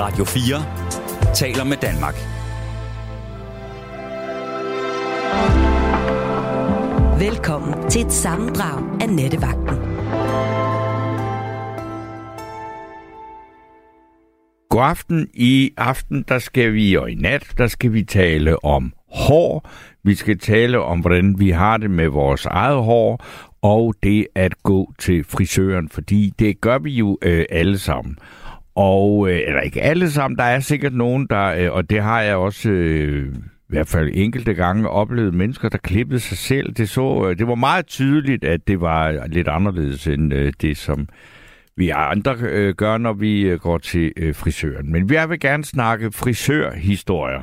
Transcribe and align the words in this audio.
Radio 0.00 0.24
4 0.24 1.34
taler 1.34 1.64
med 1.64 1.76
Danmark. 1.76 2.14
Velkommen 7.20 7.90
til 7.90 8.06
et 8.06 8.12
sammendrag 8.12 9.02
af 9.02 9.08
Nettevagten. 9.08 9.76
God 14.70 14.82
aften. 14.82 15.28
I 15.34 15.70
aften, 15.76 16.24
der 16.28 16.38
skal 16.38 16.72
vi, 16.72 16.94
og 16.94 17.10
i 17.10 17.14
nat, 17.14 17.46
der 17.58 17.66
skal 17.66 17.92
vi 17.92 18.04
tale 18.04 18.64
om 18.64 18.92
hår. 19.12 19.68
Vi 20.04 20.14
skal 20.14 20.38
tale 20.38 20.80
om, 20.80 21.00
hvordan 21.00 21.34
vi 21.38 21.50
har 21.50 21.76
det 21.76 21.90
med 21.90 22.08
vores 22.08 22.46
eget 22.46 22.82
hår, 22.84 23.24
og 23.62 23.94
det 24.02 24.26
at 24.34 24.62
gå 24.62 24.92
til 24.98 25.24
frisøren, 25.24 25.88
fordi 25.88 26.32
det 26.38 26.60
gør 26.60 26.78
vi 26.78 26.90
jo 26.90 27.18
øh, 27.22 27.44
alle 27.50 27.78
sammen. 27.78 28.18
Og, 28.74 29.30
øh, 29.30 29.40
eller 29.46 29.60
ikke 29.60 29.82
alle 29.82 30.10
sammen, 30.10 30.38
der 30.38 30.44
er 30.44 30.60
sikkert 30.60 30.94
nogen, 30.94 31.26
der, 31.30 31.44
øh, 31.44 31.72
og 31.72 31.90
det 31.90 32.02
har 32.02 32.20
jeg 32.20 32.36
også 32.36 32.70
øh, 32.70 33.34
i 33.34 33.72
hvert 33.72 33.88
fald 33.88 34.10
enkelte 34.14 34.54
gange 34.54 34.88
oplevet 34.88 35.34
mennesker, 35.34 35.68
der 35.68 35.78
klippede 35.78 36.20
sig 36.20 36.38
selv. 36.38 36.72
Det, 36.72 36.88
så, 36.88 37.28
øh, 37.28 37.38
det 37.38 37.46
var 37.46 37.54
meget 37.54 37.86
tydeligt, 37.86 38.44
at 38.44 38.68
det 38.68 38.80
var 38.80 39.26
lidt 39.26 39.48
anderledes 39.48 40.06
end 40.06 40.34
øh, 40.34 40.52
det, 40.60 40.76
som 40.76 41.08
vi 41.76 41.88
andre 41.88 42.36
øh, 42.40 42.74
gør, 42.74 42.98
når 42.98 43.12
vi 43.12 43.40
øh, 43.40 43.58
går 43.58 43.78
til 43.78 44.12
øh, 44.16 44.34
frisøren. 44.34 44.92
Men 44.92 45.12
jeg 45.12 45.30
vil 45.30 45.40
gerne 45.40 45.64
snakke 45.64 46.12
frisørhistorier. 46.12 47.42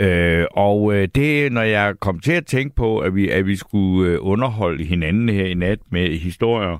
Øh, 0.00 0.44
og 0.50 0.94
øh, 0.94 1.08
det 1.14 1.52
når 1.52 1.62
jeg 1.62 1.94
kom 2.00 2.18
til 2.18 2.32
at 2.32 2.46
tænke 2.46 2.74
på, 2.74 2.98
at 2.98 3.14
vi, 3.14 3.28
at 3.28 3.46
vi 3.46 3.56
skulle 3.56 4.10
øh, 4.10 4.18
underholde 4.20 4.84
hinanden 4.84 5.28
her 5.28 5.44
i 5.44 5.54
nat 5.54 5.78
med 5.90 6.18
historier, 6.18 6.78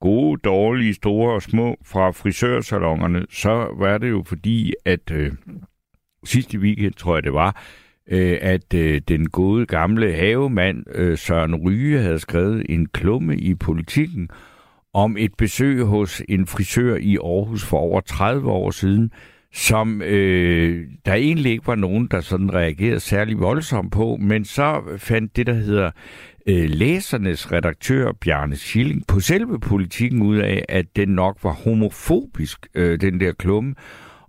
gode, 0.00 0.40
dårlige, 0.44 0.94
store 0.94 1.34
og 1.34 1.42
små 1.42 1.76
fra 1.84 2.10
frisørsalongerne, 2.10 3.26
så 3.30 3.74
var 3.78 3.98
det 3.98 4.10
jo 4.10 4.22
fordi, 4.26 4.74
at 4.84 5.10
øh, 5.10 5.32
sidste 6.24 6.58
weekend, 6.58 6.94
tror 6.94 7.16
jeg 7.16 7.22
det 7.22 7.32
var, 7.32 7.62
øh, 8.08 8.38
at 8.40 8.74
øh, 8.74 9.00
den 9.08 9.28
gode 9.28 9.66
gamle 9.66 10.12
havemand 10.12 10.84
øh, 10.94 11.18
Søren 11.18 11.54
Ryge 11.54 11.98
havde 11.98 12.18
skrevet 12.18 12.66
en 12.68 12.86
klumme 12.86 13.36
i 13.36 13.54
politikken 13.54 14.28
om 14.94 15.16
et 15.16 15.34
besøg 15.38 15.84
hos 15.84 16.22
en 16.28 16.46
frisør 16.46 16.96
i 16.96 17.16
Aarhus 17.16 17.64
for 17.64 17.78
over 17.78 18.00
30 18.00 18.50
år 18.50 18.70
siden, 18.70 19.12
som 19.52 20.02
øh, 20.02 20.86
der 21.06 21.14
egentlig 21.14 21.52
ikke 21.52 21.66
var 21.66 21.74
nogen, 21.74 22.06
der 22.10 22.20
sådan 22.20 22.54
reagerede 22.54 23.00
særlig 23.00 23.38
voldsomt 23.38 23.92
på, 23.92 24.16
men 24.20 24.44
så 24.44 24.82
fandt 24.98 25.36
det, 25.36 25.46
der 25.46 25.52
hedder 25.52 25.90
øh, 26.50 26.70
læsernes 26.70 27.52
redaktør 27.52 28.12
Bjarne 28.12 28.56
Schilling 28.56 29.06
på 29.06 29.20
selve 29.20 29.60
politikken 29.60 30.22
ud 30.22 30.36
af, 30.36 30.64
at 30.68 30.96
den 30.96 31.08
nok 31.08 31.38
var 31.42 31.52
homofobisk, 31.52 32.66
øh, 32.74 33.00
den 33.00 33.20
der 33.20 33.32
klumme. 33.32 33.74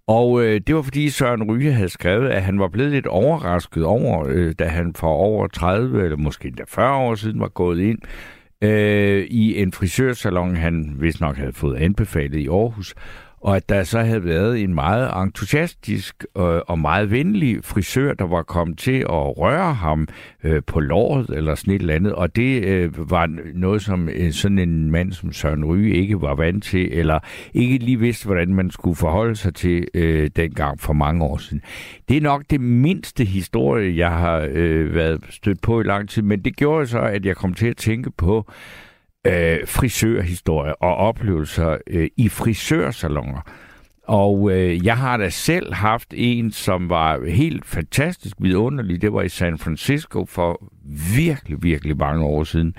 Og 0.08 0.44
øh, 0.44 0.62
det 0.68 0.76
var 0.76 0.82
fordi 0.82 1.10
Søren 1.10 1.52
Ryge 1.52 1.72
havde 1.72 1.90
skrevet, 1.90 2.30
at 2.30 2.42
han 2.42 2.60
var 2.60 2.68
blevet 2.68 2.92
lidt 2.92 3.08
overrasket 3.08 3.84
over, 3.86 4.28
øh, 4.30 4.54
da 4.60 4.66
han 4.66 4.94
for 4.96 5.08
over 5.08 5.48
30 5.48 6.04
eller 6.04 6.18
måske 6.18 6.48
endda 6.48 6.64
40 6.68 6.96
år 6.96 7.16
siden 7.16 7.40
var 7.40 7.48
gået 7.48 7.80
ind 7.80 8.00
øh, 8.62 9.26
i 9.26 9.62
en 9.62 9.72
frisørsalon, 9.72 10.56
han 10.56 10.96
vist 11.00 11.22
nok 11.22 11.38
havde 11.38 11.54
fået 11.54 11.78
anbefalet 11.78 12.40
i 12.40 12.48
Aarhus, 12.48 12.94
og 13.42 13.56
at 13.56 13.70
der 13.70 13.84
så 13.84 14.00
havde 14.00 14.26
været 14.26 14.62
en 14.62 14.74
meget 14.74 15.24
entusiastisk 15.24 16.26
øh, 16.38 16.44
og 16.44 16.80
meget 16.80 17.12
venlig 17.12 17.60
frisør, 17.64 18.14
der 18.14 18.28
var 18.28 18.44
kommet 18.44 18.78
til 18.78 19.00
at 19.00 19.38
røre 19.38 19.74
ham 19.74 20.08
øh, 20.44 20.62
på 20.68 20.80
låret 20.80 21.30
eller 21.30 21.56
sådan 21.56 21.74
et 21.74 21.82
eller 21.82 21.96
andet, 21.96 22.14
og 22.14 22.36
det 22.36 22.64
øh, 22.64 23.10
var 23.12 23.30
noget, 23.54 23.82
som 23.82 24.10
øh, 24.10 24.32
sådan 24.32 24.60
en 24.60 24.92
mand 24.92 25.12
som 25.12 25.34
Søren 25.34 25.66
Ryge 25.66 25.96
ikke 25.96 26.22
var 26.22 26.36
vant 26.36 26.64
til, 26.64 26.90
eller 26.92 27.20
ikke 27.54 27.78
lige 27.78 28.00
vidste, 28.00 28.26
hvordan 28.26 28.54
man 28.54 28.72
skulle 28.72 28.96
forholde 28.96 29.36
sig 29.36 29.56
til 29.56 29.88
øh, 29.94 30.30
dengang 30.36 30.80
for 30.80 30.94
mange 30.94 31.24
år 31.24 31.38
siden. 31.38 31.62
Det 32.10 32.18
er 32.18 32.22
nok 32.22 32.44
det 32.50 32.62
mindste 32.62 33.26
historie, 33.26 33.98
jeg 33.98 34.12
har 34.12 34.48
øh, 34.52 34.96
været 34.96 35.22
stødt 35.30 35.62
på 35.62 35.82
i 35.82 35.84
lang 35.84 36.10
tid, 36.10 36.22
men 36.22 36.46
det 36.46 36.56
gjorde 36.56 36.88
så, 36.88 37.00
at 37.00 37.26
jeg 37.26 37.36
kom 37.36 37.54
til 37.54 37.68
at 37.68 37.78
tænke 37.78 38.12
på, 38.12 38.52
øh, 39.28 39.68
frisørhistorie 39.68 40.76
og 40.76 40.96
oplevelser 40.96 41.78
øh, 41.88 42.10
i 42.18 42.30
frisørsalonger. 42.30 43.42
Og 44.04 44.52
øh, 44.52 44.86
jeg 44.86 44.98
har 44.98 45.18
da 45.18 45.30
selv 45.30 45.74
haft 45.74 46.14
en, 46.18 46.52
som 46.52 46.90
var 46.90 47.30
helt 47.30 47.66
fantastisk 47.66 48.36
vidunderlig. 48.40 49.02
Det 49.02 49.14
var 49.14 49.22
i 49.22 49.30
San 49.30 49.58
Francisco 49.58 50.26
for 50.26 50.72
virkelig, 51.16 51.64
virkelig 51.64 51.98
mange 51.98 52.26
år 52.26 52.44
siden. 52.44 52.76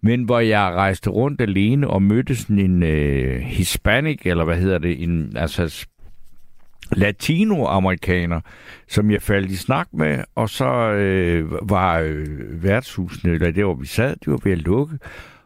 Men 0.00 0.22
hvor 0.22 0.40
jeg 0.40 0.72
rejste 0.74 1.10
rundt 1.10 1.40
alene 1.40 1.88
og 1.88 2.02
mødte 2.02 2.36
sådan 2.36 2.58
en 2.58 2.82
øh, 2.82 3.40
hispanic, 3.40 4.20
eller 4.24 4.44
hvad 4.44 4.56
hedder 4.56 4.78
det, 4.78 5.02
en 5.02 5.36
altså 5.36 5.86
latinoamerikaner, 6.92 8.40
som 8.88 9.10
jeg 9.10 9.22
faldt 9.22 9.50
i 9.50 9.56
snak 9.56 9.88
med, 9.92 10.24
og 10.34 10.50
så 10.50 10.72
øh, 10.90 11.70
var 11.70 11.98
øh, 11.98 12.62
værtshusene, 12.62 13.32
eller 13.32 13.50
der 13.50 13.64
hvor 13.64 13.74
vi 13.74 13.86
sad, 13.86 14.16
de 14.24 14.30
var 14.30 14.40
ved 14.44 14.52
at 14.52 14.58
lukke, 14.58 14.98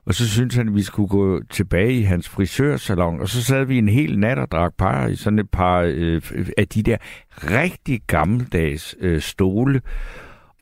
og 0.06 0.14
så 0.14 0.28
syntes 0.28 0.56
han, 0.56 0.68
at 0.68 0.74
vi 0.74 0.82
skulle 0.82 1.08
gå 1.08 1.40
tilbage 1.50 1.92
i 1.92 2.02
hans 2.02 2.28
frisørsalon. 2.28 3.20
Og 3.20 3.28
så 3.28 3.42
sad 3.42 3.64
vi 3.64 3.78
en 3.78 3.88
hel 3.88 4.18
nat 4.18 4.38
og 4.38 4.50
drak 4.50 4.72
par 4.78 5.06
i 5.06 5.16
sådan 5.16 5.38
et 5.38 5.50
par 5.50 5.80
øh, 5.80 6.22
af 6.58 6.68
de 6.68 6.82
der 6.82 6.96
rigtig 7.36 8.00
gammeldags 8.06 8.94
øh, 9.00 9.20
stole. 9.20 9.80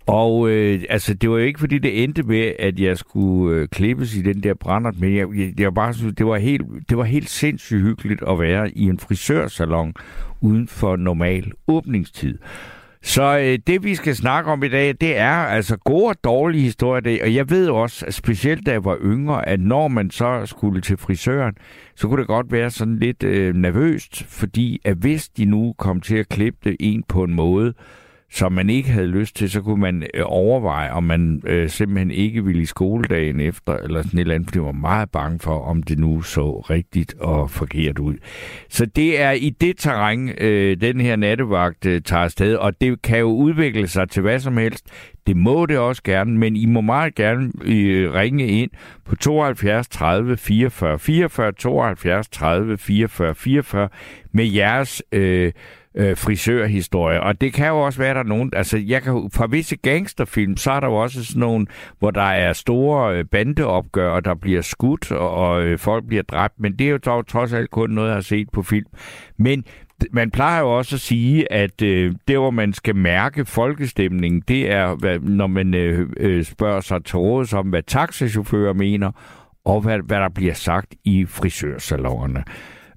Og 0.06 0.50
øh, 0.50 0.82
altså, 0.88 1.14
det 1.14 1.30
var 1.30 1.36
jo 1.36 1.44
ikke, 1.44 1.60
fordi 1.60 1.78
det 1.78 2.04
endte 2.04 2.22
med, 2.22 2.52
at 2.58 2.80
jeg 2.80 2.98
skulle 2.98 3.56
øh, 3.56 3.68
klippes 3.68 4.16
i 4.16 4.22
den 4.22 4.42
der 4.42 4.54
brændert, 4.54 5.00
men 5.00 5.16
jeg, 5.16 5.28
jeg, 5.36 5.60
jeg 5.60 5.74
bare 5.74 5.94
synes, 5.94 6.14
det 6.18 6.26
var, 6.26 6.38
helt, 6.38 6.66
det 6.88 6.98
var 6.98 7.04
helt 7.04 7.30
sindssygt 7.30 7.82
hyggeligt 7.82 8.22
at 8.28 8.38
være 8.38 8.70
i 8.70 8.82
en 8.82 8.98
frisørsalon 8.98 9.94
uden 10.40 10.68
for 10.68 10.96
normal 10.96 11.52
åbningstid. 11.68 12.38
Så 13.02 13.38
øh, 13.38 13.58
det, 13.66 13.84
vi 13.84 13.94
skal 13.94 14.16
snakke 14.16 14.50
om 14.50 14.62
i 14.62 14.68
dag, 14.68 14.94
det 15.00 15.16
er 15.16 15.32
altså 15.32 15.76
gode 15.76 16.06
og 16.06 16.24
dårlige 16.24 16.62
historier. 16.62 17.22
Og 17.22 17.34
jeg 17.34 17.50
ved 17.50 17.68
også, 17.68 18.06
at 18.06 18.14
specielt 18.14 18.66
da 18.66 18.70
jeg 18.70 18.84
var 18.84 18.98
yngre, 19.02 19.48
at 19.48 19.60
når 19.60 19.88
man 19.88 20.10
så 20.10 20.46
skulle 20.46 20.80
til 20.80 20.96
frisøren, 20.96 21.54
så 21.94 22.08
kunne 22.08 22.20
det 22.20 22.26
godt 22.26 22.52
være 22.52 22.70
sådan 22.70 22.98
lidt 22.98 23.22
øh, 23.22 23.54
nervøst, 23.54 24.24
fordi 24.24 24.80
at 24.84 24.96
hvis 24.96 25.28
de 25.28 25.44
nu 25.44 25.74
kom 25.78 26.00
til 26.00 26.16
at 26.16 26.28
klippe 26.28 26.58
det 26.64 26.76
en 26.80 27.02
på 27.08 27.24
en 27.24 27.34
måde, 27.34 27.74
som 28.32 28.52
man 28.52 28.70
ikke 28.70 28.90
havde 28.90 29.06
lyst 29.06 29.36
til, 29.36 29.50
så 29.50 29.60
kunne 29.60 29.80
man 29.80 30.02
øh, 30.14 30.22
overveje, 30.24 30.90
om 30.90 31.04
man 31.04 31.42
øh, 31.46 31.70
simpelthen 31.70 32.10
ikke 32.10 32.44
ville 32.44 32.62
i 32.62 32.66
skoledagen 32.66 33.40
efter, 33.40 33.76
eller 33.76 34.02
sådan 34.02 34.18
et 34.18 34.20
eller 34.20 34.34
andet, 34.34 34.48
fordi 34.48 34.58
man 34.58 34.66
var 34.66 34.72
meget 34.72 35.10
bange 35.10 35.38
for, 35.38 35.58
om 35.58 35.82
det 35.82 35.98
nu 35.98 36.22
så 36.22 36.60
rigtigt 36.60 37.14
og 37.14 37.50
forkert 37.50 37.98
ud. 37.98 38.14
Så 38.68 38.86
det 38.86 39.20
er 39.20 39.30
i 39.30 39.50
det 39.50 39.78
terræn, 39.78 40.28
øh, 40.38 40.80
den 40.80 41.00
her 41.00 41.16
nattevagt 41.16 41.86
øh, 41.86 42.02
tager 42.02 42.22
afsted, 42.22 42.56
og 42.56 42.80
det 42.80 43.02
kan 43.02 43.18
jo 43.18 43.28
udvikle 43.28 43.88
sig 43.88 44.10
til 44.10 44.22
hvad 44.22 44.38
som 44.38 44.56
helst. 44.56 44.86
Det 45.26 45.36
må 45.36 45.66
det 45.66 45.78
også 45.78 46.02
gerne, 46.02 46.38
men 46.38 46.56
I 46.56 46.66
må 46.66 46.80
meget 46.80 47.14
gerne 47.14 47.52
øh, 47.64 48.14
ringe 48.14 48.46
ind 48.46 48.70
på 49.04 49.16
72 49.16 49.88
30 49.88 50.36
44 50.36 50.98
44, 50.98 51.52
72 51.52 52.28
30 52.28 52.78
44 52.78 53.34
44 53.34 53.88
med 54.32 54.44
jeres... 54.44 55.02
Øh, 55.12 55.52
øh, 55.94 56.16
frisørhistorie. 56.16 57.22
Og 57.22 57.40
det 57.40 57.52
kan 57.52 57.68
jo 57.68 57.80
også 57.80 57.98
være, 57.98 58.14
der 58.14 58.20
er 58.20 58.24
nogen... 58.24 58.50
Altså, 58.56 58.78
jeg 58.78 59.02
kan, 59.02 59.30
fra 59.32 59.46
visse 59.46 59.76
gangsterfilm, 59.76 60.56
så 60.56 60.70
er 60.70 60.80
der 60.80 60.86
jo 60.86 60.94
også 60.94 61.24
sådan 61.24 61.40
nogle, 61.40 61.66
hvor 61.98 62.10
der 62.10 62.22
er 62.22 62.52
store 62.52 63.16
øh, 63.16 63.24
bandeopgør, 63.24 64.10
og 64.10 64.24
der 64.24 64.34
bliver 64.34 64.62
skudt, 64.62 65.12
og, 65.12 65.30
og 65.30 65.62
øh, 65.62 65.78
folk 65.78 66.06
bliver 66.06 66.22
dræbt. 66.22 66.54
Men 66.58 66.72
det 66.72 66.86
er 66.86 66.90
jo 66.90 66.98
dog 66.98 67.26
trods 67.26 67.52
alt 67.52 67.70
kun 67.70 67.90
noget, 67.90 68.08
jeg 68.08 68.16
har 68.16 68.22
set 68.22 68.50
på 68.52 68.62
film. 68.62 68.86
Men 69.36 69.64
man 70.12 70.30
plejer 70.30 70.60
jo 70.60 70.78
også 70.78 70.96
at 70.96 71.00
sige, 71.00 71.52
at 71.52 71.82
øh, 71.82 72.14
det, 72.28 72.36
hvor 72.36 72.50
man 72.50 72.72
skal 72.72 72.96
mærke 72.96 73.44
folkestemningen, 73.44 74.42
det 74.48 74.70
er, 74.70 74.94
hvad, 74.94 75.18
når 75.18 75.46
man 75.46 75.74
øh, 75.74 76.08
øh, 76.16 76.44
spørger 76.44 76.80
sig 76.80 77.04
til 77.04 77.18
råd 77.18 77.54
om, 77.54 77.66
hvad 77.66 77.82
taxachauffører 77.82 78.72
mener, 78.72 79.12
og 79.64 79.80
hvad, 79.80 79.98
hvad 79.98 80.20
der 80.20 80.28
bliver 80.28 80.54
sagt 80.54 80.94
i 81.04 81.26
frisørsalongerne. 81.26 82.44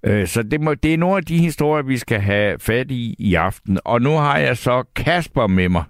Øh, 0.06 0.28
så 0.28 0.44
det, 0.44 0.62
må, 0.62 0.74
det 0.74 0.94
er 0.94 0.98
nogle 0.98 1.18
af 1.18 1.24
de 1.24 1.38
historier, 1.38 1.84
vi 1.84 1.98
skal 1.98 2.20
have 2.20 2.60
fat 2.60 2.92
i 2.92 3.16
i 3.20 3.36
aften. 3.36 3.80
Og 3.86 4.02
nu 4.02 4.10
har 4.10 4.38
jeg 4.38 4.58
så 4.58 4.84
Kasper 4.96 5.48
med 5.48 5.70
mig. 5.70 5.84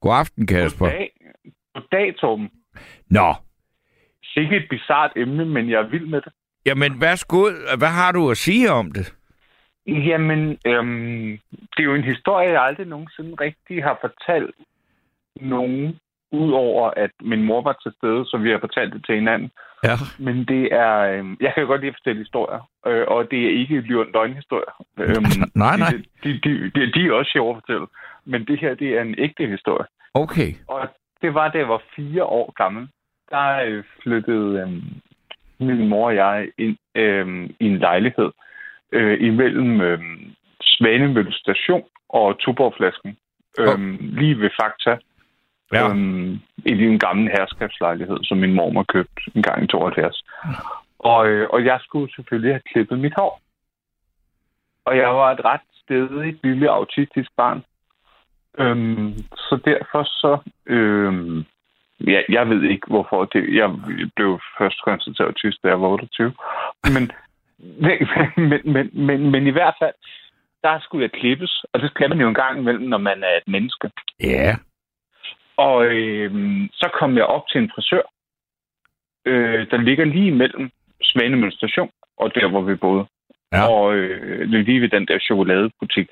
God 0.00 0.14
aften, 0.14 0.46
Kasper. 0.46 0.86
Goddag, 0.86 1.10
Goddag 1.74 2.16
Torben. 2.16 2.50
Nå. 3.10 3.34
Sikke 4.24 4.56
et 4.56 4.66
bizart 4.70 5.12
emne, 5.16 5.44
men 5.44 5.70
jeg 5.70 5.80
er 5.80 5.88
vild 5.88 6.06
med 6.06 6.20
det. 6.20 6.32
Jamen, 6.66 7.00
værsgo. 7.00 7.42
Hvad 7.78 7.88
har 7.88 8.12
du 8.12 8.30
at 8.30 8.36
sige 8.36 8.70
om 8.70 8.92
det? 8.92 9.14
Jamen, 9.86 10.58
øhm, 10.66 11.38
det 11.50 11.78
er 11.78 11.84
jo 11.84 11.94
en 11.94 12.04
historie, 12.04 12.50
jeg 12.50 12.62
aldrig 12.62 12.86
nogensinde 12.86 13.34
rigtig 13.40 13.84
har 13.84 13.98
fortalt 14.00 14.54
nogen, 15.40 15.98
udover 16.32 16.90
at 16.96 17.10
min 17.20 17.42
mor 17.42 17.62
var 17.62 17.76
til 17.82 17.92
stede, 17.98 18.24
så 18.26 18.36
vi 18.36 18.50
har 18.50 18.58
fortalt 18.58 18.92
det 18.92 19.04
til 19.06 19.14
hinanden. 19.14 19.50
Ja. 19.84 19.96
Men 20.18 20.44
det 20.44 20.72
er... 20.72 20.98
Øh, 20.98 21.24
jeg 21.40 21.52
kan 21.54 21.66
godt 21.66 21.80
lide 21.80 21.88
at 21.88 21.98
fortælle 21.98 22.18
historier, 22.18 22.60
øh, 22.86 23.04
og 23.08 23.30
det 23.30 23.44
er 23.44 23.58
ikke 23.60 23.80
løgnhistorier. 24.14 24.84
Øh, 24.98 25.16
nej, 25.54 25.76
nej. 25.76 25.92
De, 26.24 26.40
de, 26.44 26.70
de, 26.74 26.92
de 26.92 27.06
er 27.06 27.12
også 27.12 27.30
sjove 27.32 27.50
at 27.50 27.62
fortælle. 27.62 27.86
Men 28.24 28.44
det 28.44 28.58
her, 28.60 28.74
det 28.74 28.88
er 28.88 29.02
en 29.02 29.14
ægte 29.18 29.46
historie. 29.46 29.86
Okay. 30.14 30.54
Og 30.68 30.88
det 31.22 31.34
var, 31.34 31.48
da 31.48 31.58
jeg 31.58 31.68
var 31.68 31.82
fire 31.96 32.24
år 32.24 32.52
gammel. 32.56 32.88
Der 33.30 33.62
øh, 33.66 33.84
flyttede 34.02 34.60
øh, 34.60 34.72
min 35.66 35.88
mor 35.88 36.06
og 36.06 36.14
jeg 36.14 36.48
ind 36.58 36.76
øh, 36.94 37.50
i 37.60 37.66
en 37.66 37.78
lejlighed 37.78 38.30
øh, 38.92 39.22
imellem 39.22 39.80
øh, 39.80 40.00
Svanemølle 40.60 41.32
station 41.32 41.84
og 42.08 42.38
Tuborgflasken. 42.38 43.16
Oh. 43.58 43.68
Øhm, 43.68 43.98
lige 44.00 44.38
ved 44.38 44.50
Fakta. 44.60 44.96
Ja. 45.72 45.88
Øhm, 45.88 46.40
I 46.66 46.84
en 46.84 46.98
gammel 46.98 47.30
herskabslejlighed, 47.30 48.18
som 48.22 48.38
min 48.38 48.54
mor 48.54 48.82
købt 48.82 49.20
en 49.34 49.42
gang 49.42 49.64
i 49.64 49.66
72. 49.66 50.24
Og, 50.98 51.28
øh, 51.28 51.48
og 51.50 51.64
jeg 51.64 51.78
skulle 51.82 52.14
selvfølgelig 52.14 52.52
have 52.52 52.68
klippet 52.72 52.98
mit 52.98 53.14
hår. 53.16 53.40
Og 54.84 54.96
jeg 54.96 55.08
var 55.08 55.30
et 55.32 55.44
ret 55.44 55.60
stedigt 55.82 56.38
lille 56.44 56.70
autistisk 56.70 57.30
barn. 57.36 57.64
Øhm, 58.58 59.14
så 59.36 59.58
derfor 59.64 60.02
så... 60.02 60.38
Øhm, 60.66 61.44
ja, 62.06 62.20
jeg 62.28 62.48
ved 62.48 62.62
ikke, 62.62 62.86
hvorfor 62.86 63.24
det... 63.24 63.54
Jeg 63.54 63.70
blev 64.16 64.40
først 64.58 64.82
konstateret 64.84 65.26
autist, 65.26 65.62
da 65.62 65.68
jeg 65.68 65.80
var 65.80 65.88
28. 65.88 66.32
Men, 66.94 67.10
men, 68.36 68.60
men, 68.64 68.90
men, 68.92 69.30
men 69.30 69.46
i 69.46 69.50
hvert 69.50 69.74
fald, 69.78 69.94
der 70.62 70.80
skulle 70.80 71.02
jeg 71.02 71.20
klippes. 71.20 71.64
Og 71.72 71.80
det 71.80 71.90
skal 71.90 72.08
man 72.08 72.20
jo 72.20 72.28
en 72.28 72.34
gang 72.34 72.58
imellem, 72.58 72.88
når 72.88 72.98
man 72.98 73.22
er 73.22 73.36
et 73.36 73.48
menneske. 73.48 73.90
Ja. 74.20 74.56
Og 75.56 75.86
øhm, 75.86 76.68
så 76.72 76.90
kom 76.98 77.16
jeg 77.16 77.24
op 77.24 77.48
til 77.48 77.60
en 77.60 77.70
frisør, 77.74 78.02
øh, 79.26 79.66
der 79.70 79.76
ligger 79.76 80.04
lige 80.04 80.26
imellem 80.26 80.70
Svanemølle 81.02 81.52
station 81.52 81.90
og 82.16 82.34
der, 82.34 82.48
hvor 82.48 82.60
vi 82.60 82.74
boede. 82.74 83.06
Ja. 83.52 83.68
Og 83.68 83.94
øh, 83.94 84.48
lige 84.48 84.80
ved 84.80 84.88
den 84.88 85.06
der 85.06 85.18
chokoladebutik. 85.18 86.08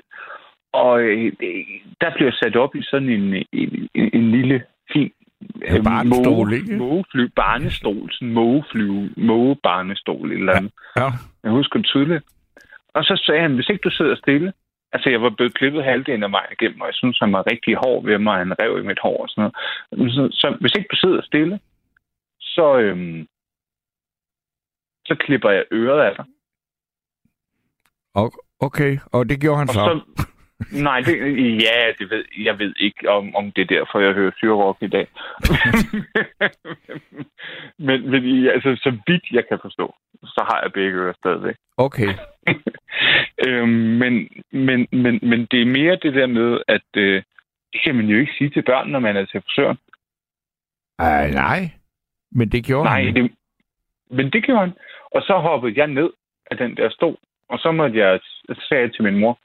Og 0.72 1.00
øh, 1.02 1.32
der 2.00 2.10
blev 2.16 2.32
sat 2.32 2.56
op 2.56 2.74
i 2.74 2.82
sådan 2.82 3.08
en, 3.08 3.34
en, 3.52 3.88
en, 3.94 4.10
en 4.12 4.30
lille, 4.30 4.64
fin 4.92 5.12
En 5.76 5.84
barnestol, 5.84 6.52
ikke? 6.52 6.76
mågefly, 6.76 7.24
barnestol, 7.36 8.12
sådan 8.12 8.32
mågefly, 8.32 9.10
mågebarnestol, 9.16 10.32
eller 10.32 10.52
andet. 10.52 10.72
Ja. 10.96 11.08
Jeg 11.44 11.50
husker 11.50 11.78
det 11.78 11.86
tydeligt. 11.86 12.24
Og 12.94 13.04
så 13.04 13.22
sagde 13.26 13.40
han, 13.40 13.54
hvis 13.54 13.68
ikke 13.68 13.82
du 13.84 13.90
sidder 13.90 14.16
stille, 14.16 14.52
altså 14.92 15.10
jeg 15.10 15.22
var 15.22 15.30
blevet 15.30 15.54
klippet 15.54 15.84
halvdelen 15.84 16.22
af 16.22 16.32
vejen 16.32 16.52
igennem, 16.52 16.80
og 16.80 16.86
jeg 16.86 16.94
synes, 16.94 17.18
han 17.18 17.32
var 17.32 17.50
rigtig 17.50 17.74
hård 17.76 18.04
ved 18.04 18.18
mig, 18.18 18.38
han 18.38 18.58
rev 18.58 18.78
i 18.78 18.86
mit 18.86 18.98
hår 19.02 19.22
og 19.22 19.28
sådan 19.28 19.50
noget. 19.90 20.12
Så, 20.14 20.28
så 20.32 20.56
hvis 20.60 20.74
ikke 20.76 20.88
du 20.92 20.96
sidder 20.96 21.22
stille, 21.22 21.60
så, 22.40 22.78
øhm, 22.78 23.26
så 25.06 25.14
klipper 25.20 25.50
jeg 25.50 25.64
øret 25.72 26.00
af 26.08 26.14
dig. 26.16 26.24
Okay, 28.60 28.98
og 29.12 29.28
det 29.28 29.40
gjorde 29.40 29.58
han 29.58 29.68
Og 29.68 29.74
så. 29.74 30.02
så 30.16 30.26
nej, 30.72 31.00
det, 31.00 31.14
ja, 31.62 31.92
det 31.98 32.10
ved, 32.10 32.24
jeg 32.38 32.58
ved 32.58 32.74
ikke, 32.76 33.10
om, 33.10 33.34
om 33.34 33.52
det 33.52 33.62
er 33.62 33.76
derfor, 33.76 34.00
jeg 34.00 34.12
hører 34.12 34.32
syrrock 34.36 34.82
i 34.82 34.86
dag. 34.86 35.06
men, 37.86 38.10
men 38.10 38.46
altså, 38.46 38.76
så 38.82 38.90
vidt 39.06 39.24
jeg 39.32 39.48
kan 39.48 39.58
forstå, 39.62 39.94
så 40.22 40.44
har 40.48 40.60
jeg 40.62 40.72
begge 40.72 40.98
ører 40.98 41.12
stadigvæk. 41.12 41.56
Okay. 41.76 42.08
øhm, 43.46 43.68
men, 43.68 44.28
men, 44.52 44.88
men, 44.92 45.18
men 45.22 45.46
det 45.50 45.62
er 45.62 45.66
mere 45.66 45.96
det 45.96 46.14
der 46.14 46.26
med, 46.26 46.60
at 46.68 46.88
øh, 46.96 47.22
det 47.72 47.80
kan 47.84 47.94
man 47.94 48.06
jo 48.06 48.18
ikke 48.18 48.32
sige 48.38 48.50
til 48.50 48.62
børn, 48.62 48.88
når 48.88 48.98
man 48.98 49.16
er 49.16 49.24
til 49.24 49.42
frisøren. 49.42 49.78
Ej, 50.98 51.30
nej. 51.30 51.70
Men 52.32 52.48
det 52.48 52.64
gjorde 52.64 52.84
Nej, 52.84 53.04
han. 53.04 53.14
det, 53.14 53.32
men 54.10 54.30
det 54.32 54.44
gjorde 54.44 54.60
han. 54.60 54.72
Og 55.14 55.22
så 55.22 55.38
hoppede 55.38 55.80
jeg 55.80 55.86
ned 55.86 56.10
af 56.50 56.56
den 56.56 56.76
der 56.76 56.90
stol, 56.90 57.16
og 57.48 57.58
så 57.58 57.72
måtte 57.72 57.98
jeg 57.98 58.20
jeg 58.70 58.92
til 58.92 59.04
min 59.04 59.18
mor, 59.18 59.38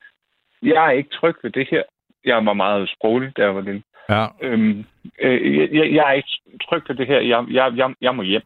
jeg 0.65 0.85
er 0.87 0.91
ikke 0.91 1.09
tryg 1.09 1.35
ved 1.43 1.51
det 1.51 1.67
her. 1.71 1.83
Jeg 2.25 2.45
var 2.45 2.53
meget 2.53 2.89
sproglig, 2.89 3.37
da 3.37 3.41
jeg 3.41 3.55
var 3.55 3.61
lille. 3.61 3.83
Ja. 4.09 4.25
Øhm, 4.41 4.85
øh, 5.19 5.75
jeg, 5.75 5.93
jeg, 5.93 6.09
er 6.09 6.11
ikke 6.11 6.29
tryg 6.69 6.83
ved 6.87 6.95
det 6.95 7.07
her. 7.07 7.19
Jeg, 7.19 7.45
jeg, 7.49 7.73
jeg, 7.75 7.95
jeg 8.01 8.15
må 8.15 8.23
hjem. 8.23 8.41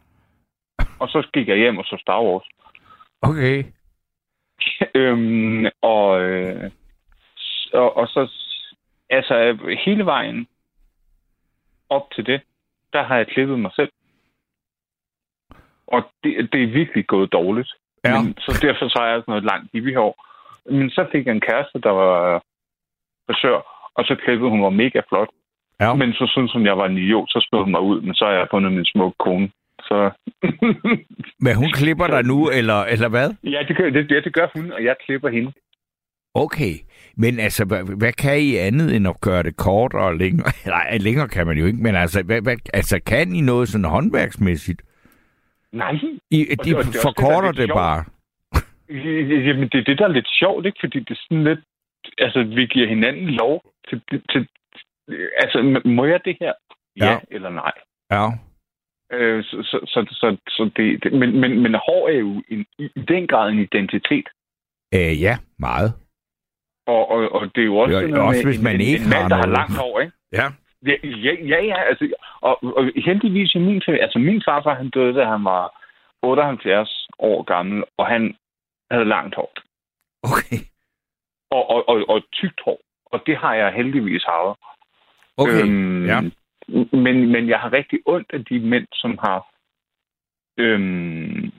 Og 1.00 1.10
så 1.10 1.27
gik 1.33 1.48
jeg 1.48 1.57
hjem 1.57 1.77
og 1.77 1.86
så 1.86 1.98
Star 2.01 2.24
Wars. 2.24 2.48
Okay. 3.21 3.63
øhm, 4.95 5.66
og, 5.81 6.21
øh, 6.21 6.71
og, 7.74 7.98
og 7.98 8.07
så, 8.07 8.31
altså 9.10 9.57
hele 9.86 10.06
vejen 10.06 10.48
op 11.89 12.12
til 12.15 12.25
det, 12.25 12.42
der 12.94 13.04
har 13.04 13.18
jeg 13.18 13.27
klippet 13.27 13.60
mig 13.60 13.72
selv. 13.75 13.92
Og 15.88 16.04
det, 16.24 16.54
det 16.54 16.63
er 16.63 16.68
virkelig 16.68 17.07
gået 17.07 17.33
dårligt. 17.33 17.74
Ja. 18.06 18.22
Men, 18.22 18.38
så 18.38 18.60
derfor 18.62 18.89
så 18.89 19.00
har 19.00 19.07
jeg 19.07 19.22
sådan 19.22 19.31
noget 19.31 19.44
langt 19.44 19.95
hår. 19.95 20.29
Men 20.66 20.90
så 20.90 21.08
fik 21.12 21.26
jeg 21.26 21.36
en 21.36 21.48
kæreste, 21.50 21.80
der 21.82 21.90
var 21.92 22.44
frisør, 23.28 23.58
og 23.98 24.04
så 24.06 24.16
klippede 24.24 24.50
hun 24.50 24.62
var 24.64 24.70
mega 24.70 25.02
flot. 25.10 25.30
Ja. 25.82 25.94
Men 25.94 26.14
så 26.14 26.28
synes 26.34 26.52
hun, 26.54 26.66
jeg 26.66 26.78
var 26.78 26.86
en 26.86 26.98
idiot, 26.98 27.30
så 27.30 27.48
smed 27.50 27.60
hun 27.64 27.72
mig 27.72 27.82
ud, 27.82 28.02
men 28.02 28.14
så 28.16 28.26
har 28.26 28.32
jeg 28.32 28.48
fundet 28.52 28.72
min 28.74 28.86
smukke 28.86 29.18
kone. 29.20 29.50
Så 29.82 30.12
Men 31.46 31.56
hun 31.56 31.72
klipper 31.72 32.08
dig 32.08 32.24
nu, 32.26 32.50
eller, 32.50 32.80
eller 32.94 33.10
hvad? 33.10 33.30
ja, 33.44 33.60
det 33.68 33.78
gør, 33.78 33.90
det, 33.90 34.10
det, 34.10 34.24
det 34.24 34.34
gør 34.34 34.48
hun, 34.56 34.72
og 34.72 34.84
jeg 34.84 34.96
klipper 35.06 35.30
hende. 35.30 35.52
Okay. 36.34 36.74
Men 37.18 37.40
altså, 37.40 37.66
hvad, 37.66 37.98
hvad 37.98 38.14
kan 38.14 38.40
I 38.40 38.56
andet 38.56 38.96
end 38.96 39.08
at 39.08 39.22
gøre 39.22 39.44
det 39.44 39.58
kortere 39.58 40.02
og 40.02 40.16
længere? 40.16 40.52
Nej, 40.76 40.98
længere 40.98 41.28
kan 41.28 41.48
man 41.48 41.58
jo 41.58 41.66
ikke, 41.66 41.84
men 41.84 41.96
altså, 41.96 42.24
hvad, 42.24 42.42
hvad, 42.42 42.58
altså 42.74 43.02
kan 43.06 43.36
I 43.36 43.42
noget 43.42 43.68
sådan 43.70 43.86
håndværksmæssigt? 43.86 44.82
Nej, 45.74 45.92
I, 46.32 46.48
Og 46.52 46.66
de 46.66 46.70
det 46.70 46.76
var- 46.76 46.82
det 46.82 46.88
også 46.88 46.92
det, 46.92 47.02
forkorter 47.02 47.52
det 47.52 47.58
sjovt. 47.68 47.78
bare. 47.78 48.04
Jamen, 48.89 49.69
det 49.69 49.80
er 49.80 49.83
det, 49.83 50.00
der 50.00 50.06
er 50.06 50.18
lidt 50.18 50.30
sjovt, 50.39 50.65
ikke? 50.65 50.77
Fordi 50.80 51.00
det 51.00 51.12
er 51.12 51.21
sådan 51.27 51.44
lidt... 51.44 51.59
Altså, 52.18 52.44
vi 52.44 52.65
giver 52.65 52.88
hinanden 52.88 53.30
lov 53.30 53.62
til... 53.89 54.01
til 54.31 54.47
altså, 55.38 55.81
må 55.86 56.06
jeg 56.06 56.19
det 56.25 56.38
her? 56.39 56.53
Ja, 56.97 57.12
Ja. 57.12 57.19
eller 57.31 57.50
nej? 57.50 57.71
Ja. 58.12 58.25
Øh, 59.12 59.44
så, 59.44 59.57
så, 59.63 59.80
så, 59.88 60.06
så, 60.12 60.38
så 60.50 60.71
det, 60.75 61.03
det, 61.03 61.13
men, 61.13 61.39
men, 61.41 61.62
men 61.62 61.74
hår 61.74 62.09
er 62.09 62.19
jo 62.19 62.44
en, 62.50 62.65
i 62.80 63.01
den 63.07 63.27
grad 63.27 63.50
en 63.51 63.59
identitet. 63.59 64.27
Øh, 64.94 65.21
ja, 65.21 65.38
meget. 65.59 65.94
Og, 66.88 67.12
og, 67.12 67.31
og 67.31 67.56
det 67.56 67.62
er 67.62 67.65
jo 67.65 67.77
også, 67.77 67.94
sådan 67.94 68.09
noget 68.09 68.27
også 68.27 68.45
med 68.45 68.53
hvis 68.53 68.63
man 68.63 68.75
en, 68.75 68.81
ikke 68.81 69.03
en 69.03 69.09
mand, 69.09 69.21
har 69.21 69.30
der 69.30 69.36
har 69.36 69.47
langt 69.59 69.77
hår, 69.77 70.00
ikke? 70.00 70.13
Ja. 70.31 70.47
Ja, 70.86 70.95
ja, 71.03 71.33
ja, 71.51 71.59
ja 71.71 71.81
altså, 71.89 72.13
og, 72.41 72.63
og 72.77 72.83
heldigvis 73.06 73.56
i 73.56 73.59
min 73.59 73.81
familie, 73.86 74.03
altså 74.03 74.19
min 74.19 74.41
farfar, 74.47 74.74
han 74.74 74.89
døde, 74.89 75.13
da 75.19 75.25
han 75.25 75.44
var 75.44 75.63
78 76.24 77.07
år 77.19 77.44
gammel, 77.44 77.83
og 77.97 78.06
han 78.07 78.36
havde 78.91 79.06
langt 79.06 79.36
hår. 79.36 79.53
Okay. 80.24 80.59
Og, 81.51 81.69
og, 81.69 81.89
og, 81.89 82.09
og 82.09 82.24
tykt 82.31 82.62
hår. 82.65 82.81
Og 83.06 83.24
det 83.25 83.38
har 83.38 83.53
jeg 83.53 83.74
heldigvis 83.74 84.24
haft. 84.24 84.59
Okay. 85.38 85.62
Øhm, 85.62 86.06
ja. 86.06 86.21
men, 87.03 87.31
men 87.31 87.50
jeg 87.50 87.59
har 87.59 87.74
rigtig 87.74 88.00
ondt 88.06 88.27
af 88.33 88.45
de 88.45 88.59
mænd, 88.59 88.88
som 88.94 89.18
har 89.18 89.47
øhm, 90.57 91.51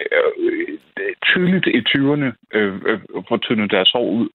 øh, 0.00 0.78
tydeligt 1.26 1.66
i 1.66 1.80
20'erne 1.88 2.28
øh, 2.54 2.74
øh, 2.86 3.00
får 3.28 3.36
tyndet 3.36 3.70
deres 3.70 3.90
hår 3.92 4.10
ud. 4.10 4.28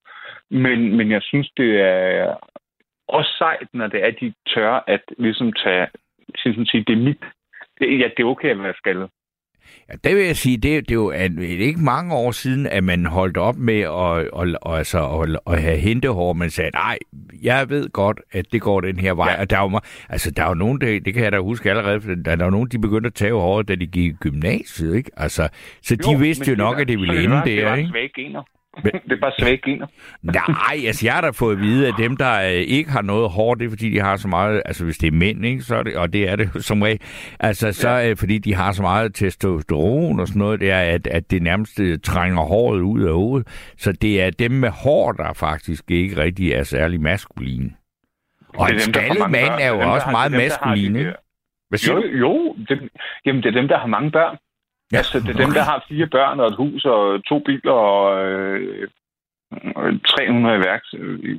Men, 0.50 0.96
men 0.96 1.10
jeg 1.10 1.22
synes, 1.22 1.50
det 1.56 1.80
er 1.80 2.36
også 3.08 3.34
sejt, 3.38 3.68
når 3.72 3.86
det 3.86 4.04
er, 4.04 4.10
de 4.10 4.34
tør 4.54 4.84
at 4.86 5.02
ligesom 5.18 5.52
tage, 5.52 5.86
sådan 6.36 6.66
sige, 6.66 6.84
det 6.84 6.92
er 6.92 7.04
mit. 7.08 7.24
Det, 7.78 7.98
ja, 8.00 8.08
det 8.16 8.22
er 8.22 8.32
okay 8.34 8.50
at 8.50 8.62
være 8.62 8.74
skaldet. 8.76 9.10
Ja, 9.88 9.94
det 10.08 10.16
vil 10.16 10.24
jeg 10.24 10.36
sige, 10.36 10.56
det, 10.56 10.88
det 10.88 10.90
er 10.90 10.94
jo 10.94 11.06
at, 11.08 11.30
er 11.32 11.42
ikke 11.66 11.80
mange 11.80 12.14
år 12.14 12.30
siden, 12.30 12.66
at 12.66 12.84
man 12.84 13.06
holdt 13.06 13.36
op 13.36 13.56
med 13.56 13.80
at, 13.80 13.88
og, 13.88 14.24
og, 14.62 14.78
altså, 14.78 15.06
at, 15.06 15.54
at 15.54 15.62
have 15.62 15.76
hentehår. 15.78 16.32
Man 16.32 16.50
sagde, 16.50 16.70
nej, 16.74 16.98
jeg 17.42 17.70
ved 17.70 17.88
godt, 17.92 18.20
at 18.32 18.46
det 18.52 18.60
går 18.60 18.80
den 18.80 18.98
her 18.98 19.12
vej. 19.12 19.30
Ja. 19.30 19.40
Og 19.40 19.50
der 19.50 19.56
er 19.58 19.62
jo, 19.62 19.80
altså, 20.08 20.30
der 20.30 20.42
er 20.44 20.48
jo 20.48 20.54
nogen, 20.54 20.80
det, 20.80 21.04
det 21.04 21.14
kan 21.14 21.22
jeg 21.24 21.32
da 21.32 21.38
huske 21.38 21.70
allerede, 21.70 22.00
for 22.00 22.14
der 22.14 22.36
er 22.36 22.44
jo 22.44 22.50
nogen, 22.50 22.68
de 22.68 22.78
begyndte 22.78 23.06
at 23.06 23.14
tage 23.14 23.32
håret, 23.32 23.68
da 23.68 23.74
de 23.74 23.86
gik 23.86 24.04
i 24.12 24.16
gymnasiet, 24.20 24.94
ikke? 24.96 25.10
Altså, 25.16 25.48
så 25.82 25.96
de 25.96 26.18
vidste 26.18 26.44
jo 26.44 26.50
men 26.50 26.58
nok, 26.58 26.80
at 26.80 26.88
det 26.88 26.98
ville 27.00 27.14
ende 27.24 27.28
bare- 27.36 27.44
Det 27.44 27.58
der, 27.58 27.64
bare 27.64 27.78
ikke? 27.78 27.90
Men- 28.84 28.92
det 28.92 29.12
er 29.12 29.20
bare 29.20 29.32
svage 29.38 29.56
gener. 29.64 29.86
Nej, 30.22 30.86
altså 30.86 31.06
jeg 31.06 31.14
har 31.14 31.20
da 31.20 31.30
fået 31.30 31.56
at 31.56 31.60
vide, 31.62 31.88
at 31.88 31.94
dem, 31.98 32.16
der 32.16 32.40
øh, 32.42 32.50
ikke 32.52 32.90
har 32.90 33.02
noget 33.02 33.30
hår, 33.30 33.54
det 33.54 33.64
er 33.66 33.68
fordi, 33.70 33.90
de 33.90 34.00
har 34.00 34.16
så 34.16 34.28
meget, 34.28 34.62
altså 34.64 34.84
hvis 34.84 34.98
det 34.98 35.06
er 35.06 35.10
mænd, 35.12 35.44
ikke, 35.44 35.62
så 35.62 35.76
er 35.76 35.82
det, 35.82 35.96
og 35.96 36.12
det 36.12 36.28
er 36.30 36.36
det 36.36 36.64
som 36.64 36.82
regel, 36.82 37.00
altså 37.40 37.72
så 37.72 37.88
ja. 37.90 38.12
fordi 38.12 38.38
de 38.38 38.54
har 38.54 38.72
så 38.72 38.82
meget 38.82 39.14
testosteron 39.14 40.20
og 40.20 40.26
sådan 40.28 40.38
noget, 40.38 40.60
det 40.60 40.70
er, 40.70 40.80
at, 40.80 41.06
at 41.06 41.30
det 41.30 41.42
nærmest 41.42 41.80
øh, 41.80 41.98
trænger 42.02 42.42
håret 42.42 42.80
ud 42.80 43.02
af 43.02 43.12
hovedet. 43.14 43.72
Så 43.78 43.92
det 43.92 44.22
er 44.22 44.30
dem 44.30 44.50
med 44.50 44.70
hår, 44.70 45.12
der 45.12 45.32
faktisk 45.32 45.90
ikke 45.90 46.16
rigtig 46.16 46.52
er 46.52 46.62
særlig 46.62 47.00
maskuline. 47.00 47.70
Og 48.58 48.68
Det 48.68 48.74
en 48.74 48.80
er 48.80 48.84
dem, 48.84 48.94
har 48.94 49.14
skaldet 49.14 49.30
mand 49.30 49.60
er 49.60 49.68
jo 49.68 49.80
dem, 49.80 49.88
også 49.88 50.04
har- 50.04 50.12
meget 50.12 50.32
det 50.32 50.36
er 50.38 50.40
dem, 50.42 50.48
der 50.50 50.68
har 50.68 50.74
de 50.74 50.80
maskulin, 50.80 50.96
ikke? 50.96 51.12
Hvad 51.68 51.78
siger 51.78 51.94
Jo, 51.94 52.02
du? 52.02 52.06
jo. 52.08 52.54
Det, 52.68 52.88
jamen, 53.26 53.42
det 53.42 53.48
er 53.48 53.60
dem, 53.60 53.68
der 53.68 53.78
har 53.78 53.86
mange 53.86 54.10
børn. 54.10 54.36
Ja, 54.92 54.96
Altså, 54.96 55.20
det 55.20 55.28
er 55.28 55.44
dem, 55.44 55.52
der 55.52 55.62
har 55.62 55.84
fire 55.88 56.06
børn 56.06 56.40
og 56.40 56.46
et 56.46 56.56
hus 56.56 56.84
og 56.84 57.24
to 57.24 57.38
biler 57.38 57.72
og 57.72 58.24
øh, 58.24 58.88
øh, 59.52 60.00
300 60.06 60.56
i 60.56 60.60
værks, 60.68 60.94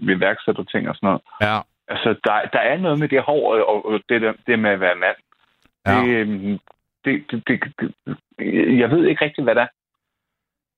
ved 0.07 0.15
værksætterting 0.15 0.89
og 0.89 0.95
sådan 0.95 1.07
noget. 1.07 1.21
Ja, 1.41 1.59
Altså, 1.87 2.09
der, 2.23 2.35
der 2.53 2.59
er 2.59 2.77
noget 2.77 2.99
med 2.99 3.07
det 3.07 3.21
hår 3.21 3.55
og, 3.55 3.85
og 3.85 3.99
det, 4.09 4.21
der, 4.21 4.33
det 4.47 4.59
med 4.59 4.69
at 4.69 4.79
være 4.79 4.95
mand. 4.95 5.19
ja. 5.87 6.01
Det, 6.01 6.07
øhm, 6.15 6.59
det, 7.05 7.25
det, 7.31 7.47
det, 7.47 7.57
det, 7.79 7.93
jeg 8.79 8.89
ved 8.91 9.07
ikke 9.07 9.25
rigtig, 9.25 9.43
hvad 9.43 9.55
det 9.55 9.61
er. 9.61 9.67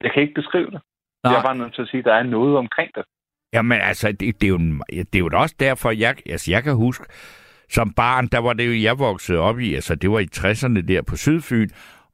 Jeg 0.03 0.11
kan 0.13 0.21
ikke 0.21 0.33
beskrive 0.33 0.65
det. 0.65 0.81
Nej. 1.23 1.33
Jeg 1.33 1.39
er 1.39 1.43
bare 1.43 1.57
nødt 1.57 1.73
til 1.75 1.81
at 1.81 1.87
sige, 1.87 1.99
at 1.99 2.05
der 2.05 2.13
er 2.13 2.23
noget 2.23 2.57
omkring 2.57 2.91
det. 2.95 3.03
Jamen 3.53 3.81
altså, 3.81 4.11
det, 4.11 4.41
det, 4.41 4.43
er 4.43 4.47
jo, 4.47 4.57
det 4.89 5.15
er 5.15 5.19
jo 5.19 5.29
også 5.33 5.55
derfor, 5.59 5.91
jeg, 5.91 6.15
altså, 6.25 6.51
jeg 6.51 6.63
kan 6.63 6.75
huske, 6.75 7.05
som 7.69 7.93
barn, 7.93 8.27
der 8.27 8.39
var 8.39 8.53
det 8.53 8.67
jo, 8.67 8.83
jeg 8.83 8.99
voksede 8.99 9.39
op 9.39 9.59
i, 9.59 9.73
altså 9.73 9.95
det 9.95 10.11
var 10.11 10.19
i 10.19 10.27
60'erne 10.35 10.87
der 10.87 11.01
på 11.01 11.15
Sydfyn, 11.15 11.69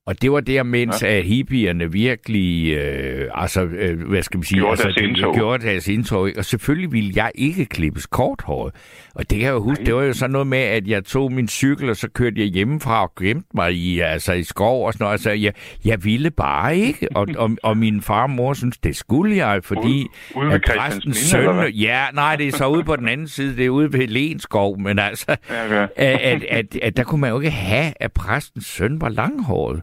Og 0.10 0.22
det 0.22 0.32
var 0.32 0.40
der, 0.40 0.64
mens 0.64 1.04
ja. 1.04 1.22
hippierne 1.22 1.92
virkelig, 1.92 2.74
øh, 2.74 3.30
altså, 3.34 3.64
øh, 3.64 4.08
hvad 4.10 4.22
skal 4.24 4.38
man 4.38 4.44
sige, 4.44 4.60
Gjorde 4.60 4.72
altså, 4.72 4.84
deres 4.88 4.98
indtog. 4.98 5.36
gjorde 5.36 5.66
deres 5.66 5.88
indtog. 5.88 6.30
Og 6.38 6.46
selvfølgelig 6.46 6.92
ville 6.92 7.12
jeg 7.16 7.32
ikke 7.36 7.66
klippes 7.66 8.06
korthåret. 8.08 8.74
Og 9.16 9.30
det 9.30 9.38
kan 9.38 9.46
jeg 9.48 9.54
jo 9.54 9.60
huske, 9.64 9.84
Nej. 9.84 9.86
det 9.86 9.96
var 9.96 10.04
jo 10.04 10.14
sådan 10.14 10.32
noget 10.32 10.48
med, 10.48 10.58
at 10.58 10.88
jeg 10.88 11.04
tog 11.06 11.32
min 11.32 11.48
cykel, 11.48 11.90
og 11.90 11.96
så 11.96 12.10
kørte 12.10 12.40
jeg 12.42 12.48
hjemmefra 12.48 13.04
og 13.04 13.12
gemte 13.20 13.48
mig 13.54 13.74
i, 13.74 14.00
altså, 14.00 14.34
i 14.34 14.44
skov 14.44 14.86
og 14.88 14.94
sådan 14.94 15.04
noget. 15.04 15.12
Altså, 15.14 15.32
jeg, 15.32 15.54
jeg 15.86 16.04
ville 16.04 16.32
bare 16.32 16.78
ikke. 16.78 17.08
Og, 17.16 17.28
og, 17.38 17.52
og 17.64 17.78
min 17.78 18.02
far 18.02 18.24
og 18.24 18.30
mor 18.30 18.54
synes, 18.54 18.78
det 18.78 18.96
skulle 18.96 19.36
jeg, 19.46 19.64
fordi 19.64 20.08
Ude- 20.36 20.42
ude 20.42 20.48
ved 20.48 20.54
at 20.54 20.62
præstens 20.78 21.18
søn... 21.18 21.68
Ja, 21.74 22.06
nej, 22.14 22.36
det 22.36 22.48
er 22.48 22.52
så 22.52 22.68
ude 22.68 22.84
på 22.84 22.96
den 22.96 23.08
anden 23.08 23.28
side, 23.28 23.56
det 23.58 23.66
er 23.66 23.70
ude 23.70 23.94
ved 23.94 24.08
Lenskov, 24.08 24.80
men 24.80 25.00
altså, 25.00 25.36
Ja, 25.50 25.66
okay. 25.66 25.88
at, 25.96 26.20
at, 26.20 26.44
at, 26.44 26.76
at 26.82 26.98
der 26.98 27.04
kunne 27.04 27.22
man 27.22 27.30
jo 27.30 27.40
ikke 27.40 27.52
have, 27.52 27.94
at 27.96 28.12
præstens 28.12 28.66
søn 28.66 29.02
var 29.02 29.10
langhåret. 29.10 29.82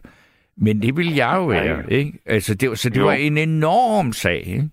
Men 0.57 0.81
det 0.81 0.97
ville 0.97 1.15
jeg 1.15 1.33
jo 1.35 1.45
være, 1.45 1.91
ikke? 1.93 2.19
Altså, 2.25 2.55
det, 2.55 2.69
var- 2.69 2.75
så 2.75 2.89
det 2.89 2.97
Jo. 2.99 3.05
var 3.05 3.13
en 3.13 3.37
enorm 3.37 4.11
sag, 4.13 4.37
ikke? 4.47 4.69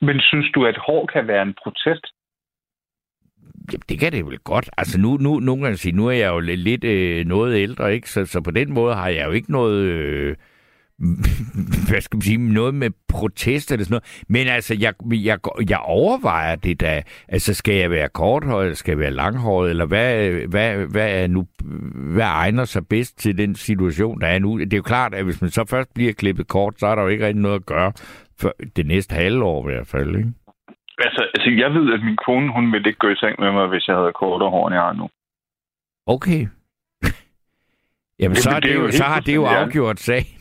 Men 0.00 0.20
synes 0.20 0.50
du, 0.54 0.66
at 0.66 0.76
hår 0.78 1.06
kan 1.06 1.26
være 1.26 1.42
en 1.42 1.54
protest? 1.62 2.06
Jamen, 3.72 3.82
det 3.88 4.00
kan 4.00 4.12
det 4.12 4.26
vel 4.26 4.38
godt. 4.38 4.70
Altså, 4.78 5.00
nu, 5.00 5.16
nu, 5.16 5.56
kan 5.56 5.64
jeg 5.64 5.78
sige, 5.78 5.96
nu 5.96 6.06
er 6.06 6.12
jeg 6.12 6.28
jo 6.28 6.38
lidt, 6.40 6.60
lidt 6.60 6.84
øh, 6.84 7.26
noget 7.26 7.56
ældre, 7.58 7.94
ikke? 7.94 8.10
Så, 8.10 8.26
så 8.26 8.40
på 8.40 8.50
den 8.50 8.72
måde 8.72 8.94
har 8.94 9.08
jeg 9.08 9.26
jo 9.26 9.30
ikke 9.30 9.52
noget... 9.52 9.82
Øh, 9.84 10.36
hvad 11.88 12.00
skal 12.00 12.16
man 12.16 12.22
sige, 12.22 12.52
noget 12.52 12.74
med 12.74 12.90
protest 13.08 13.72
eller 13.72 13.84
sådan 13.84 13.92
noget. 13.94 14.24
Men 14.28 14.46
altså, 14.46 14.76
jeg, 14.80 14.94
jeg, 15.12 15.38
jeg 15.70 15.78
overvejer 15.78 16.56
det 16.56 16.80
da. 16.80 17.02
Altså, 17.28 17.54
skal 17.54 17.74
jeg 17.74 17.90
være 17.90 18.08
korthåret, 18.08 18.76
skal 18.76 18.92
jeg 18.92 18.98
være 18.98 19.10
langhåret, 19.10 19.70
eller 19.70 19.86
hvad, 19.86 20.30
hvad, 20.48 20.86
hvad, 20.86 21.22
er 21.22 21.26
nu, 21.26 21.46
hvad 22.14 22.24
egner 22.24 22.64
sig 22.64 22.88
bedst 22.88 23.18
til 23.18 23.38
den 23.38 23.54
situation, 23.54 24.20
der 24.20 24.26
er 24.26 24.38
nu? 24.38 24.58
Det 24.58 24.72
er 24.72 24.76
jo 24.76 24.82
klart, 24.82 25.14
at 25.14 25.24
hvis 25.24 25.40
man 25.40 25.50
så 25.50 25.64
først 25.64 25.94
bliver 25.94 26.12
klippet 26.12 26.48
kort, 26.48 26.74
så 26.78 26.86
er 26.86 26.94
der 26.94 27.02
jo 27.02 27.08
ikke 27.08 27.26
rigtig 27.26 27.42
noget 27.42 27.56
at 27.56 27.66
gøre 27.66 27.92
for 28.40 28.54
det 28.76 28.86
næste 28.86 29.14
halvår 29.14 29.68
i 29.68 29.72
hvert 29.72 29.86
fald, 29.86 30.16
ikke? 30.16 30.32
Altså, 30.98 31.22
altså, 31.34 31.50
jeg 31.50 31.70
ved, 31.74 31.92
at 31.92 32.00
min 32.04 32.18
kone, 32.26 32.52
hun 32.52 32.72
ville 32.72 32.88
ikke 32.88 32.98
gå 32.98 33.08
i 33.08 33.16
seng 33.16 33.34
med 33.38 33.52
mig, 33.52 33.66
hvis 33.66 33.88
jeg 33.88 33.96
havde 33.96 34.12
kortere 34.12 34.50
hår, 34.50 34.66
end 34.66 34.74
jeg 34.74 34.82
har 34.82 34.92
nu. 34.92 35.08
Okay. 36.06 36.46
Jamen, 38.20 38.36
så, 38.36 38.50
Jamen, 38.50 38.56
er 38.56 38.60
det 38.60 38.70
det 38.70 38.74
jo 38.74 38.90
så 38.90 39.04
har 39.04 39.20
det 39.20 39.34
jo 39.34 39.44
afgjort 39.44 40.00
sagen. 40.00 40.39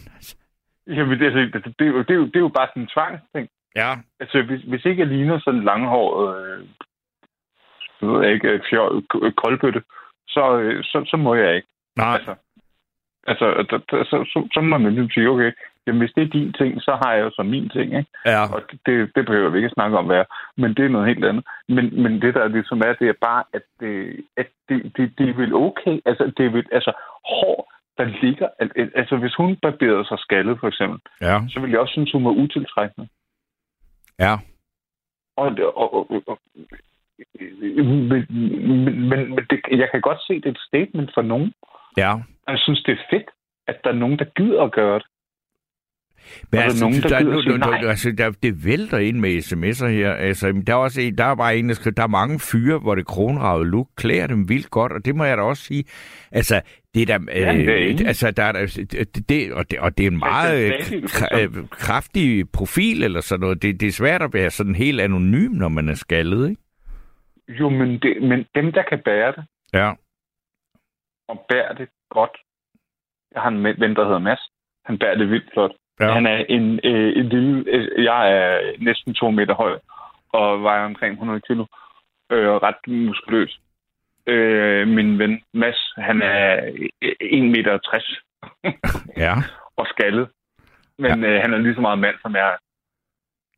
Jamen, 0.90 1.20
det, 1.20 1.26
altså, 1.26 1.40
det, 1.40 1.76
det, 1.80 1.88
er 1.88 1.92
jo, 1.92 2.00
det, 2.00 2.12
er 2.12 2.16
jo, 2.16 2.26
det 2.26 2.36
er 2.36 2.48
jo 2.48 2.58
bare 2.58 2.68
sådan 2.68 2.84
en 2.84 2.94
tvangsting. 2.94 3.50
Ja. 3.76 3.92
Altså, 4.20 4.42
hvis, 4.42 4.62
hvis 4.62 4.86
ikke 4.86 5.02
jeg 5.02 5.08
ligner 5.08 5.40
sådan 5.40 5.60
en 5.60 5.66
langhåret, 5.66 6.28
øh, 6.38 6.66
jeg 8.02 8.10
ved 8.10 8.30
ikke, 8.30 8.62
fjol, 8.70 9.04
koldbøtte, 9.38 9.84
så, 10.28 10.58
øh, 10.60 10.84
så, 10.84 11.06
så 11.08 11.18
må 11.18 11.36
jeg 11.36 11.56
ikke. 11.56 11.68
Nej. 11.98 12.14
Altså, 12.14 12.36
altså 13.28 13.46
der, 13.70 13.78
der, 13.92 14.04
så, 14.04 14.18
så, 14.32 14.48
så 14.54 14.62
må 14.62 14.78
man 14.78 14.94
jo 14.94 15.10
sige, 15.14 15.30
okay, 15.30 15.52
jamen, 15.88 16.00
hvis 16.02 16.14
det 16.16 16.24
er 16.24 16.38
din 16.38 16.54
ting, 16.54 16.82
så 16.82 16.92
har 17.02 17.14
jeg 17.14 17.24
jo 17.24 17.32
så 17.34 17.44
min 17.44 17.70
ting, 17.70 17.98
ikke? 18.00 18.12
Ja. 18.26 18.44
Og 18.54 18.62
det, 18.72 18.80
det, 18.86 19.12
det 19.16 19.26
behøver 19.26 19.50
vi 19.50 19.58
ikke 19.58 19.72
at 19.72 19.78
snakke 19.78 19.98
om, 19.98 20.06
hvad 20.06 20.18
er, 20.18 20.26
men 20.58 20.74
det 20.74 20.86
er 20.86 20.90
noget 20.90 21.08
helt 21.08 21.26
andet. 21.26 21.46
Men, 21.68 22.04
men 22.04 22.22
det 22.22 22.34
der 22.34 22.48
ligesom 22.48 22.80
er, 22.80 22.94
det 22.94 23.10
er 23.10 23.18
bare, 23.22 23.44
at 23.54 23.62
det, 23.80 24.26
at 24.38 24.48
det, 24.70 24.92
det, 24.98 25.14
det 25.18 25.30
er 25.30 25.34
vel 25.34 25.54
okay. 25.54 26.00
Altså, 26.06 26.32
det 26.38 26.46
er 26.46 26.50
vel, 26.50 26.66
altså, 26.72 26.92
hår, 27.26 27.74
der 28.00 28.06
ligger... 28.24 28.48
al- 28.60 28.72
al- 28.82 28.92
Altså, 28.96 29.16
hvis 29.18 29.36
hun 29.36 29.58
barberede 29.62 30.06
sig 30.08 30.20
skaldet, 30.20 30.56
for 30.60 30.68
eksempel, 30.68 31.00
Ja. 31.22 31.36
så 31.50 31.60
ville 31.60 31.74
jeg 31.74 31.80
også 31.80 31.92
synes, 31.92 32.12
hun 32.12 32.26
var 32.26 32.32
utiltrækkende. 32.44 33.08
Ja. 34.20 34.34
Og, 35.38 35.48
og, 35.82 35.88
og, 35.94 36.24
og, 36.28 36.40
men, 38.12 38.26
men, 39.10 39.30
men 39.36 39.44
det, 39.50 39.60
jeg 39.72 39.90
kan 39.92 40.02
godt 40.02 40.22
se, 40.28 40.34
det 40.34 40.46
er 40.46 40.52
et 40.52 40.66
statement 40.68 41.12
for 41.14 41.22
nogen. 41.22 41.54
Ja. 41.98 42.12
Jeg 42.48 42.60
synes, 42.60 42.84
det 42.84 42.92
er 42.92 43.04
fedt, 43.10 43.30
at 43.68 43.78
der 43.84 43.90
er 43.90 43.96
nogen, 44.04 44.20
der 44.20 44.26
gider 44.26 44.64
at 44.64 44.72
gøre 44.72 45.00
det. 45.00 45.06
Men 46.52 46.58
der 46.58 46.64
altså, 46.64 46.84
nogen, 46.86 47.02
der 47.02 47.10
der, 47.10 47.20
nu, 47.24 47.58
nej. 47.58 47.82
nu, 47.82 47.88
altså, 47.88 48.12
der, 48.18 48.32
det 48.44 48.66
vælter 48.66 48.98
ind 48.98 49.20
med 49.20 49.38
sms'er 49.38 49.88
her. 49.88 50.14
Altså, 50.14 50.64
der 50.68 50.74
er 50.74 50.78
også 50.78 51.02
en, 51.02 51.18
der 51.18 51.26
er 51.26 51.36
bare 51.36 51.58
en, 51.58 51.70
der 51.70 51.76
skriver, 51.76 51.94
der 51.94 52.04
er 52.04 52.08
mange 52.08 52.40
fyre, 52.40 52.80
hvor 52.80 52.96
det 52.96 53.08
kronragede 53.08 53.70
look 53.70 53.88
klæder 53.98 54.28
dem 54.28 54.50
vildt 54.50 54.70
godt, 54.70 54.92
og 54.92 55.06
det 55.06 55.16
må 55.16 55.24
jeg 55.24 55.38
da 55.38 55.42
også 55.44 55.64
sige. 55.64 55.84
Altså, 56.32 56.62
det 56.94 57.02
er 57.02 57.06
da, 57.06 57.32
Ja, 57.32 57.54
det 57.54 57.70
er 57.70 57.90
øh, 58.02 58.08
altså, 58.08 58.32
der 58.32 58.44
er, 58.44 58.52
der- 58.52 59.22
det, 59.30 59.54
og, 59.54 59.72
det, 59.72 59.80
og 59.80 59.98
det 59.98 60.04
er 60.06 60.12
en 60.12 60.18
meget 60.20 60.66
øh, 60.66 61.44
øh, 61.44 61.68
kraftig 61.70 62.52
profil 62.52 63.04
eller 63.04 63.22
sådan 63.22 63.42
noget. 63.42 63.62
Det, 63.62 63.80
det 63.80 63.88
er 63.88 63.92
svært 63.92 64.22
at 64.22 64.34
være 64.34 64.50
sådan 64.50 64.76
helt 64.76 65.02
anonym, 65.02 65.52
når 65.52 65.68
man 65.70 65.90
er 65.90 65.94
skaldet, 65.94 66.50
ikke? 66.50 66.62
Jo, 67.60 67.70
men, 67.70 68.00
det, 68.00 68.24
men 68.24 68.46
dem, 68.56 68.72
der 68.72 68.84
kan 68.84 69.00
bære 69.06 69.32
det, 69.32 69.44
Ja. 69.74 69.92
og 71.28 71.46
bærer 71.50 71.74
det 71.74 71.88
godt. 72.10 72.38
Jeg 73.34 73.42
har 73.42 73.50
en 73.50 73.64
ven, 73.64 73.96
der 73.96 74.04
hedder 74.04 74.20
Mads. 74.20 74.40
Han 74.86 74.98
bærer 75.00 75.16
det 75.18 75.30
vildt 75.30 75.50
flot. 75.54 75.72
Ja. 76.00 76.12
Han 76.12 76.26
er 76.26 76.38
en, 76.50 76.80
øh, 76.84 77.18
en 77.20 77.30
lille... 77.30 77.64
Øh, 77.68 78.04
jeg 78.04 78.32
er 78.38 78.60
næsten 78.80 79.14
to 79.14 79.32
meter 79.32 79.54
høj, 79.54 79.80
og 80.30 80.64
vejer 80.64 80.86
omkring 80.86 81.14
100 81.14 81.42
kilo. 81.48 81.66
Øh, 82.32 82.48
ret 82.50 82.76
muskuløs. 82.88 83.60
Øh, 84.30 84.88
min 84.88 85.20
ven 85.20 85.42
Mads, 85.54 85.94
han 85.98 86.22
er 86.22 86.72
1 87.22 87.44
meter 87.44 87.78
60 87.78 88.22
Ja. 89.24 89.34
og 89.78 89.86
skaldet. 89.88 90.28
Men 91.00 91.24
ja. 91.24 91.30
øh, 91.30 91.42
han 91.42 91.54
er 91.54 91.58
lige 91.58 91.76
så 91.76 91.82
meget 91.82 92.00
mand, 92.00 92.16
som 92.22 92.36
jeg 92.36 92.48
er. 92.54 92.58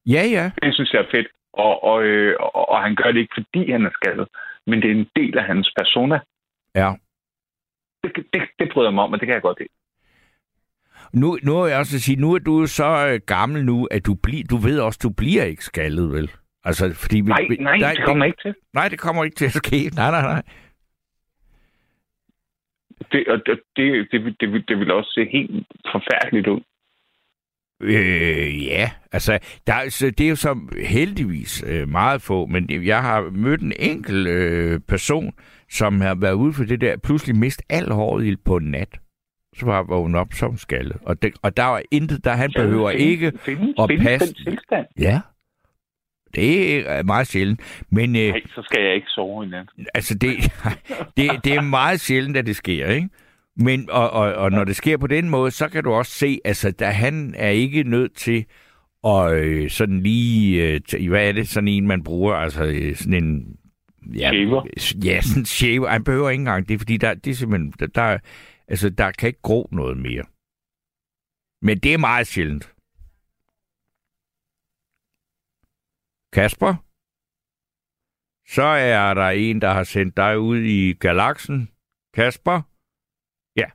Ja, 0.06 0.24
ja. 0.38 0.52
Det 0.64 0.76
synes 0.76 0.94
jeg 0.94 1.02
er 1.02 1.12
fedt. 1.12 1.28
Og, 1.54 1.84
og, 1.84 2.04
øh, 2.04 2.36
og, 2.40 2.70
og 2.70 2.82
han 2.84 2.96
gør 2.96 3.12
det 3.12 3.20
ikke, 3.20 3.34
fordi 3.38 3.72
han 3.72 3.86
er 3.86 3.90
skaldet. 3.94 4.28
Men 4.68 4.82
det 4.82 4.92
er 4.92 4.96
en 4.96 5.10
del 5.16 5.38
af 5.38 5.44
hans 5.46 5.74
persona. 5.78 6.20
Ja. 6.76 6.94
Det, 8.04 8.12
det, 8.34 8.42
det 8.60 8.70
bryder 8.74 8.90
jeg 8.90 8.94
mig 8.94 9.04
om, 9.04 9.14
og 9.14 9.20
det 9.20 9.28
kan 9.28 9.34
jeg 9.34 9.42
godt 9.42 9.60
lide. 9.60 9.70
Nu, 11.14 11.38
nu 11.44 11.58
er 11.58 11.68
jeg 11.68 11.80
også 11.80 11.96
at 11.98 12.02
sige, 12.02 12.22
nu 12.22 12.34
er 12.34 12.40
du 12.40 12.66
så 12.68 13.08
øh, 13.08 13.20
gammel 13.26 13.66
nu, 13.66 13.88
at 13.92 14.06
du, 14.06 14.16
bli, 14.24 14.44
du 14.50 14.58
ved 14.58 14.80
også, 14.80 15.00
du 15.04 15.10
bliver 15.10 15.44
ikke 15.44 15.64
skaldet, 15.64 16.12
vel? 16.12 16.32
Altså, 16.64 16.94
fordi 16.94 17.16
vi, 17.16 17.22
Nej, 17.30 17.46
vi- 17.50 17.56
nej, 17.56 17.94
det 17.96 18.06
kommer 18.06 18.26
ikke 18.26 18.38
til. 18.42 18.56
Nej, 18.74 18.88
det 18.88 19.00
kommer 19.00 19.24
ikke 19.24 19.36
til 19.36 19.46
at 19.46 19.52
ske. 19.52 19.90
Nej, 19.96 20.12
nej, 20.12 20.22
nej. 20.22 20.42
Det, 23.12 23.28
og 23.28 23.38
det, 23.46 23.60
det, 23.76 24.08
det, 24.12 24.36
det, 24.40 24.64
det 24.68 24.78
vil 24.80 24.92
også 24.92 25.12
se 25.14 25.26
helt 25.32 25.68
forfærdeligt 25.92 26.48
ud. 26.48 26.62
Øh, 27.84 28.66
ja, 28.66 28.92
altså, 29.12 29.40
der, 29.68 29.74
er- 29.74 29.90
så 29.90 30.10
det 30.12 30.26
er 30.26 30.30
jo 30.30 30.36
så 30.36 30.58
heldigvis 30.88 31.64
øh, 31.68 31.90
meget 31.90 32.22
få, 32.22 32.46
men 32.46 32.86
jeg 32.86 33.02
har 33.02 33.22
mødt 33.22 33.62
en 33.62 33.74
enkelt 33.80 34.28
øh, 34.28 34.80
person, 34.88 35.34
som 35.70 36.02
har 36.02 36.16
været 36.16 36.34
ude 36.34 36.54
for 36.54 36.64
det 36.64 36.82
der, 36.82 36.98
pludselig 36.98 37.36
mist 37.36 37.62
al 37.70 37.92
håret 37.92 38.40
på 38.46 38.58
en 38.58 38.72
nat. 38.72 39.00
Så 39.56 39.66
var 39.66 39.84
vågnet 39.84 40.20
op 40.20 40.34
som 40.34 40.58
skalle. 40.58 40.94
Og, 41.02 41.22
det, 41.22 41.34
og 41.42 41.58
der 41.58 41.64
var 41.66 41.82
intet, 41.92 42.26
der 42.26 42.32
han 42.34 42.52
behøver 42.56 42.90
ikke 42.92 43.32
finde, 43.40 43.74
at 43.80 43.90
finde 43.90 44.04
passe- 44.04 44.34
den 44.34 44.36
tilstand. 44.52 44.86
Ja. 45.00 45.22
Det 46.36 46.80
er 46.90 47.04
meget 47.04 47.28
sjældent. 47.28 47.86
Men 47.90 48.16
øh, 48.16 48.30
Nej, 48.30 48.42
så 48.56 48.62
skal 48.66 48.84
jeg 48.84 48.96
ikke 48.96 49.08
sove 49.08 49.46
i 49.46 49.48
nat. 49.48 49.68
altså, 49.94 50.16
det, 50.16 50.38
det, 51.18 51.44
det 51.44 51.54
er 51.54 51.62
meget 51.62 52.00
sjældent, 52.00 52.38
at 52.38 52.46
det 52.46 52.56
sker, 52.56 52.88
ikke? 52.88 53.10
Men, 53.56 53.90
og, 53.90 54.10
og, 54.10 54.34
og 54.34 54.52
når 54.52 54.64
det 54.64 54.76
sker 54.76 54.98
på 54.98 55.08
den 55.08 55.30
måde, 55.30 55.52
så 55.52 55.70
kan 55.70 55.84
du 55.84 55.92
også 55.92 56.12
se, 56.12 56.40
altså, 56.46 56.72
der, 56.72 56.90
han 56.90 57.34
er 57.38 57.50
ikke 57.50 57.84
nødt 57.84 58.16
til 58.16 58.46
at 59.04 59.34
øh, 59.34 59.70
sådan 59.70 60.00
lige, 60.00 60.64
øh, 60.94 61.10
hvad 61.10 61.28
er 61.28 61.32
det, 61.32 61.48
sådan 61.48 61.68
en, 61.68 61.88
man 61.88 62.04
bruger, 62.04 62.34
altså 62.34 62.64
øh, 62.64 62.96
sådan 62.96 63.24
en... 63.24 63.58
Ja, 64.16 64.30
Shaver? 64.30 64.66
Ja, 65.06 65.22
sådan 65.22 65.42
en 65.42 65.46
shaver. 65.46 65.88
Han 65.90 66.04
behøver 66.04 66.30
ikke 66.30 66.42
engang 66.42 66.70
det, 66.70 66.80
fordi 66.80 66.98
der, 66.98 67.14
det 67.14 67.32
er 67.32 67.36
simpelthen, 67.36 67.74
der, 67.80 67.88
der, 67.88 68.18
altså, 68.68 68.90
der 68.90 69.12
kan 69.12 69.28
ikke 69.28 69.42
gro 69.42 69.68
noget 69.72 69.98
mere. 69.98 70.24
Men 71.62 71.78
det 71.78 71.94
er 71.94 71.98
meget 71.98 72.28
sjældent. 72.28 72.74
Kasper? 76.34 76.76
Så 78.48 78.64
er 78.64 79.14
der 79.14 79.30
en, 79.30 79.62
der 79.62 79.70
har 79.70 79.84
sendt 79.84 80.18
dig 80.18 80.40
ud 80.40 80.58
i 80.58 80.94
galaksen. 80.94 81.70
Kasper? 82.14 82.62
Ja. 83.56 83.66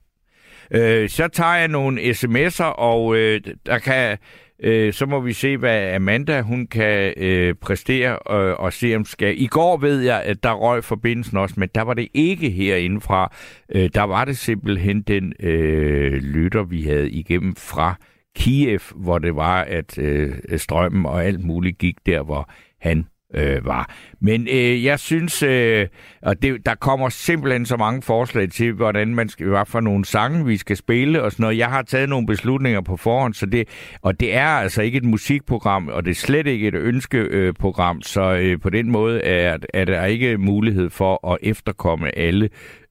Øh, 0.70 1.08
så 1.08 1.28
tager 1.28 1.54
jeg 1.54 1.68
nogle 1.68 2.00
sms'er, 2.00 2.64
og 2.64 3.16
øh, 3.16 3.40
der 3.66 3.78
kan, 3.78 4.18
øh, 4.58 4.92
så 4.92 5.06
må 5.06 5.20
vi 5.20 5.32
se, 5.32 5.56
hvad 5.56 5.94
Amanda 5.94 6.40
hun 6.40 6.66
kan 6.66 7.14
øh, 7.16 7.54
præstere 7.54 8.18
og, 8.18 8.56
og 8.56 8.72
se, 8.72 8.96
om 8.96 9.04
skal. 9.04 9.42
I 9.42 9.46
går 9.46 9.76
ved 9.76 10.00
jeg, 10.00 10.22
at 10.22 10.42
der 10.42 10.52
røg 10.52 10.84
forbindelsen 10.84 11.36
også, 11.36 11.54
men 11.58 11.68
der 11.74 11.82
var 11.82 11.94
det 11.94 12.08
ikke 12.14 12.50
herindefra. 12.50 13.34
Øh, 13.74 13.90
der 13.94 14.02
var 14.02 14.24
det 14.24 14.38
simpelthen 14.38 15.02
den 15.02 15.32
øh, 15.40 16.12
lytter, 16.12 16.62
vi 16.62 16.82
havde 16.82 17.10
igennem 17.10 17.56
fra 17.56 17.94
Kiev, 18.36 18.80
hvor 18.94 19.18
det 19.18 19.36
var, 19.36 19.62
at 19.62 19.98
øh, 19.98 20.32
strømmen 20.56 21.06
og 21.06 21.24
alt 21.24 21.44
muligt 21.44 21.78
gik 21.78 21.96
der, 22.06 22.22
hvor 22.22 22.50
han 22.80 23.06
øh, 23.34 23.64
var. 23.66 23.94
Men 24.20 24.48
øh, 24.50 24.84
jeg 24.84 25.00
synes, 25.00 25.42
øh, 25.42 25.86
og 26.22 26.42
det, 26.42 26.66
der 26.66 26.74
kommer 26.74 27.08
simpelthen 27.08 27.66
så 27.66 27.76
mange 27.76 28.02
forslag 28.02 28.50
til, 28.50 28.72
hvordan 28.72 29.14
man 29.14 29.28
skal, 29.28 29.46
hvad 29.46 29.66
for 29.66 29.80
nogle 29.80 30.04
sange, 30.04 30.46
vi 30.46 30.56
skal 30.56 30.76
spille 30.76 31.22
og 31.22 31.32
sådan 31.32 31.42
noget. 31.42 31.58
Jeg 31.58 31.68
har 31.68 31.82
taget 31.82 32.08
nogle 32.08 32.26
beslutninger 32.26 32.80
på 32.80 32.96
forhånd, 32.96 33.34
så 33.34 33.46
det, 33.46 33.68
og 34.02 34.20
det 34.20 34.34
er 34.34 34.46
altså 34.46 34.82
ikke 34.82 34.98
et 34.98 35.04
musikprogram, 35.04 35.88
og 35.88 36.04
det 36.04 36.10
er 36.10 36.14
slet 36.14 36.46
ikke 36.46 36.68
et 36.68 36.74
ønskeprogram, 36.74 37.96
øh, 37.96 38.02
så 38.02 38.34
øh, 38.34 38.60
på 38.60 38.70
den 38.70 38.90
måde 38.90 39.20
er, 39.20 39.58
er 39.74 39.84
der 39.84 40.04
ikke 40.04 40.38
mulighed 40.38 40.90
for 40.90 41.32
at 41.32 41.38
efterkomme 41.42 42.18
alle 42.18 42.48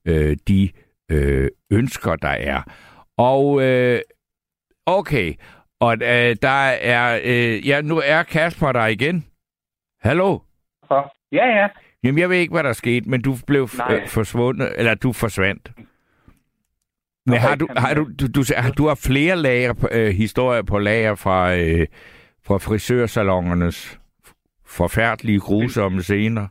øh, 0.08 0.38
de 0.48 0.70
øh, 1.12 1.48
ønsker, 1.72 2.16
der 2.16 2.28
er. 2.28 2.62
Og 3.18 3.64
øh, 3.64 4.00
okay, 4.86 5.34
og 5.80 5.94
øh, 5.94 6.36
der 6.42 6.68
er... 6.70 7.20
Øh, 7.24 7.68
ja, 7.68 7.82
nu 7.82 8.02
er 8.06 8.24
Kasper 8.24 8.72
der 8.72 8.86
igen. 8.86 9.26
Hallo? 10.02 10.40
Ja, 11.32 11.46
ja. 11.46 11.68
Jamen, 12.04 12.20
jeg 12.20 12.30
ved 12.30 12.38
ikke, 12.38 12.54
hvad 12.54 12.64
der 12.64 12.74
skete, 12.74 13.10
men 13.10 13.22
du 13.22 13.36
blev 13.48 13.70
Nej. 13.78 13.96
øh, 13.96 14.08
forsvundet, 14.08 14.74
eller 14.78 14.94
du 14.94 15.14
forsvandt. 15.14 15.72
Men 17.26 17.34
Okay, 17.34 17.48
har 17.48 17.56
du, 17.56 17.68
har 17.78 17.94
du, 17.94 18.10
du, 18.20 18.28
du, 18.28 18.44
har, 18.58 18.72
du 18.72 18.88
har 18.88 18.96
flere 18.96 19.36
lager, 19.36 19.74
øh, 19.92 20.08
historier 20.14 20.62
på 20.62 20.80
lager 20.80 21.16
fra, 21.16 21.56
øh, 21.56 21.88
fra 22.46 22.58
frisørsalongernes 22.58 24.00
forfærdelige, 24.66 25.40
grusomme 25.40 26.04
scener? 26.04 26.48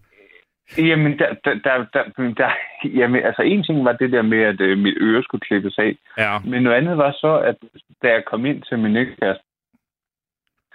Jamen, 0.79 1.19
der, 1.19 1.35
der, 1.45 1.55
der, 1.55 1.85
der, 1.93 2.33
der, 2.37 2.51
jamen, 2.85 3.23
altså 3.23 3.43
en 3.43 3.63
ting 3.63 3.85
var 3.85 3.93
det 3.93 4.13
der 4.13 4.23
med, 4.23 4.43
at 4.43 4.61
øh, 4.61 4.79
mit 4.79 4.95
øre 5.01 5.23
skulle 5.23 5.41
klippes 5.41 5.79
af. 5.79 5.97
Ja. 6.19 6.39
Men 6.45 6.63
noget 6.63 6.77
andet 6.77 6.99
var 6.99 7.13
så, 7.13 7.39
at 7.39 7.57
da 8.03 8.09
jeg 8.09 8.25
kom 8.25 8.47
ind 8.47 8.63
til 8.63 8.79
min 8.79 8.97
ekskæreste, 8.97 9.45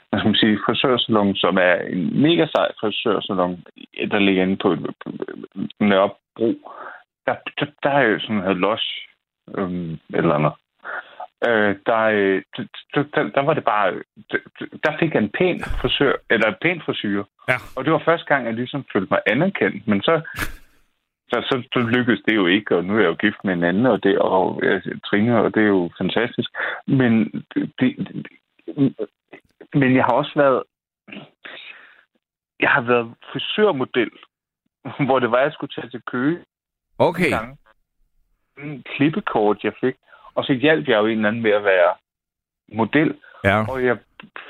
hvad 0.10 0.20
skal 0.20 0.30
man 0.30 0.36
sige, 0.36 0.60
frisørsalon, 0.66 1.36
som 1.36 1.58
er 1.58 1.74
en 1.74 2.22
mega 2.22 2.46
sej 2.46 2.72
frisørsalon, 2.80 3.64
der 4.12 4.20
ligger 4.20 4.44
inde 4.44 4.58
på, 4.58 4.76
på 5.04 5.12
Nørrebro, 5.80 6.50
der, 7.26 7.36
der, 7.60 7.66
der 7.84 7.90
er 7.90 8.02
jo 8.02 8.20
sådan 8.20 8.36
noget 8.36 8.58
losh, 8.58 8.88
øhm, 9.58 10.00
eller 10.14 10.38
noget. 10.38 10.56
Øh, 11.48 11.76
der, 11.86 12.04
øh, 12.20 12.42
der, 12.94 13.04
der, 13.16 13.24
der, 13.36 13.42
var 13.42 13.54
det 13.54 13.64
bare, 13.64 13.94
der, 14.84 14.98
fik 15.00 15.14
jeg 15.14 15.24
en 15.24 15.36
pæn 15.38 15.60
frisør, 15.82 16.14
eller 16.30 16.48
en 16.48 16.56
pæn 16.62 16.82
frisyr. 16.86 17.24
Ja. 17.48 17.58
Og 17.76 17.86
det 17.86 17.94
var 17.94 18.02
første 18.06 18.26
gang, 18.26 18.46
jeg 18.46 18.54
ligesom 18.54 18.86
følte 18.94 19.08
mig 19.12 19.22
anerkendt. 19.26 19.88
Men 19.88 20.02
så, 20.02 20.22
så, 21.30 21.38
så, 21.50 21.64
så 21.74 21.80
lykkedes 21.80 22.22
det 22.28 22.36
jo 22.36 22.46
ikke, 22.48 22.76
og 22.76 22.86
nu 22.86 22.94
er 22.94 23.00
jeg 23.00 23.08
jo 23.08 23.16
gift 23.16 23.44
med 23.44 23.54
en 23.54 23.64
anden, 23.64 23.86
og 23.86 24.04
det 24.04 24.20
og 24.20 24.60
øh, 24.64 24.82
Trine, 25.06 25.42
og 25.42 25.54
det 25.54 25.64
er 25.64 25.68
jo 25.68 25.90
fantastisk. 25.98 26.50
Men, 26.88 27.44
det, 27.56 27.72
det, 27.80 27.96
men 29.74 29.96
jeg 29.96 30.04
har 30.04 30.14
også 30.14 30.32
været, 30.36 30.64
jeg 32.60 32.70
har 32.70 32.82
været 32.82 33.14
frisørmodel, 33.32 34.12
hvor 35.06 35.20
det 35.20 35.32
var, 35.32 35.40
jeg 35.40 35.54
skulle 35.54 35.74
tage 35.76 35.90
til 35.90 36.02
Køge 36.02 36.40
Okay. 37.00 37.32
En 38.64 38.84
klippekort, 38.84 39.64
jeg 39.64 39.74
fik, 39.82 39.96
og 40.36 40.44
så 40.44 40.54
hjalp 40.54 40.88
jeg 40.88 40.98
jo 40.98 41.06
en 41.06 41.12
eller 41.12 41.28
anden 41.28 41.42
med 41.42 41.52
at 41.52 41.64
være 41.64 41.94
model, 42.74 43.16
Ja. 43.44 43.66
og 43.72 43.86
jeg 43.86 43.98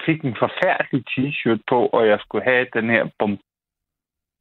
fik 0.06 0.22
en 0.22 0.36
forfærdelig 0.40 1.04
t-shirt 1.10 1.60
på, 1.68 1.86
og 1.86 2.08
jeg 2.08 2.20
skulle 2.20 2.44
have 2.44 2.68
den 2.74 2.90
her 2.90 3.10
bom 3.20 3.40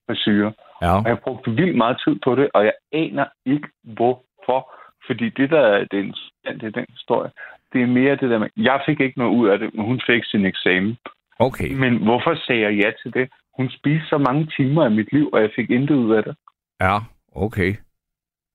frisyre. 0.06 0.52
Ja. 0.82 0.96
Og 0.98 1.08
jeg 1.08 1.18
brugte 1.18 1.50
vildt 1.50 1.76
meget 1.76 2.00
tid 2.06 2.16
på 2.24 2.34
det, 2.34 2.48
og 2.54 2.64
jeg 2.64 2.72
aner 2.92 3.26
ikke, 3.46 3.68
hvorfor. 3.82 4.74
Fordi 5.06 5.28
det, 5.28 5.50
der 5.50 5.60
er 5.60 5.84
den, 5.84 6.14
det 6.44 6.62
er 6.62 6.70
den 6.70 6.86
historie, 6.88 7.30
det 7.72 7.82
er 7.82 7.86
mere 7.86 8.16
det 8.16 8.30
der 8.30 8.38
med, 8.38 8.48
jeg 8.56 8.82
fik 8.86 9.00
ikke 9.00 9.18
noget 9.18 9.36
ud 9.36 9.48
af 9.48 9.58
det, 9.58 9.74
men 9.74 9.84
hun 9.84 10.00
fik 10.06 10.24
sin 10.24 10.46
eksamen. 10.46 10.98
Okay. 11.38 11.72
Men 11.74 12.02
hvorfor 12.04 12.34
sagde 12.46 12.62
jeg 12.62 12.72
ja 12.72 12.92
til 13.02 13.14
det? 13.14 13.30
Hun 13.56 13.70
spiste 13.70 14.08
så 14.08 14.18
mange 14.18 14.46
timer 14.56 14.84
af 14.84 14.90
mit 14.90 15.12
liv, 15.12 15.30
og 15.32 15.40
jeg 15.40 15.50
fik 15.56 15.70
intet 15.70 15.94
ud 15.94 16.14
af 16.14 16.22
det. 16.24 16.36
Ja. 16.80 16.96
Okay. 17.34 17.74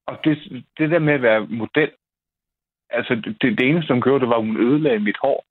Og 0.07 0.17
det, 0.23 0.63
det 0.77 0.91
der 0.91 0.99
med 0.99 1.13
at 1.13 1.21
være 1.21 1.47
model, 1.49 1.91
altså 2.93 3.15
det, 3.41 3.59
det 3.59 3.69
eneste, 3.69 3.93
hun 3.93 4.01
gjorde, 4.01 4.19
det 4.19 4.29
var, 4.29 4.35
at 4.35 4.45
hun 4.45 4.57
ødelagde 4.67 4.99
mit 4.99 5.17
hår. 5.23 5.45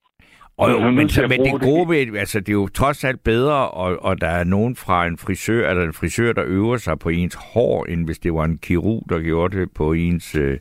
Og, 0.58 0.70
jo, 0.70 0.78
nødt 0.78 0.94
men, 0.94 1.08
så, 1.08 1.22
men 1.28 1.44
det 1.44 1.61
gode 1.61 1.88
ved, 1.88 2.18
altså 2.18 2.40
det 2.40 2.49
er 2.49 2.52
jo 2.52 2.68
trods 2.68 3.04
alt 3.04 3.25
bedre, 3.25 3.70
og, 3.70 3.99
og 4.02 4.20
der 4.20 4.26
er 4.26 4.44
nogen 4.44 4.76
fra 4.76 5.06
en 5.06 5.18
frisør, 5.18 5.70
eller 5.70 5.84
en 5.84 5.92
frisør, 5.92 6.32
der 6.32 6.44
øver 6.46 6.76
sig 6.76 6.99
på 6.99 7.08
ens 7.08 7.37
hår, 7.54 7.84
end 7.84 8.04
hvis 8.04 8.18
det 8.18 8.34
var 8.34 8.44
en 8.44 8.58
kirurg, 8.58 9.02
der 9.08 9.20
gjorde 9.20 9.61
det 9.61 9.68
på 9.76 9.92
ens 9.92 10.34
øh, 10.34 10.58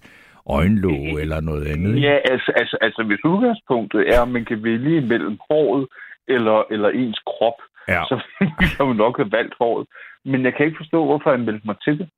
øjenlåg 0.50 1.20
eller 1.22 1.42
noget 1.42 1.68
andet. 1.68 2.02
Ja, 2.02 2.18
altså, 2.32 2.52
altså, 2.56 2.78
altså 2.82 3.04
hvis 3.04 3.26
udgangspunktet 3.26 4.16
er, 4.16 4.22
at 4.22 4.28
man 4.28 4.46
kan 4.46 4.64
vælge 4.64 5.02
mellem 5.02 5.38
håret 5.50 5.88
eller, 6.28 6.64
eller 6.72 6.90
ens 6.90 7.20
krop, 7.26 7.60
Ja. 7.88 8.04
så 8.10 8.16
jeg 8.62 8.80
jo 8.80 8.94
nok 8.94 9.18
have 9.18 9.32
valgt 9.32 9.56
håret. 9.62 9.88
Men 10.26 10.46
jeg 10.46 10.54
kan 10.54 10.66
ikke 10.66 10.78
forstå, 10.78 11.06
hvorfor 11.06 11.30
jeg 11.30 11.40
meldte 11.40 11.68
mig 11.68 11.76
til 11.86 12.00
det. 12.00 12.10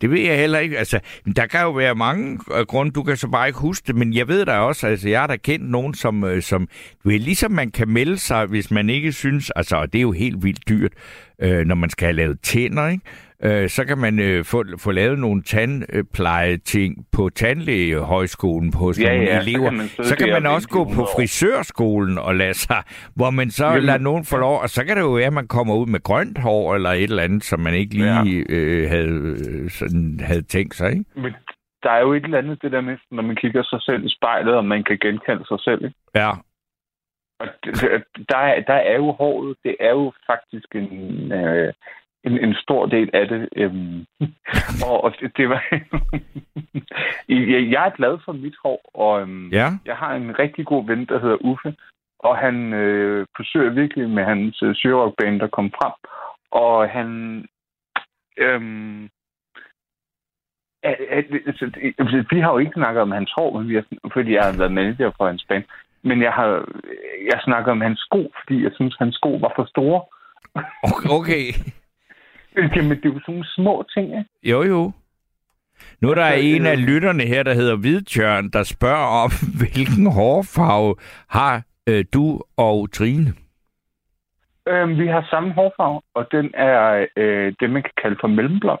Det 0.00 0.10
ved 0.10 0.20
jeg 0.20 0.38
heller 0.38 0.58
ikke. 0.58 0.78
Altså, 0.78 1.00
der 1.36 1.46
kan 1.46 1.60
jo 1.60 1.70
være 1.70 1.94
mange 1.94 2.38
øh, 2.56 2.66
grunde, 2.66 2.92
du 2.92 3.02
kan 3.02 3.16
så 3.16 3.28
bare 3.28 3.46
ikke 3.46 3.58
huske 3.58 3.86
det, 3.86 3.96
men 3.96 4.14
jeg 4.14 4.28
ved 4.28 4.44
da 4.46 4.52
også, 4.52 4.86
altså 4.86 5.08
jeg 5.08 5.20
har 5.20 5.26
da 5.26 5.36
kendt 5.36 5.70
nogen, 5.70 5.94
som, 5.94 6.24
øh, 6.24 6.42
som 6.42 6.68
du 7.04 7.08
ved, 7.08 7.18
ligesom 7.18 7.52
man 7.52 7.70
kan 7.70 7.88
melde 7.88 8.18
sig, 8.18 8.46
hvis 8.46 8.70
man 8.70 8.90
ikke 8.90 9.12
synes, 9.12 9.50
altså 9.50 9.76
og 9.76 9.92
det 9.92 9.98
er 9.98 10.02
jo 10.02 10.12
helt 10.12 10.44
vildt 10.44 10.68
dyrt, 10.68 10.92
øh, 11.38 11.66
når 11.66 11.74
man 11.74 11.90
skal 11.90 12.06
have 12.06 12.16
lavet 12.16 12.40
tænder, 12.40 12.88
ikke? 12.88 13.04
Øh, 13.44 13.68
så 13.68 13.84
kan 13.84 13.98
man 13.98 14.18
øh, 14.20 14.44
få, 14.44 14.64
få 14.78 14.90
lavet 14.92 15.18
nogle 15.18 15.42
tandpleje-ting 15.42 17.06
på 17.12 17.28
tandlægehøjskolen 17.34 18.74
hos 18.74 18.98
Ja, 19.00 19.08
nogle 19.08 19.22
ja, 19.22 19.40
så 19.40 19.48
elever. 19.50 19.68
kan 19.68 19.76
man 19.78 19.86
så 19.88 20.16
kan 20.16 20.28
man 20.28 20.46
og 20.46 20.54
også 20.54 20.68
gå 20.68 20.84
på 20.84 20.90
100 20.90 21.02
år. 21.08 21.12
frisørskolen 21.16 22.18
og 22.18 22.34
lade 22.34 22.54
sig, 22.54 22.82
hvor 23.16 23.30
man 23.30 23.50
så 23.50 23.66
Jamen- 23.66 23.82
lader 23.82 23.98
nogen 23.98 24.24
få 24.24 24.36
lov, 24.36 24.60
og 24.60 24.68
så 24.68 24.84
kan 24.84 24.96
det 24.96 25.02
jo 25.02 25.10
være, 25.12 25.26
at 25.26 25.32
man 25.32 25.48
kommer 25.48 25.74
ud 25.76 25.86
med 25.86 26.00
grønt 26.02 26.38
hår 26.38 26.74
eller 26.74 26.90
et 26.90 27.02
eller 27.02 27.22
andet, 27.22 27.44
som 27.44 27.60
man 27.60 27.74
ikke 27.74 27.94
lige 27.94 28.46
øh, 28.48 28.88
havde, 28.88 29.36
øh, 29.48 29.70
sådan, 29.70 30.20
havde 30.22 30.42
tænkt 30.42 30.74
sig, 30.74 30.90
ikke? 30.90 31.04
Men 31.16 31.32
der 31.82 31.90
er 31.90 32.00
jo 32.00 32.12
et 32.12 32.24
eller 32.24 32.38
andet 32.38 32.62
det 32.62 32.72
der 32.72 32.80
med, 32.80 32.96
når 33.10 33.22
man 33.22 33.36
kigger 33.36 33.62
sig 33.62 33.82
selv 33.82 34.04
i 34.04 34.14
spejlet, 34.18 34.54
og 34.54 34.64
man 34.64 34.84
kan 34.84 34.98
genkende 35.02 35.44
sig 35.48 35.60
selv. 35.60 35.84
Ikke? 35.84 35.96
Ja, 36.14 36.30
Og 37.40 37.46
der, 38.30 38.36
er, 38.38 38.60
der 38.60 38.74
er 38.74 38.96
jo 38.96 39.12
håret, 39.12 39.56
det 39.64 39.76
er 39.80 39.90
jo 39.90 40.12
faktisk 40.26 40.66
en, 40.74 41.32
øh, 41.32 41.72
en, 42.24 42.38
en 42.38 42.54
stor 42.54 42.86
del 42.86 43.10
af 43.12 43.28
det. 43.28 43.48
Øhm, 43.56 44.06
og, 44.88 45.04
og 45.04 45.14
det, 45.20 45.36
det 45.36 45.48
var... 45.48 45.62
jeg, 47.72 47.86
er 47.86 47.96
glad 47.96 48.18
for 48.24 48.32
mit 48.32 48.54
hår, 48.64 48.90
og 48.94 49.20
øhm, 49.22 49.48
ja. 49.48 49.68
jeg 49.86 49.96
har 49.96 50.14
en 50.14 50.38
rigtig 50.38 50.66
god 50.66 50.86
ven, 50.86 51.04
der 51.06 51.20
hedder 51.20 51.36
Uffe, 51.40 51.74
og 52.18 52.38
han 52.38 52.72
øh, 52.72 53.26
forsøger 53.36 53.70
virkelig 53.70 54.10
med 54.10 54.24
hans 54.24 54.62
øh, 54.62 54.74
syrrockband, 54.74 55.40
der 55.40 55.46
kom 55.46 55.70
frem. 55.70 55.92
Og 56.50 56.90
han... 56.90 57.08
Øhm, 58.38 59.08
at, 60.82 60.96
at, 61.10 61.24
altså, 61.46 61.66
det- 61.66 61.94
altså, 61.98 62.24
vi 62.30 62.40
har 62.40 62.52
jo 62.52 62.58
ikke 62.58 62.72
snakket 62.74 63.02
om 63.02 63.10
hans 63.10 63.32
hår, 63.36 63.58
men 63.58 63.68
vi 63.68 63.74
har, 63.74 63.84
fordi 64.12 64.34
jeg 64.34 64.44
har 64.44 64.58
været 64.58 64.72
manager 64.72 65.10
for 65.16 65.26
hans 65.26 65.44
band. 65.48 65.64
Men 66.04 66.22
jeg 66.22 66.32
har 66.32 66.48
jeg 67.32 67.40
snakker 67.44 67.72
om 67.72 67.80
hans 67.80 67.98
sko, 68.00 68.32
fordi 68.40 68.62
jeg 68.62 68.70
synes, 68.74 68.96
hans 68.98 69.14
sko 69.14 69.30
var 69.34 69.52
for 69.56 69.64
store. 69.64 70.02
Okay. 71.18 71.46
Jamen, 72.56 72.90
det 72.90 73.04
er 73.04 73.08
jo 73.08 73.20
sådan 73.20 73.24
nogle 73.28 73.46
små 73.46 73.84
ting, 73.94 74.06
ikke? 74.06 74.30
Jo, 74.42 74.62
jo. 74.62 74.92
Nu 76.00 76.10
er 76.10 76.14
der 76.14 76.24
Altså, 76.24 76.46
en 76.46 76.62
øh, 76.62 76.72
af 76.72 76.86
lytterne 76.86 77.22
her, 77.22 77.42
der 77.42 77.54
hedder 77.54 77.76
Hvidtjørn, 77.76 78.50
der 78.50 78.62
spørger 78.62 79.06
om, 79.24 79.30
hvilken 79.60 80.06
hårfarve 80.06 80.94
har 81.28 81.62
øh, 81.88 82.04
du 82.14 82.40
og 82.56 82.92
Trine? 82.92 83.32
Øhm, 84.68 84.98
vi 84.98 85.06
har 85.06 85.26
samme 85.30 85.52
hårfarve, 85.52 86.00
og 86.14 86.26
den 86.32 86.50
er 86.54 87.06
øh, 87.16 87.52
det, 87.60 87.70
man 87.70 87.82
kan 87.82 87.92
kalde 88.02 88.16
for 88.20 88.28
mellemblond. 88.28 88.80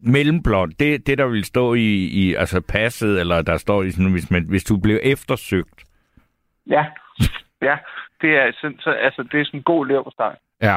Mellemblond, 0.00 0.72
det 0.72 1.06
det, 1.06 1.18
der 1.18 1.26
vil 1.26 1.44
stå 1.44 1.74
i, 1.74 2.04
i 2.22 2.34
altså 2.34 2.60
passet, 2.68 3.20
eller 3.20 3.42
der 3.42 3.56
står 3.56 3.82
i 3.82 3.90
sådan, 3.90 4.12
hvis, 4.12 4.30
man, 4.30 4.44
hvis 4.48 4.64
du 4.64 4.76
blev 4.76 5.00
eftersøgt. 5.02 5.84
Ja, 6.66 6.84
ja. 7.62 7.76
Det 8.20 8.30
er, 8.36 8.52
sådan, 8.60 8.78
så, 8.80 8.90
altså, 8.90 9.22
det 9.32 9.40
er 9.40 9.44
sådan 9.44 9.60
en 9.60 9.64
god 9.64 9.86
leverpostej. 9.86 10.36
Ja. 10.62 10.76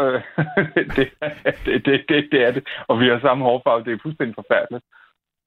Øh, 0.00 0.20
det, 0.96 1.10
det, 1.66 1.84
det, 1.86 2.02
det, 2.08 2.28
det 2.32 2.42
er 2.46 2.50
det. 2.50 2.62
Og 2.88 3.00
vi 3.00 3.06
har 3.08 3.20
samme 3.20 3.44
hårfarve. 3.44 3.84
Det 3.84 3.92
er 3.92 3.98
fuldstændig 4.02 4.34
forfærdeligt. 4.34 4.84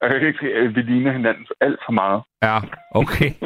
Øh, 0.04 0.76
Vi 0.76 0.80
ligner 0.82 1.12
hinanden 1.12 1.46
alt 1.60 1.80
for 1.86 1.92
meget. 1.92 2.22
Ja, 2.42 2.58
okay. 2.94 3.30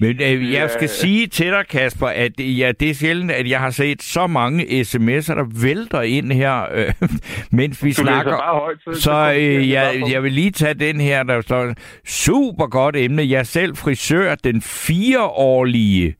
Men 0.00 0.22
øh, 0.22 0.52
jeg 0.52 0.70
skal 0.70 0.88
sige 0.88 1.26
til 1.26 1.46
dig, 1.50 1.66
Kasper, 1.68 2.06
at 2.06 2.32
ja, 2.40 2.72
det 2.80 2.90
er 2.90 2.94
sjældent, 2.94 3.30
at 3.30 3.48
jeg 3.50 3.60
har 3.60 3.70
set 3.70 4.02
så 4.02 4.26
mange 4.26 4.62
sms'er, 4.64 5.34
der 5.34 5.62
vælter 5.62 6.00
ind 6.00 6.32
her, 6.32 6.66
øh, 6.72 6.92
mens 7.58 7.84
vi 7.84 7.88
Du 7.90 7.94
snakker. 7.94 8.30
bare 8.32 8.60
højt. 8.60 8.78
Så, 8.84 9.02
Så 9.02 9.32
øh, 9.36 9.70
jeg, 9.70 10.02
jeg 10.12 10.22
vil 10.22 10.32
lige 10.32 10.50
tage 10.50 10.74
den 10.74 11.00
her, 11.00 11.22
der 11.22 11.40
står, 11.40 11.74
super 12.06 12.66
godt 12.66 12.96
emne. 12.96 13.22
Jeg 13.22 13.38
er 13.38 13.42
selv 13.42 13.76
frisør, 13.76 14.34
den 14.34 14.62
fireårlige. 14.62 16.14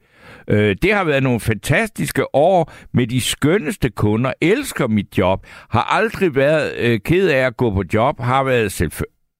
Øh, 0.48 0.76
det 0.82 0.94
har 0.94 1.04
været 1.04 1.22
nogle 1.22 1.40
fantastiske 1.40 2.34
år 2.34 2.72
med 2.92 3.06
de 3.06 3.20
skønneste 3.20 3.90
kunder. 3.90 4.32
Elsker 4.40 4.88
mit 4.88 5.18
job. 5.18 5.46
Har 5.70 5.82
aldrig 5.82 6.34
været 6.34 6.76
øh, 6.78 7.00
ked 7.04 7.28
af 7.28 7.46
at 7.46 7.56
gå 7.56 7.70
på 7.70 7.82
job. 7.94 8.20
Har 8.20 8.44
været, 8.44 8.72
selv, 8.72 8.92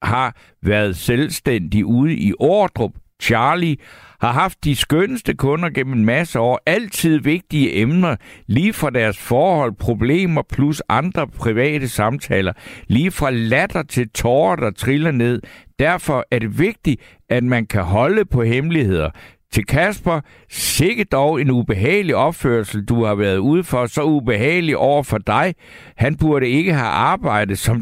har 0.02 0.36
været 0.62 0.96
selvstændig 0.96 1.84
ude 1.84 2.16
i 2.16 2.32
Ordrup. 2.38 2.92
Charlie 3.22 3.76
har 4.20 4.32
haft 4.32 4.64
de 4.64 4.76
skønneste 4.76 5.34
kunder 5.34 5.70
gennem 5.70 5.98
en 5.98 6.04
masse 6.04 6.40
år. 6.40 6.60
Altid 6.66 7.18
vigtige 7.18 7.76
emner, 7.76 8.16
lige 8.46 8.72
fra 8.72 8.90
deres 8.90 9.18
forhold, 9.18 9.72
problemer 9.72 10.42
plus 10.42 10.82
andre 10.88 11.26
private 11.26 11.88
samtaler. 11.88 12.52
Lige 12.88 13.10
fra 13.10 13.30
latter 13.30 13.82
til 13.82 14.08
tårer, 14.08 14.56
der 14.56 14.70
triller 14.70 15.10
ned. 15.10 15.42
Derfor 15.78 16.24
er 16.30 16.38
det 16.38 16.58
vigtigt, 16.58 17.00
at 17.28 17.44
man 17.44 17.66
kan 17.66 17.82
holde 17.82 18.24
på 18.24 18.42
hemmeligheder 18.42 19.10
til 19.54 19.64
Kasper, 19.66 20.20
sikke 20.48 21.04
dog 21.04 21.40
en 21.40 21.50
ubehagelig 21.50 22.14
opførsel, 22.16 22.84
du 22.84 23.04
har 23.04 23.14
været 23.14 23.38
ude 23.38 23.64
for, 23.64 23.86
så 23.86 24.02
ubehagelig 24.02 24.76
over 24.76 25.02
for 25.02 25.18
dig. 25.18 25.54
Han 25.96 26.12
burde 26.22 26.46
ikke 26.48 26.72
have 26.72 26.94
arbejdet 27.12 27.58
som, 27.58 27.76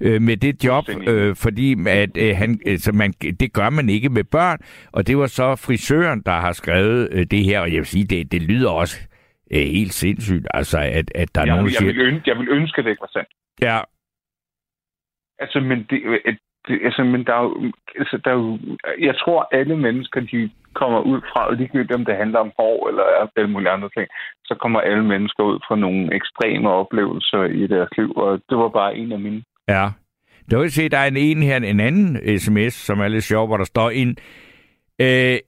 øh, 0.00 0.22
med 0.22 0.36
det 0.36 0.64
job, 0.64 0.84
øh, 1.08 1.36
fordi 1.44 1.68
at, 1.88 2.12
øh, 2.24 2.36
han, 2.36 2.60
altså 2.66 2.92
man, 2.92 3.10
det 3.42 3.52
gør 3.52 3.70
man 3.70 3.88
ikke 3.88 4.08
med 4.08 4.24
børn. 4.24 4.58
Og 4.92 5.06
det 5.06 5.18
var 5.18 5.26
så 5.26 5.56
frisøren, 5.66 6.22
der 6.26 6.36
har 6.46 6.52
skrevet 6.52 7.08
øh, 7.12 7.26
det 7.30 7.44
her, 7.44 7.60
og 7.60 7.68
jeg 7.72 7.78
vil 7.78 7.86
sige, 7.86 8.04
det, 8.04 8.32
det 8.32 8.42
lyder 8.42 8.70
også 8.70 8.96
øh, 9.52 9.66
helt 9.76 9.92
sindssygt, 9.92 10.46
altså 10.54 10.78
at, 10.78 11.06
at 11.14 11.34
der 11.34 11.40
er 11.40 11.46
jeg, 11.46 11.54
nogen, 11.54 11.66
der 11.66 11.72
jeg, 11.72 11.78
siger... 11.78 11.92
vil 11.92 12.00
ønske, 12.00 12.30
jeg 12.30 12.38
vil 12.38 12.48
ønske, 12.48 12.82
det 12.82 12.90
ikke 12.90 13.00
var 13.00 13.10
sandt. 13.12 13.28
Ja, 13.62 13.80
Altså, 15.38 15.60
men 15.60 15.78
det, 15.90 15.98
det, 16.68 16.80
altså, 16.84 17.04
men 17.04 17.24
der 17.24 17.34
er 17.34 17.42
jo, 17.42 17.72
altså, 17.98 18.20
der 18.24 18.30
er 18.30 18.34
jo, 18.34 18.58
jeg 18.98 19.16
tror, 19.16 19.48
alle 19.52 19.76
mennesker, 19.76 20.20
de 20.20 20.50
kommer 20.80 21.00
ud 21.12 21.20
fra, 21.30 21.40
og 21.48 21.54
ligegyldigt 21.56 21.98
om 21.98 22.04
det 22.04 22.16
handler 22.22 22.38
om 22.38 22.52
hår 22.58 22.88
eller 22.88 23.04
alle 23.36 23.50
mulige 23.50 23.70
andre 23.76 23.90
ting, 23.96 24.06
så 24.44 24.54
kommer 24.62 24.80
alle 24.80 25.04
mennesker 25.12 25.42
ud 25.50 25.58
fra 25.68 25.76
nogle 25.76 26.14
ekstreme 26.18 26.68
oplevelser 26.70 27.42
i 27.44 27.66
deres 27.66 27.90
liv, 27.98 28.10
og 28.16 28.40
det 28.48 28.56
var 28.62 28.68
bare 28.68 28.96
en 28.96 29.12
af 29.12 29.20
mine. 29.20 29.42
Ja. 29.68 29.86
Der 30.50 30.58
vil 30.58 30.72
se, 30.72 30.88
der 30.88 30.98
er 30.98 31.06
en, 31.06 31.16
en 31.16 31.42
her, 31.42 31.56
en 31.56 31.80
anden 31.80 32.38
sms, 32.38 32.74
som 32.74 33.00
er 33.00 33.08
lidt 33.08 33.24
sjov, 33.24 33.46
hvor 33.46 33.56
der 33.56 33.64
står 33.64 33.90
en, 33.90 34.16
øh, 35.00 35.38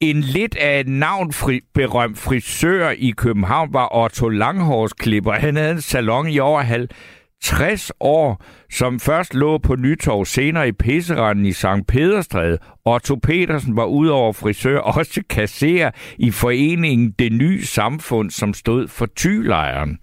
en 0.00 0.20
lidt 0.20 0.56
af 0.56 0.86
navnfri, 0.86 1.60
berømt 1.74 2.18
frisør 2.18 2.90
i 2.98 3.10
København 3.16 3.72
var 3.72 3.96
Otto 4.04 4.28
Langhårsklipper. 4.28 5.32
Han 5.32 5.56
havde 5.56 5.72
en 5.72 5.80
salon 5.80 6.28
i 6.28 6.38
over 6.38 6.60
halv 6.60 6.88
60 7.42 7.92
år, 8.00 8.42
som 8.70 9.00
først 9.00 9.34
lå 9.34 9.58
på 9.58 9.76
Nytorv, 9.76 10.26
senere 10.26 10.68
i 10.68 10.72
Pisseranden 10.72 11.46
i 11.46 11.52
St. 11.52 11.86
Pederstræde. 11.88 12.58
Otto 12.84 13.14
Petersen 13.14 13.76
var 13.76 13.84
udover 13.84 14.32
frisør 14.32 14.78
også 14.98 15.22
kasserer 15.28 15.90
i 16.18 16.30
foreningen 16.30 17.10
Det 17.18 17.32
Nye 17.32 17.64
Samfund, 17.64 18.30
som 18.30 18.54
stod 18.54 18.88
for 18.88 19.06
tylejren. 19.06 19.98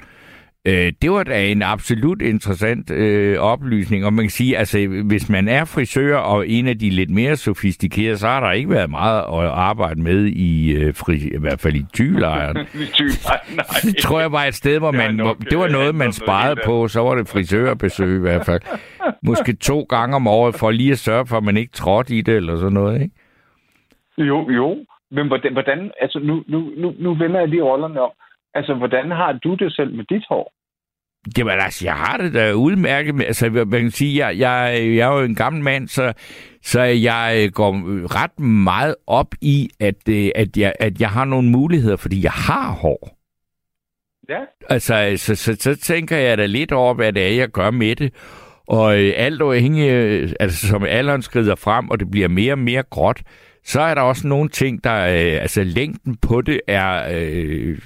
Øh, 0.68 0.94
det 1.02 1.12
var 1.12 1.24
da 1.24 1.48
en 1.48 1.62
absolut 1.62 2.22
interessant 2.22 2.92
øh, 2.92 3.40
oplysning, 3.40 4.06
og 4.06 4.14
man 4.14 4.26
kan 4.26 4.30
sige, 4.30 4.58
altså 4.58 5.04
hvis 5.06 5.30
man 5.30 5.48
er 5.48 5.66
frisør 5.66 6.18
og 6.18 6.48
en 6.48 6.68
af 6.68 6.80
de 6.80 6.90
lidt 6.90 7.10
mere 7.10 7.36
sofistikerede, 7.36 8.18
så 8.18 8.28
har 8.28 8.40
der 8.40 8.52
ikke 8.52 8.70
været 8.70 8.90
meget 8.90 9.20
at 9.20 9.50
arbejde 9.50 10.02
med 10.02 10.26
i, 10.26 10.74
øh, 10.74 10.94
fri, 10.94 11.16
i 11.16 11.40
hvert 11.40 11.60
fald 11.60 11.76
i 11.76 11.86
tylejren. 11.94 12.56
det 13.86 13.98
tror 13.98 14.20
jeg 14.20 14.32
var 14.32 14.44
et 14.44 14.56
sted, 14.56 14.80
hvor 14.80 14.92
man, 14.92 15.20
hvor, 15.20 15.34
det 15.34 15.58
var 15.58 15.68
noget, 15.78 15.96
man 15.96 16.12
sparede 16.12 16.62
på, 16.66 16.88
så 16.88 17.00
var 17.02 17.16
det 17.16 17.28
frisørbesøg 17.28 18.16
i 18.16 18.20
hvert 18.20 18.46
fald. 18.46 18.62
Måske 19.24 19.54
to 19.56 19.82
gange 19.82 20.16
om 20.16 20.28
året, 20.28 20.56
for 20.56 20.72
lige 20.72 20.92
at 20.92 21.00
sørge 21.00 21.26
for, 21.26 21.38
at 21.38 21.44
man 21.44 21.58
ikke 21.58 21.72
trådte 21.72 22.16
i 22.16 22.22
det, 22.22 22.36
eller 22.36 22.56
sådan 22.56 22.74
noget, 22.74 23.02
ikke? 23.02 23.16
Jo, 24.18 24.50
jo. 24.50 24.78
Men 25.12 25.28
hvordan, 25.28 25.54
hvordan 25.54 25.92
altså 26.02 26.20
nu, 26.20 26.44
nu, 26.48 26.72
nu, 26.78 26.94
nu 27.00 27.14
vender 27.14 27.40
jeg 27.40 27.50
lige 27.50 27.64
rollerne 27.64 28.02
om. 28.02 28.12
Altså, 28.60 28.74
hvordan 28.74 29.12
har 29.12 29.32
du 29.44 29.56
det 29.56 29.76
selv 29.76 29.96
med 29.96 30.06
dit 30.06 30.26
hår? 30.30 30.54
Jamen 31.38 31.60
altså, 31.60 31.86
jeg 31.86 31.94
har 31.94 32.18
det 32.18 32.34
da 32.34 32.54
udmærket 32.54 33.16
med, 33.16 33.26
altså 33.26 33.50
man 33.50 33.82
kan 33.82 33.92
sige, 33.92 34.26
jeg, 34.26 34.40
jeg, 34.40 34.80
jeg 34.96 35.10
er 35.10 35.20
jo 35.20 35.26
en 35.26 35.36
gammel 35.36 35.64
mand, 35.64 35.88
så, 35.88 36.14
så 36.64 36.82
jeg 36.82 37.50
går 37.54 37.74
ret 38.22 38.40
meget 38.40 38.96
op 39.08 39.36
i, 39.42 39.70
at, 39.80 40.10
at, 40.36 40.58
jeg, 40.58 40.74
at 40.80 41.02
jeg 41.02 41.10
har 41.10 41.26
nogle 41.26 41.50
muligheder, 41.50 41.96
fordi 41.96 42.24
jeg 42.24 42.32
har 42.32 42.72
hår. 42.72 43.18
Ja. 44.30 44.40
Altså, 44.70 45.14
så, 45.18 45.36
så, 45.36 45.56
så 45.60 45.76
tænker 45.76 46.18
jeg 46.18 46.38
da 46.38 46.46
lidt 46.46 46.72
over, 46.72 46.94
hvad 46.94 47.14
det 47.14 47.28
er, 47.28 47.36
jeg 47.36 47.50
gør 47.50 47.72
med 47.72 47.96
det. 47.96 48.14
Og 48.68 48.96
alt 48.96 49.42
afhængig, 49.42 49.90
altså 50.40 50.68
som 50.68 50.84
alderen 50.84 51.22
skrider 51.22 51.56
frem, 51.56 51.90
og 51.90 52.00
det 52.00 52.12
bliver 52.12 52.28
mere 52.28 52.54
og 52.54 52.60
mere 52.60 52.84
gråt, 52.90 53.22
så 53.64 53.82
er 53.82 53.96
der 53.96 54.02
også 54.02 54.28
nogle 54.28 54.50
ting, 54.50 54.84
der, 54.84 54.96
øh, 54.96 55.42
altså 55.42 55.64
længden 55.64 56.16
på 56.16 56.42
det 56.42 56.62
er, 56.68 57.08
øh, 57.14 57.78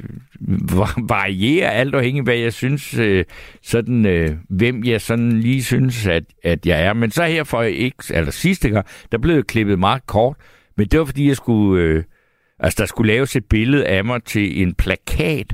varierer 1.09 1.69
alt 1.69 1.95
afhængig 1.95 2.23
hvad 2.23 2.35
jeg 2.35 2.53
synes, 2.53 2.97
øh, 2.97 3.25
sådan, 3.61 4.05
øh, 4.05 4.29
hvem 4.49 4.83
jeg 4.83 5.01
sådan 5.01 5.31
lige 5.31 5.63
synes, 5.63 6.07
at, 6.07 6.23
at 6.43 6.65
jeg 6.65 6.83
er. 6.83 6.93
Men 6.93 7.11
så 7.11 7.25
her 7.25 7.43
for 7.43 7.61
ikke, 7.61 8.03
eller 8.09 8.31
sidste 8.31 8.69
gang, 8.69 8.85
der 9.11 9.17
blev 9.17 9.35
jeg 9.35 9.45
klippet 9.45 9.79
meget 9.79 10.07
kort, 10.07 10.35
men 10.77 10.87
det 10.87 10.99
var 10.99 11.05
fordi, 11.05 11.27
jeg 11.27 11.35
skulle, 11.35 11.83
øh, 11.83 12.03
altså 12.59 12.75
der 12.79 12.85
skulle 12.85 13.13
laves 13.13 13.35
et 13.35 13.45
billede 13.45 13.85
af 13.85 14.05
mig 14.05 14.23
til 14.23 14.61
en 14.61 14.73
plakat, 14.73 15.53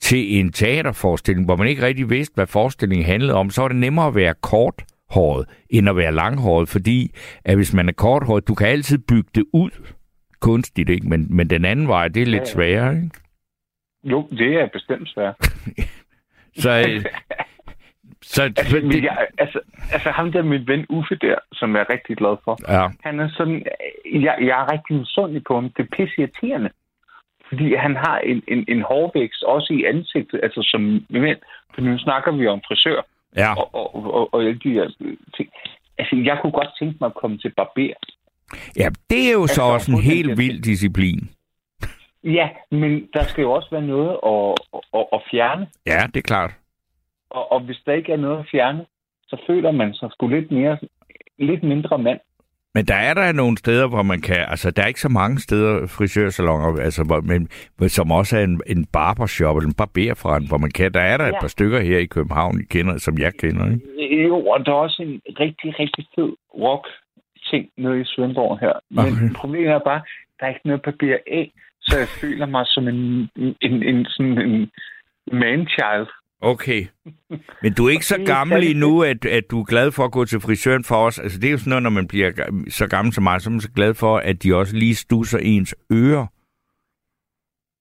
til 0.00 0.38
en 0.38 0.52
teaterforestilling, 0.52 1.44
hvor 1.44 1.56
man 1.56 1.68
ikke 1.68 1.82
rigtig 1.82 2.10
vidste, 2.10 2.34
hvad 2.34 2.46
forestillingen 2.46 3.06
handlede 3.06 3.34
om, 3.34 3.50
så 3.50 3.60
var 3.60 3.68
det 3.68 3.76
nemmere 3.76 4.06
at 4.06 4.14
være 4.14 4.34
kort 4.42 4.84
håret, 5.14 5.48
end 5.70 5.88
at 5.88 5.96
være 5.96 6.12
langhåret, 6.12 6.68
fordi 6.68 7.10
at 7.44 7.56
hvis 7.56 7.74
man 7.74 7.88
er 7.88 7.92
korthåret, 7.92 8.48
du 8.48 8.54
kan 8.54 8.66
altid 8.66 8.98
bygge 8.98 9.30
det 9.34 9.44
ud 9.52 9.70
kunstigt, 10.40 10.90
ikke? 10.90 11.08
Men, 11.08 11.36
men 11.36 11.50
den 11.50 11.64
anden 11.64 11.88
vej, 11.88 12.08
det 12.08 12.22
er 12.22 12.26
lidt 12.26 12.48
ja, 12.48 12.54
sværere, 12.54 12.94
ikke? 12.96 13.10
Jo, 14.04 14.28
det 14.30 14.60
er 14.60 14.66
bestemt 14.66 15.08
svært. 15.08 15.36
så, 16.62 16.70
øh, 16.70 17.04
så 18.22 18.42
altså, 18.60 18.76
det... 18.76 19.04
jeg, 19.04 19.26
altså, 19.38 19.60
altså 19.92 20.10
ham 20.10 20.32
der, 20.32 20.42
min 20.42 20.66
ven 20.66 20.86
Uffe 20.88 21.14
der, 21.14 21.36
som 21.52 21.74
jeg 21.74 21.80
er 21.80 21.90
rigtig 21.92 22.16
glad 22.16 22.36
for, 22.44 22.54
ja. 22.68 22.88
han 23.04 23.20
er 23.20 23.28
sådan, 23.28 23.66
jeg, 24.04 24.36
jeg 24.40 24.56
er 24.62 24.72
rigtig 24.72 24.96
misundelig 24.96 25.42
på 25.44 25.54
ham. 25.54 25.70
Det 25.70 25.82
er 25.82 25.96
pisse 25.96 26.28
fordi 27.48 27.74
han 27.74 27.96
har 27.96 28.18
en, 28.18 28.42
en, 28.48 28.64
en 28.68 28.82
hårvækst 28.82 29.42
også 29.42 29.72
i 29.72 29.84
ansigtet, 29.84 30.40
altså 30.42 30.60
som 30.62 30.80
mænd. 31.10 31.38
For 31.74 31.80
nu 31.80 31.98
snakker 31.98 32.32
vi 32.32 32.46
om 32.46 32.60
frisør. 32.68 33.00
Ja. 33.36 33.54
Og, 33.60 33.74
og, 33.74 34.14
og, 34.14 34.34
og 34.34 34.42
alle 34.42 34.58
de 34.64 34.70
her 34.70 34.86
ting. 35.36 35.48
Altså, 35.98 36.16
jeg 36.24 36.38
kunne 36.42 36.52
godt 36.52 36.68
tænke 36.78 36.96
mig 37.00 37.06
at 37.06 37.14
komme 37.14 37.38
til 37.38 37.52
barber. 37.56 37.94
Ja, 38.76 38.88
det 39.10 39.28
er 39.28 39.32
jo 39.32 39.42
altså, 39.42 39.54
så 39.54 39.62
også 39.62 39.92
en 39.92 40.02
helt 40.02 40.38
vild 40.38 40.62
disciplin. 40.62 41.30
Ja, 42.24 42.48
men 42.70 43.08
der 43.14 43.22
skal 43.22 43.42
jo 43.42 43.52
også 43.52 43.68
være 43.70 43.82
noget 43.82 44.10
at, 44.26 44.54
at, 44.94 45.06
at 45.12 45.20
fjerne. 45.30 45.68
Ja, 45.86 46.06
det 46.06 46.16
er 46.16 46.28
klart. 46.32 46.50
Og, 47.30 47.52
og 47.52 47.60
hvis 47.60 47.80
der 47.86 47.92
ikke 47.92 48.12
er 48.12 48.16
noget 48.16 48.38
at 48.38 48.46
fjerne, 48.50 48.86
så 49.28 49.36
føler 49.46 49.70
man 49.70 49.94
sig 49.94 50.08
sgu 50.12 50.28
lidt 50.28 50.50
mere, 50.50 50.78
lidt 51.38 51.62
mindre 51.62 51.98
mand. 51.98 52.20
Men 52.74 52.84
der 52.84 52.94
er 52.94 53.14
der 53.14 53.32
nogle 53.32 53.56
steder, 53.58 53.88
hvor 53.88 54.02
man 54.02 54.20
kan... 54.20 54.36
Altså, 54.48 54.70
der 54.70 54.82
er 54.82 54.86
ikke 54.86 55.00
så 55.00 55.08
mange 55.08 55.38
steder, 55.40 55.86
frisørsalonger, 55.86 56.82
altså, 56.82 57.04
hvor, 57.04 57.20
men, 57.20 57.48
som 57.88 58.10
også 58.10 58.38
er 58.38 58.44
en, 58.44 58.60
en 58.66 58.86
barbershop, 58.92 59.56
eller 59.56 59.68
en 59.68 59.74
barberforretning, 59.74 60.50
hvor 60.50 60.58
man 60.58 60.70
kan... 60.70 60.92
Der 60.92 61.00
er 61.00 61.16
der 61.16 61.24
ja. 61.24 61.30
et 61.30 61.36
par 61.40 61.48
stykker 61.48 61.80
her 61.80 61.98
i 61.98 62.06
København, 62.06 62.60
I 62.60 62.64
kender, 62.64 62.98
som 62.98 63.18
jeg 63.18 63.32
kender, 63.34 63.64
ikke? 63.72 64.24
Jo, 64.24 64.46
og 64.46 64.66
der 64.66 64.72
er 64.72 64.76
også 64.76 65.02
en 65.02 65.20
rigtig, 65.40 65.78
rigtig 65.78 66.06
fed 66.14 66.32
rock 66.54 66.86
ting 67.50 67.68
nede 67.76 68.00
i 68.00 68.04
Svendborg 68.04 68.58
her. 68.58 68.72
Men 68.90 69.12
okay. 69.12 69.34
problemet 69.40 69.70
er 69.70 69.78
bare, 69.78 70.02
der 70.40 70.46
er 70.46 70.48
ikke 70.48 70.66
noget 70.68 70.82
papir 70.82 71.16
af, 71.26 71.52
så 71.80 71.98
jeg 71.98 72.08
føler 72.08 72.46
mig 72.46 72.64
som 72.66 72.88
en, 72.88 73.28
en, 73.36 73.56
en, 73.60 73.82
en 73.82 74.06
sådan 74.06 74.38
en 74.38 74.70
man-child. 75.32 76.08
Okay. 76.44 76.86
Men 77.62 77.72
du 77.74 77.86
er 77.86 77.90
ikke 77.90 78.06
så 78.06 78.22
gammel 78.26 78.70
endnu, 78.70 79.02
at, 79.02 79.24
at 79.24 79.44
du 79.50 79.60
er 79.60 79.64
glad 79.64 79.92
for 79.92 80.04
at 80.04 80.12
gå 80.12 80.24
til 80.24 80.40
frisøren 80.40 80.84
for 80.84 80.96
os. 80.96 81.18
Altså, 81.18 81.38
det 81.40 81.46
er 81.46 81.52
jo 81.52 81.58
sådan 81.58 81.70
noget, 81.70 81.82
når 81.82 81.90
man 81.90 82.08
bliver 82.08 82.30
så 82.68 82.86
gammel 82.86 83.14
som 83.14 83.24
mig, 83.24 83.40
så 83.40 83.50
er 83.50 83.52
man 83.52 83.60
så 83.60 83.72
glad 83.76 83.94
for, 83.94 84.16
at 84.18 84.42
de 84.42 84.54
også 84.54 84.76
lige 84.76 84.94
stusser 84.94 85.38
ens 85.38 85.74
ører. 85.92 86.26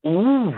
Uh, 0.04 0.54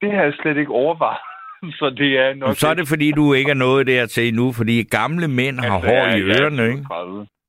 det 0.00 0.10
har 0.12 0.22
jeg 0.22 0.32
slet 0.42 0.56
ikke 0.56 0.72
overvejet. 0.72 1.18
Så 1.78 1.90
det 1.90 2.18
er 2.18 2.34
nok... 2.34 2.56
Så 2.56 2.68
er 2.68 2.74
det, 2.74 2.88
fordi 2.88 3.10
du 3.10 3.32
ikke 3.32 3.50
er 3.50 3.54
nået 3.54 3.86
der 3.86 4.06
til 4.06 4.28
endnu, 4.28 4.52
fordi 4.52 4.82
gamle 4.82 5.28
mænd 5.28 5.60
har 5.60 5.74
altså, 5.74 5.88
hår 5.88 6.16
i 6.16 6.22
ørerne, 6.22 6.66
ikke? 6.66 6.84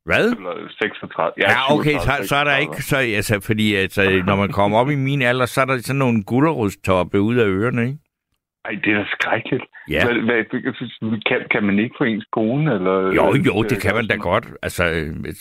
Hvad? 0.06 0.32
Eller 0.32 0.70
36. 0.82 1.34
Ja, 1.38 1.52
ja 1.52 1.74
okay, 1.74 1.98
så, 1.98 2.12
så 2.28 2.36
er 2.36 2.44
der 2.44 2.58
ikke... 2.58 2.84
Så, 2.84 2.98
altså, 2.98 3.40
fordi 3.40 3.76
altså, 3.76 4.24
når 4.26 4.36
man 4.36 4.52
kommer 4.52 4.78
op 4.80 4.90
i 4.90 4.96
min 4.96 5.22
alder, 5.22 5.46
så 5.46 5.62
er 5.62 5.66
der 5.66 5.78
sådan 5.78 6.00
nogle 6.00 6.24
gulderudstoppe 6.24 7.22
ud 7.22 7.36
af 7.36 7.46
ørerne, 7.46 7.82
ikke? 7.88 7.98
Ej, 8.66 8.80
det 8.84 8.94
er 8.94 8.98
da 8.98 9.06
skrækkeligt. 9.16 9.64
Ja. 9.90 10.06
Hvad, 10.06 10.16
hvad, 10.28 10.40
kan, 11.30 11.40
kan 11.52 11.64
man 11.64 11.80
ikke 11.80 11.96
få 11.98 12.04
ens 12.04 12.26
kone? 12.32 12.74
Eller, 12.74 12.96
jo, 13.20 13.26
jo, 13.50 13.64
det 13.64 13.82
kan 13.82 13.96
man 13.96 14.08
da 14.08 14.16
godt. 14.16 14.48
Altså, 14.64 14.84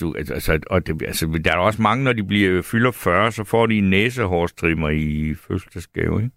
du, 0.01 0.15
altså, 0.19 0.61
og 0.71 0.87
det, 0.87 1.03
altså, 1.03 1.41
der 1.45 1.53
er 1.53 1.59
også 1.59 1.83
mange, 1.83 2.05
når 2.05 2.13
de 2.13 2.25
bliver 2.25 2.63
fylder 2.73 2.93
40, 3.05 3.33
så 3.33 3.45
får 3.45 3.67
de 3.67 3.79
en 3.79 3.91
næsehårstrimmer 3.91 4.91
i 4.91 5.35
fødselsdagsgave, 5.49 6.23
ikke? 6.23 6.35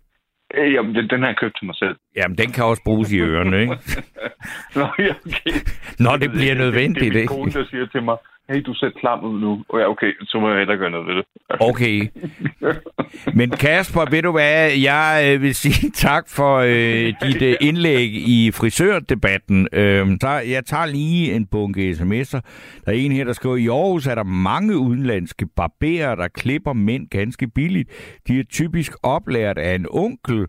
Øh, 0.55 0.73
jamen, 0.73 0.95
den, 0.95 1.09
den 1.09 1.19
har 1.21 1.27
jeg 1.27 1.37
købt 1.37 1.57
til 1.59 1.65
mig 1.65 1.75
selv. 1.75 1.95
Jamen, 2.15 2.37
den 2.37 2.49
kan 2.51 2.63
også 2.63 2.81
bruges 2.85 3.11
i 3.11 3.19
ørerne, 3.19 3.61
ikke? 3.61 3.75
Nå, 4.75 4.83
okay. 4.83 5.53
Når 5.99 6.11
det, 6.11 6.21
det 6.21 6.31
bliver 6.31 6.55
nødvendigt, 6.55 7.15
ikke? 7.15 7.19
Det 7.19 7.25
er 7.25 7.35
min 7.35 7.51
kone, 7.51 7.51
der 7.51 7.65
siger 7.69 7.85
til 7.85 8.03
mig, 8.03 8.17
hey, 8.49 8.61
du 8.65 8.73
ser 8.73 8.89
klam 8.89 9.23
ud 9.23 9.39
nu. 9.39 9.63
Og 9.69 9.79
ja, 9.79 9.89
okay, 9.89 10.11
så 10.21 10.39
må 10.39 10.49
jeg 10.49 10.57
hellere 10.57 10.77
gøre 10.77 10.91
noget 10.91 11.07
ved 11.07 11.15
det. 11.15 11.25
Okay. 11.69 12.07
Men 13.33 13.49
Kasper, 13.49 14.05
ved 14.11 14.21
du 14.21 14.31
hvad, 14.31 14.71
jeg 14.71 15.33
øh, 15.33 15.41
vil 15.41 15.55
sige 15.55 15.91
tak 16.07 16.29
for 16.29 16.57
øh, 16.57 17.13
dit 17.21 17.41
øh, 17.41 17.55
indlæg 17.61 18.09
i 18.13 18.51
frisørdebatten. 18.53 19.67
Øh, 19.73 20.07
så 20.21 20.29
jeg 20.29 20.65
tager 20.65 20.85
lige 20.85 21.33
en 21.33 21.45
bunke 21.45 21.91
sms'er. 21.91 22.39
Der 22.85 22.91
er 22.91 22.95
en 22.95 23.11
her, 23.11 23.23
der 23.23 23.33
skriver, 23.33 23.55
i 23.55 23.67
Aarhus 23.67 24.07
er 24.07 24.15
der 24.15 24.23
mange 24.23 24.77
udenlandske 24.77 25.47
barberer, 25.55 26.15
der 26.15 26.27
klipper 26.27 26.73
mænd 26.73 27.07
ganske 27.09 27.47
billigt. 27.47 28.19
De 28.27 28.39
er 28.39 28.43
typisk 28.43 28.91
oplært 29.03 29.57
af 29.57 29.75
en 29.75 29.85
onkel, 29.89 30.45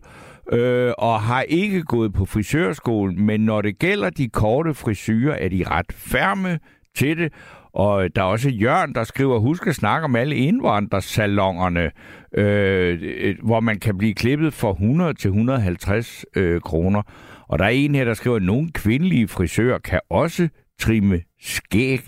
øh, 0.51 0.91
og 0.97 1.21
har 1.21 1.41
ikke 1.41 1.83
gået 1.83 2.13
på 2.13 2.25
frisørskolen, 2.25 3.25
men 3.25 3.41
når 3.41 3.61
det 3.61 3.79
gælder 3.79 4.09
de 4.09 4.29
korte 4.29 4.73
frisyrer, 4.73 5.35
er 5.35 5.49
de 5.49 5.63
ret 5.67 5.91
færme 5.91 6.59
til 6.95 7.17
det, 7.17 7.33
og 7.73 8.15
der 8.15 8.21
er 8.21 8.25
også 8.25 8.49
Jørgen, 8.49 8.95
der 8.95 9.03
skriver, 9.03 9.39
husk 9.39 9.67
at 9.67 9.75
snakke 9.75 10.05
om 10.05 10.15
alle 10.15 10.35
indvandrersalongerne, 10.35 11.91
øh, 12.33 13.35
hvor 13.43 13.59
man 13.59 13.79
kan 13.79 13.97
blive 13.97 14.13
klippet 14.13 14.53
for 14.53 14.71
100 14.71 15.13
til 15.13 15.27
150 15.27 16.25
øh, 16.35 16.61
kroner. 16.61 17.01
Og 17.47 17.59
der 17.59 17.65
er 17.65 17.69
en 17.69 17.95
her, 17.95 18.05
der 18.05 18.13
skriver, 18.13 18.35
at 18.35 18.41
nogle 18.41 18.71
kvindelige 18.71 19.27
frisører 19.27 19.79
kan 19.79 19.99
også 20.09 20.49
trimme 20.79 21.21
skæg. 21.41 22.01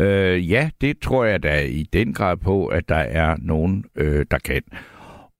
Øh, 0.00 0.50
ja, 0.50 0.70
det 0.80 0.98
tror 0.98 1.24
jeg 1.24 1.42
da 1.42 1.62
i 1.62 1.82
den 1.92 2.14
grad 2.14 2.36
på, 2.36 2.66
at 2.66 2.88
der 2.88 2.96
er 2.96 3.36
nogen, 3.38 3.84
øh, 3.96 4.26
der 4.30 4.38
kan. 4.38 4.62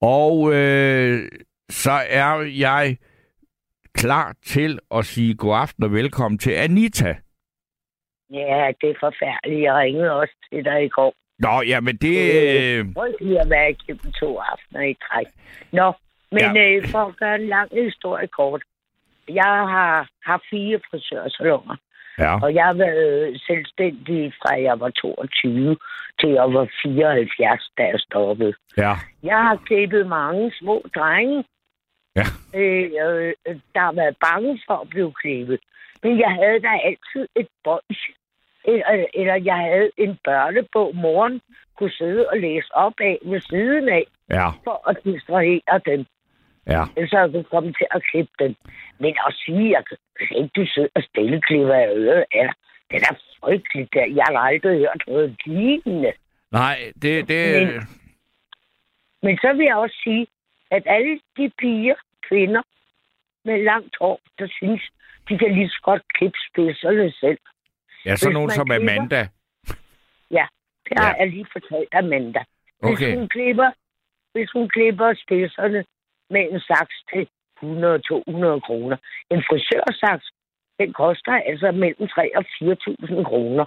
Og 0.00 0.54
øh, 0.54 1.28
så 1.70 1.92
er 2.11 2.40
jeg 2.40 2.96
klar 3.94 4.35
til 4.46 4.78
at 4.94 5.06
sige 5.06 5.35
god 5.35 5.56
aften 5.56 5.85
og 5.85 5.92
velkommen 5.92 6.38
til 6.38 6.50
Anita. 6.50 7.14
Ja, 8.32 8.72
det 8.80 8.90
er 8.90 8.94
forfærdeligt. 9.00 9.62
Jeg 9.62 9.74
ringede 9.74 10.12
også 10.20 10.34
til 10.52 10.64
dig 10.64 10.84
i 10.84 10.88
går. 10.88 11.14
Nå, 11.38 11.62
ja, 11.62 11.80
men 11.80 11.96
det... 11.96 12.16
Øh... 12.42 12.94
Prøv 12.94 13.12
lige 13.20 13.40
at 13.40 13.50
være 13.50 13.70
igennem 13.70 14.12
to 14.20 14.38
aftener 14.38 14.82
i 14.82 14.96
træk. 15.06 15.26
Nå, 15.72 15.92
men 16.32 16.56
ja. 16.56 16.76
øh, 16.76 16.88
for 16.88 16.98
at 16.98 17.16
gøre 17.16 17.34
en 17.34 17.48
lang 17.48 17.68
historie 17.84 18.26
kort. 18.26 18.62
Jeg 19.28 19.54
har 19.74 20.08
haft 20.24 20.42
fire 20.50 20.80
frisørsalonger. 20.90 21.76
Ja. 22.18 22.40
Og 22.42 22.54
jeg 22.54 22.64
har 22.64 22.72
været 22.74 23.42
selvstændig 23.46 24.32
fra 24.42 24.62
jeg 24.62 24.80
var 24.80 24.90
22 24.90 25.76
til 26.20 26.28
jeg 26.30 26.52
var 26.54 26.68
74, 26.82 27.70
da 27.78 27.82
jeg 27.82 28.00
stoppede. 28.00 28.54
Ja. 28.76 28.92
Jeg 29.22 29.36
har 29.36 29.56
klippet 29.66 30.06
mange 30.06 30.52
små 30.60 30.84
drenge, 30.94 31.44
Ja. 32.16 32.26
øh, 32.54 32.90
øh, 33.46 33.56
der 33.74 33.80
har 33.80 33.92
været 33.92 34.16
bange 34.30 34.60
for 34.66 34.74
at 34.74 34.88
blive 34.88 35.12
klippet. 35.12 35.60
Men 36.02 36.18
jeg 36.18 36.30
havde 36.30 36.60
da 36.60 36.72
altid 36.84 37.28
et 37.36 37.48
bånd. 37.64 37.82
Eller, 38.64 39.07
eller 39.14 39.35
jeg 39.35 39.57
havde 39.57 39.90
en 39.96 40.18
børnebog, 40.25 40.96
moren 40.96 41.40
kunne 41.79 41.90
sidde 41.90 42.29
og 42.29 42.38
læse 42.38 42.68
op 42.75 42.92
af 43.01 43.18
ved 43.22 43.40
siden 43.40 43.88
af, 43.88 44.05
Ja. 44.31 44.48
for 44.64 44.88
at 44.88 44.96
distrahere 45.05 45.81
dem. 45.87 46.07
Ja. 46.66 46.85
Så 47.09 47.18
jeg 47.18 47.31
kunne 47.33 47.44
komme 47.44 47.72
til 47.72 47.87
at 47.90 48.03
klippe 48.11 48.33
den. 48.38 48.57
Men 48.98 49.14
at 49.27 49.35
sige, 49.44 49.77
at 49.79 49.85
ikke 50.37 50.51
du 50.57 50.66
sidder 50.66 50.88
og 50.94 51.03
stilleklipper 51.03 51.75
af 51.75 51.88
øret, 51.94 52.25
eller, 52.33 52.53
det 52.90 53.03
er 53.03 53.14
frygteligt. 53.40 53.94
Der. 53.94 54.05
Jeg 54.07 54.25
har 54.31 54.38
aldrig 54.38 54.79
hørt 54.79 55.03
noget 55.07 55.37
lignende. 55.46 56.12
Nej, 56.53 56.77
det... 57.03 57.29
det 57.29 57.62
Men- 57.62 57.88
Men 59.22 59.37
så 59.38 59.53
vil 59.53 59.64
jeg 59.64 59.77
også 59.77 59.96
sige, 60.05 60.27
at 60.70 60.83
alle 60.87 61.20
de 61.37 61.51
piger, 61.59 61.94
kvinder 62.29 62.62
med 63.44 63.62
langt 63.64 63.96
hår, 64.01 64.20
der 64.38 64.48
synes, 64.59 64.83
de 65.29 65.38
kan 65.38 65.55
lige 65.55 65.68
så 65.68 65.81
godt 65.83 66.03
klippe 66.14 66.38
spidserne 66.51 67.12
selv. 67.20 67.38
Ja, 68.04 68.16
så 68.16 68.26
hvis 68.28 68.34
nogen 68.34 68.50
som 68.50 68.66
klipper- 68.70 68.80
Amanda. 68.80 69.28
Ja, 70.30 70.46
det 70.88 70.98
har 70.98 71.08
Ja. 71.14 71.18
jeg 71.20 71.28
lige 71.30 71.46
fortalt 71.52 71.94
Amanda. 71.94 72.42
Hvis 72.82 72.98
Okay. 72.98 73.16
hun 73.16 73.28
klipper, 73.28 73.70
hvis 74.32 74.50
hun 74.50 74.68
klipper 74.68 75.14
spidserne 75.24 75.84
med 76.30 76.40
en 76.52 76.60
saks 76.60 76.94
til 77.12 77.28
100-200 77.62 78.60
kroner. 78.66 78.96
En 79.30 79.42
frisørsaks, 79.48 80.26
den 80.78 80.92
koster 80.92 81.32
altså 81.32 81.70
mellem 81.72 82.08
3 82.08 82.36
og 82.36 82.44
4.000 82.58 83.24
kroner. 83.24 83.66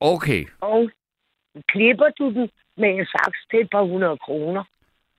Okay. 0.00 0.42
Og 0.60 0.90
klipper 1.68 2.08
du 2.18 2.24
den 2.32 2.50
med 2.76 2.88
en 2.98 3.06
saks 3.06 3.38
til 3.50 3.60
et 3.60 3.70
par 3.70 3.82
hundrede 3.82 4.18
kroner, 4.18 4.64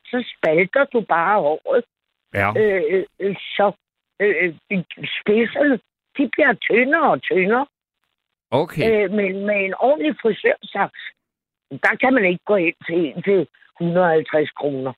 så 0.05 0.33
spalter 0.37 0.85
du 0.85 1.01
bare 1.01 1.39
håret. 1.41 1.83
Ja. 2.33 2.49
Øh, 2.59 3.03
øh, 3.19 3.35
så 3.57 3.71
øh, 4.19 4.55
øh, 4.71 4.83
spidserne, 5.19 5.79
de 6.17 6.29
bliver 6.31 6.53
tyndere 6.53 7.11
og 7.11 7.21
tyndere. 7.21 7.65
Okay. 8.51 8.81
Øh, 8.87 9.11
men 9.11 9.45
med 9.45 9.65
en 9.65 9.73
ordentlig 9.79 10.15
frisørsaks, 10.21 11.01
der 11.85 11.93
kan 12.01 12.13
man 12.13 12.25
ikke 12.25 12.43
gå 12.45 12.55
ind 12.55 12.75
til 12.87 12.97
en 13.05 13.23
til 13.23 13.47
150 13.81 14.49
kroner. 14.51 14.93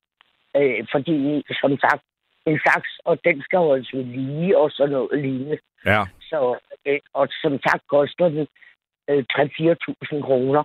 Øh, 0.57 0.87
fordi, 0.91 1.43
som 1.61 1.77
sagt, 1.77 2.03
en 2.45 2.59
saks, 2.67 2.89
og 3.05 3.19
den 3.25 3.41
skal 3.41 3.59
holdes 3.59 3.93
ved 3.93 4.03
lige, 4.03 4.57
og 4.57 4.71
sådan 4.71 4.91
noget 4.91 5.21
lignende. 5.21 5.57
Ja. 5.85 6.03
Så, 6.21 6.57
øh, 6.85 6.99
og 7.13 7.27
som 7.41 7.59
sagt 7.67 7.83
koster 7.87 8.29
den 8.29 8.47
øh, 9.09 9.23
3-4.000 9.33 10.21
kroner. 10.27 10.63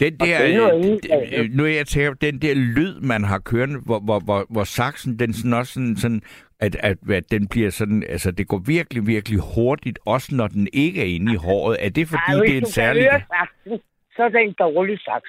Den 0.00 0.16
der, 0.16 0.38
det 0.46 0.54
er 0.56 0.74
øh, 0.74 0.92
altså. 1.10 1.42
øh, 1.42 1.50
nu 1.50 1.64
er 1.64 1.68
jeg 1.68 1.86
tænker, 1.86 2.14
den 2.14 2.42
der 2.42 2.54
lyd, 2.54 3.00
man 3.00 3.24
har 3.24 3.38
kørende, 3.38 3.80
hvor, 3.86 4.00
hvor, 4.00 4.20
hvor, 4.20 4.46
hvor 4.50 4.64
saksen, 4.64 5.18
den 5.18 5.32
sådan 5.32 5.54
også 5.54 5.72
sådan, 5.72 5.96
sådan 5.96 6.22
at, 6.60 6.76
at, 6.76 6.98
at 7.10 7.30
den 7.30 7.48
bliver 7.48 7.70
sådan, 7.70 8.02
altså 8.08 8.30
det 8.30 8.48
går 8.48 8.58
virkelig, 8.66 9.06
virkelig 9.06 9.40
hurtigt, 9.54 9.98
også 10.06 10.34
når 10.36 10.46
den 10.48 10.68
ikke 10.72 11.00
er 11.00 11.14
inde 11.16 11.32
i 11.32 11.36
håret. 11.36 11.76
Er 11.80 11.88
det 11.90 12.08
fordi, 12.08 12.22
Ej, 12.28 12.34
det 12.34 12.48
er 12.48 12.52
hvis 12.52 12.60
en 12.60 12.66
særlig... 12.66 13.02
saksen, 13.04 13.80
så 14.16 14.22
er 14.22 14.28
det 14.28 14.40
en 14.40 14.54
dårlig 14.58 14.98
saks. 15.00 15.28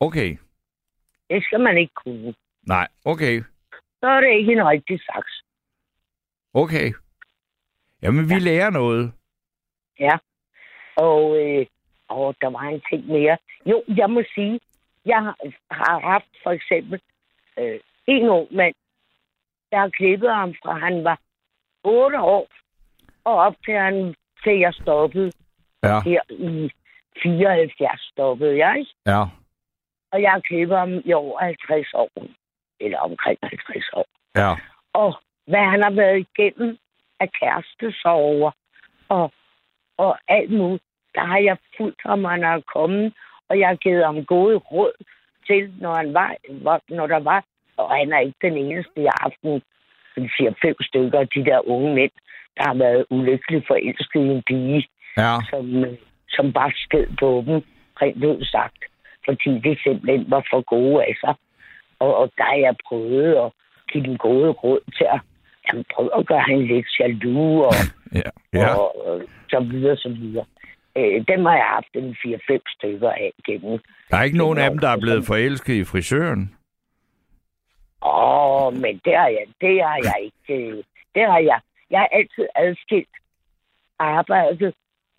Okay, 0.00 0.36
Det 1.30 1.44
skal 1.44 1.60
man 1.60 1.78
ikke 1.78 1.94
kunne. 2.04 2.34
nej, 2.66 2.88
okay, 3.04 3.42
Så 4.00 4.06
er 4.06 4.20
det 4.20 4.38
ikke 4.38 4.52
en 4.52 4.66
rigtig 4.66 5.00
saks. 5.00 5.32
okay. 6.54 6.92
Jamen, 8.02 8.28
vi 8.28 8.34
ja. 8.34 8.38
lærer 8.38 8.70
noget. 8.70 9.12
Ja. 10.00 10.16
Og, 10.96 11.36
øh, 11.42 11.66
og 12.08 12.34
der 12.40 12.50
var 12.50 12.60
en 12.62 12.82
ting 12.90 13.06
mere. 13.06 13.38
Jo, 13.66 13.82
jeg 13.96 14.10
må 14.10 14.22
sige, 14.34 14.60
jeg 15.06 15.22
har, 15.22 15.36
har 15.70 16.00
haft 16.00 16.30
for 16.42 16.50
eksempel 16.50 17.00
øh, 17.58 17.80
en 18.06 18.28
ung 18.28 18.48
mand, 18.54 18.74
der 19.70 19.78
har 19.78 19.88
klippet 19.88 20.30
ham 20.34 20.54
fra 20.62 20.78
han 20.78 21.04
var 21.04 21.18
8 21.84 22.20
år, 22.20 22.46
og 23.24 23.34
op 23.34 23.54
til, 23.64 23.74
han, 23.74 24.14
til 24.44 24.58
jeg 24.58 24.74
stoppede 24.74 25.32
Ja, 25.82 26.00
her 26.00 26.20
i 26.30 26.70
74 27.22 28.00
stoppede 28.12 28.56
jeg. 28.66 28.86
ja, 29.06 29.22
Og 30.12 30.22
jeg 30.22 30.30
har 30.30 30.40
klippet 30.40 30.78
ham 30.78 30.92
i 31.04 31.12
over 31.12 31.38
50 31.38 31.94
år. 31.94 32.10
Eller 32.80 32.98
omkring 32.98 33.38
50 33.42 33.88
år. 33.92 34.06
ja, 34.36 34.54
og 34.92 35.14
hvad 35.46 35.64
han 35.70 35.82
har 35.82 35.90
været 35.90 36.18
igennem 36.26 36.78
af 37.20 37.32
kærestesover 37.32 38.50
og, 39.08 39.32
og 39.96 40.18
alt 40.28 40.50
muligt. 40.50 40.82
Der 41.16 41.24
har 41.24 41.38
jeg 41.38 41.56
fulgt 41.76 42.00
ham, 42.06 42.24
og 42.24 42.30
han 42.30 42.44
er 42.44 42.60
kommet, 42.74 43.12
og 43.48 43.58
jeg 43.58 43.68
har 43.68 43.74
givet 43.84 44.04
ham 44.04 44.24
gode 44.24 44.56
råd 44.56 44.92
til, 45.46 45.72
når, 45.80 45.92
han 45.94 46.14
var, 46.14 46.80
når 46.88 47.06
der 47.06 47.20
var. 47.30 47.44
Og 47.76 47.96
han 47.98 48.12
er 48.12 48.18
ikke 48.18 48.38
den 48.42 48.56
eneste, 48.56 49.04
jeg 49.06 49.12
har 49.16 49.22
haft 49.28 49.40
en, 49.42 49.62
en 50.18 50.30
fire-fem 50.38 50.76
stykker 50.88 51.18
af 51.20 51.28
de 51.28 51.44
der 51.44 51.68
unge 51.68 51.94
mænd, 51.94 52.10
der 52.56 52.62
har 52.68 52.74
været 52.74 53.06
ulykkeligt 53.10 53.66
forelsket 53.66 54.20
i 54.20 54.32
en 54.36 54.42
pige, 54.46 54.88
ja, 55.16 55.36
som, 55.50 55.84
som 56.28 56.52
bare 56.52 56.72
sked 56.84 57.06
på 57.20 57.44
dem, 57.46 57.62
rent 58.02 58.24
ud 58.24 58.44
sagt. 58.44 58.80
Fordi 59.24 59.50
det 59.64 59.78
simpelthen 59.82 60.30
var 60.30 60.42
for 60.50 60.60
gode 60.60 61.04
af 61.04 61.14
sig. 61.20 61.34
Og, 61.98 62.16
og 62.16 62.30
der 62.38 62.44
har 62.44 62.56
jeg 62.66 62.74
prøvet 62.88 63.34
at 63.44 63.50
give 63.92 64.04
dem 64.04 64.16
gode 64.16 64.50
råd 64.50 64.80
til 64.96 65.06
at 65.14 65.20
jamen, 65.66 65.84
prøve 65.94 66.18
at 66.18 66.26
gøre 66.26 66.40
han 66.40 66.66
lidt 66.66 66.86
jaloux 67.00 67.64
og, 67.68 67.74
ja, 68.14 68.30
ja. 68.54 68.74
og, 68.74 69.06
og 69.06 69.22
så 69.50 69.60
videre, 69.60 69.96
så 69.96 70.08
videre. 70.08 70.44
Øh, 70.96 71.24
dem 71.28 71.44
har 71.44 71.54
jeg 71.56 71.64
haft 71.76 71.92
en 71.94 72.16
4-5 72.24 72.58
stykker 72.76 73.10
af 73.10 73.32
gennem. 73.46 73.78
Der 74.10 74.16
er 74.16 74.22
ikke 74.22 74.36
nogen 74.38 74.58
af 74.58 74.70
dem, 74.70 74.78
der 74.78 74.88
er 74.88 75.00
blevet 75.00 75.24
forelsket 75.26 75.74
i 75.74 75.84
frisøren. 75.84 76.54
Åh, 78.02 78.72
men 78.74 79.00
det 79.04 79.14
har 79.16 79.28
jeg, 79.28 79.44
det 79.60 79.82
har 79.82 79.98
jeg 80.04 80.14
ikke. 80.22 80.66
øh, 80.68 80.84
Det 81.14 81.22
har 81.26 81.38
jeg. 81.38 81.60
Jeg 81.90 81.98
har 82.00 82.06
altid 82.12 82.46
adskilt 82.56 83.08
arbejdet 83.98 84.74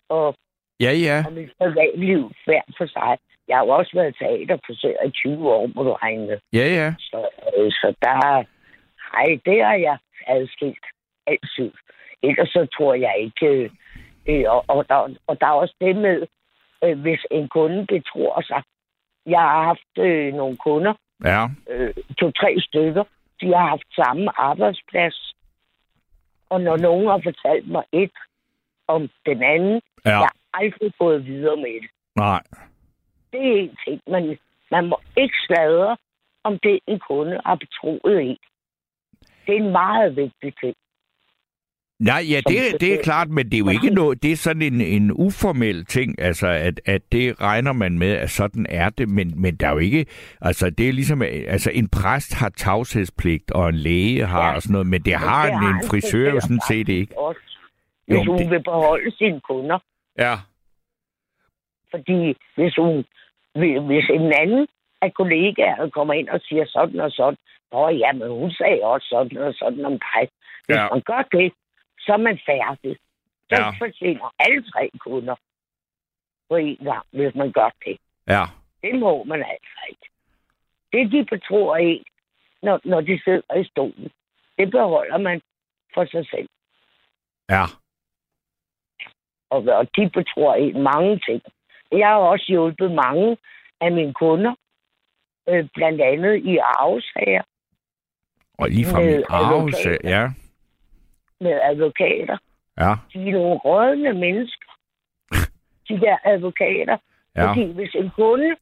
og, 0.08 0.34
Ja, 0.80 0.92
ja. 0.92 1.24
og 1.26 1.32
mit 1.32 1.52
privatliv 1.58 2.32
hver 2.44 2.60
for 2.78 2.86
sig. 2.86 3.18
Jeg 3.48 3.56
har 3.56 3.64
jo 3.64 3.70
også 3.70 3.92
været 3.94 4.16
teaterfrisør 4.18 5.04
i 5.06 5.10
20 5.10 5.48
år, 5.52 5.66
må 5.74 5.82
du 5.82 5.92
regne. 5.92 6.40
Ja, 6.52 6.66
ja. 6.78 6.94
Så, 6.98 7.28
øh, 7.56 7.70
så 7.72 7.94
der, 8.02 8.44
hej, 9.12 9.38
det 9.44 9.64
har 9.64 9.74
jeg 9.74 9.98
adskilt 10.26 10.86
altid. 11.26 11.70
Ellers 12.22 12.48
så 12.48 12.66
tror 12.76 12.94
jeg 12.94 13.14
ikke, 13.18 13.46
øh, 13.46 13.70
og, 14.48 14.64
og, 14.68 14.88
der, 14.88 15.14
og 15.26 15.40
der 15.40 15.46
er 15.46 15.60
også 15.62 15.74
det 15.80 15.96
med, 15.96 16.26
øh, 16.84 17.00
hvis 17.00 17.20
en 17.30 17.48
kunde 17.48 17.86
betror 17.86 18.42
sig. 18.42 18.62
Jeg 19.26 19.40
har 19.40 19.62
haft 19.62 19.92
øh, 19.98 20.34
nogle 20.34 20.56
kunder, 20.56 20.94
Ja, 21.24 21.48
øh, 21.70 21.94
to-tre 22.18 22.56
stykker, 22.60 23.04
de 23.40 23.46
har 23.46 23.68
haft 23.68 23.94
samme 23.94 24.40
arbejdsplads. 24.40 25.34
Og 26.50 26.60
når 26.60 26.76
nogen 26.76 27.06
har 27.06 27.20
fortalt 27.24 27.68
mig 27.68 27.84
et 27.92 28.12
om 28.88 29.10
den 29.26 29.42
anden, 29.42 29.80
ja. 30.04 30.10
jeg 30.10 30.18
har 30.18 30.36
aldrig 30.52 30.92
gået 30.98 31.26
videre 31.26 31.56
med 31.56 31.80
det. 31.82 31.90
Nej. 32.16 32.42
Det 33.32 33.40
er 33.40 33.62
en 33.62 33.76
ting, 33.86 34.00
man, 34.06 34.38
man 34.70 34.86
må 34.86 35.00
ikke 35.16 35.34
sladre 35.46 35.96
om 36.44 36.58
det, 36.58 36.80
en 36.86 36.98
kunde 36.98 37.40
har 37.46 37.54
betroet 37.54 38.22
i. 38.22 38.40
Det 39.46 39.56
er 39.56 39.60
en 39.62 39.72
meget 39.72 40.16
vigtig 40.16 40.54
ting. 40.60 40.76
Nej, 42.00 42.22
ja, 42.30 42.36
det, 42.48 42.80
det- 42.80 42.94
er 42.94 43.02
klart, 43.02 43.28
men 43.28 43.44
det 43.46 43.54
er 43.54 43.58
jo 43.58 43.68
ikke 43.68 43.90
noget, 43.94 44.22
det 44.22 44.32
er 44.32 44.36
sådan 44.36 44.62
en, 44.62 44.80
en 44.80 45.12
uformel 45.12 45.84
ting, 45.84 46.20
altså 46.20 46.46
at, 46.48 46.80
at 46.86 47.02
det 47.12 47.40
regner 47.40 47.72
man 47.72 47.98
med, 47.98 48.12
at 48.12 48.30
sådan 48.30 48.66
er 48.68 48.88
det, 48.90 49.08
men, 49.08 49.42
men 49.42 49.56
der 49.56 49.66
er 49.68 49.72
jo 49.72 49.78
ikke, 49.78 50.06
altså 50.40 50.70
det 50.70 50.88
er 50.88 50.92
ligesom, 50.92 51.22
altså 51.22 51.70
en 51.74 51.88
præst 51.88 52.34
har 52.34 52.48
tavshedspligt, 52.48 53.50
og 53.50 53.68
en 53.68 53.74
læge 53.74 54.26
har 54.26 54.48
Ja. 54.48 54.54
og 54.54 54.62
sådan 54.62 54.72
noget, 54.72 54.86
men 54.86 55.00
det 55.02 55.14
har 55.14 55.46
det 55.46 55.54
en, 55.54 55.74
en 55.76 55.88
frisør 55.90 56.30
jo 56.34 56.40
sådan 56.40 56.60
set 56.68 56.88
ikke. 56.88 57.18
Også, 57.18 57.40
Jo, 58.10 58.16
hvis 58.16 58.26
hun 58.26 58.38
det- 58.38 58.50
vil 58.50 58.62
beholde 58.62 59.16
sine 59.16 59.40
kunder. 59.40 59.78
Ja. 60.18 60.34
Fordi 61.90 62.36
hvis 62.56 62.74
hun, 62.76 63.04
hvis 63.88 64.06
en 64.10 64.32
anden 64.42 64.66
af 65.02 65.14
kollegaer 65.14 65.88
kommer 65.90 66.14
ind 66.14 66.28
og 66.28 66.40
siger 66.40 66.64
sådan 66.66 67.00
og 67.00 67.10
sådan, 67.10 67.36
Nå 67.72 67.88
ja, 67.88 68.12
men 68.12 68.28
hun 68.30 68.50
sagde 68.50 68.80
også 68.82 69.06
sådan 69.10 69.38
og 69.38 69.54
sådan 69.54 69.84
om 69.84 69.92
dig. 69.92 70.28
Hvis 70.66 70.76
ja. 70.76 70.88
man 70.94 71.02
gør 71.10 71.22
det, 71.32 71.52
så 72.08 72.12
er 72.12 72.22
man 72.28 72.38
færdig. 72.46 72.96
Så 73.48 73.54
Ja. 73.56 73.70
forsvinder 73.70 74.34
alle 74.38 74.62
tre 74.70 74.90
kunder 74.98 75.36
på 76.48 76.56
en 76.56 76.76
gang, 76.76 77.06
hvis 77.10 77.34
man 77.34 77.52
gør 77.52 77.70
det. 77.84 77.96
Ja. 78.28 78.42
Det 78.82 78.94
må 78.98 79.24
man 79.24 79.40
altså 79.42 79.80
ikke. 79.90 80.06
Det, 80.92 81.12
de 81.12 81.24
betror 81.36 81.76
en, 81.76 82.04
når, 82.62 82.80
når 82.84 83.00
de 83.00 83.20
sidder 83.24 83.54
i 83.54 83.64
stolen, 83.64 84.10
det 84.58 84.70
beholder 84.70 85.18
man 85.18 85.40
for 85.94 86.04
sig 86.04 86.26
selv. 86.30 86.48
Ja. 87.50 87.64
Og, 89.50 89.62
og 89.62 89.86
de 89.96 90.10
betror 90.10 90.54
en 90.54 90.82
mange 90.82 91.18
ting. 91.26 91.42
Jeg 91.92 92.08
har 92.08 92.14
også 92.16 92.44
hjulpet 92.48 92.90
mange 92.92 93.36
af 93.80 93.92
mine 93.92 94.14
kunder, 94.14 94.54
øh, 95.48 95.68
blandt 95.74 96.00
andet 96.00 96.36
i 96.44 96.56
arvesager 96.56 97.42
Og 98.58 98.68
lige 98.70 98.86
fra 98.86 98.98
arvelse. 99.00 99.88
advokater. 99.88 100.10
Ja. 100.20 100.28
Med 101.40 101.60
advokater. 101.62 102.38
Ja. 102.80 102.94
De 103.12 103.28
er 103.28 103.32
nogle 103.32 103.58
rådne 103.58 104.12
mennesker, 104.12 104.70
de 105.88 106.00
der 106.00 106.16
advokater. 106.24 106.96
Ja. 107.36 107.48
Fordi 107.48 107.72
hvis 107.72 107.94
en 107.94 108.10
kunde, 108.10 108.56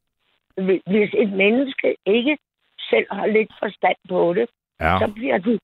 hvi- 0.57 0.83
hvis 0.85 1.09
et 1.17 1.31
menneske 1.31 1.95
ikke 2.05 2.37
selv 2.89 3.05
har 3.11 3.25
lidt 3.25 3.51
forstand 3.59 3.97
på 4.09 4.33
det, 4.33 4.47
Ja. 4.81 4.97
så 5.01 5.11
bliver 5.15 5.37
de 5.37 5.59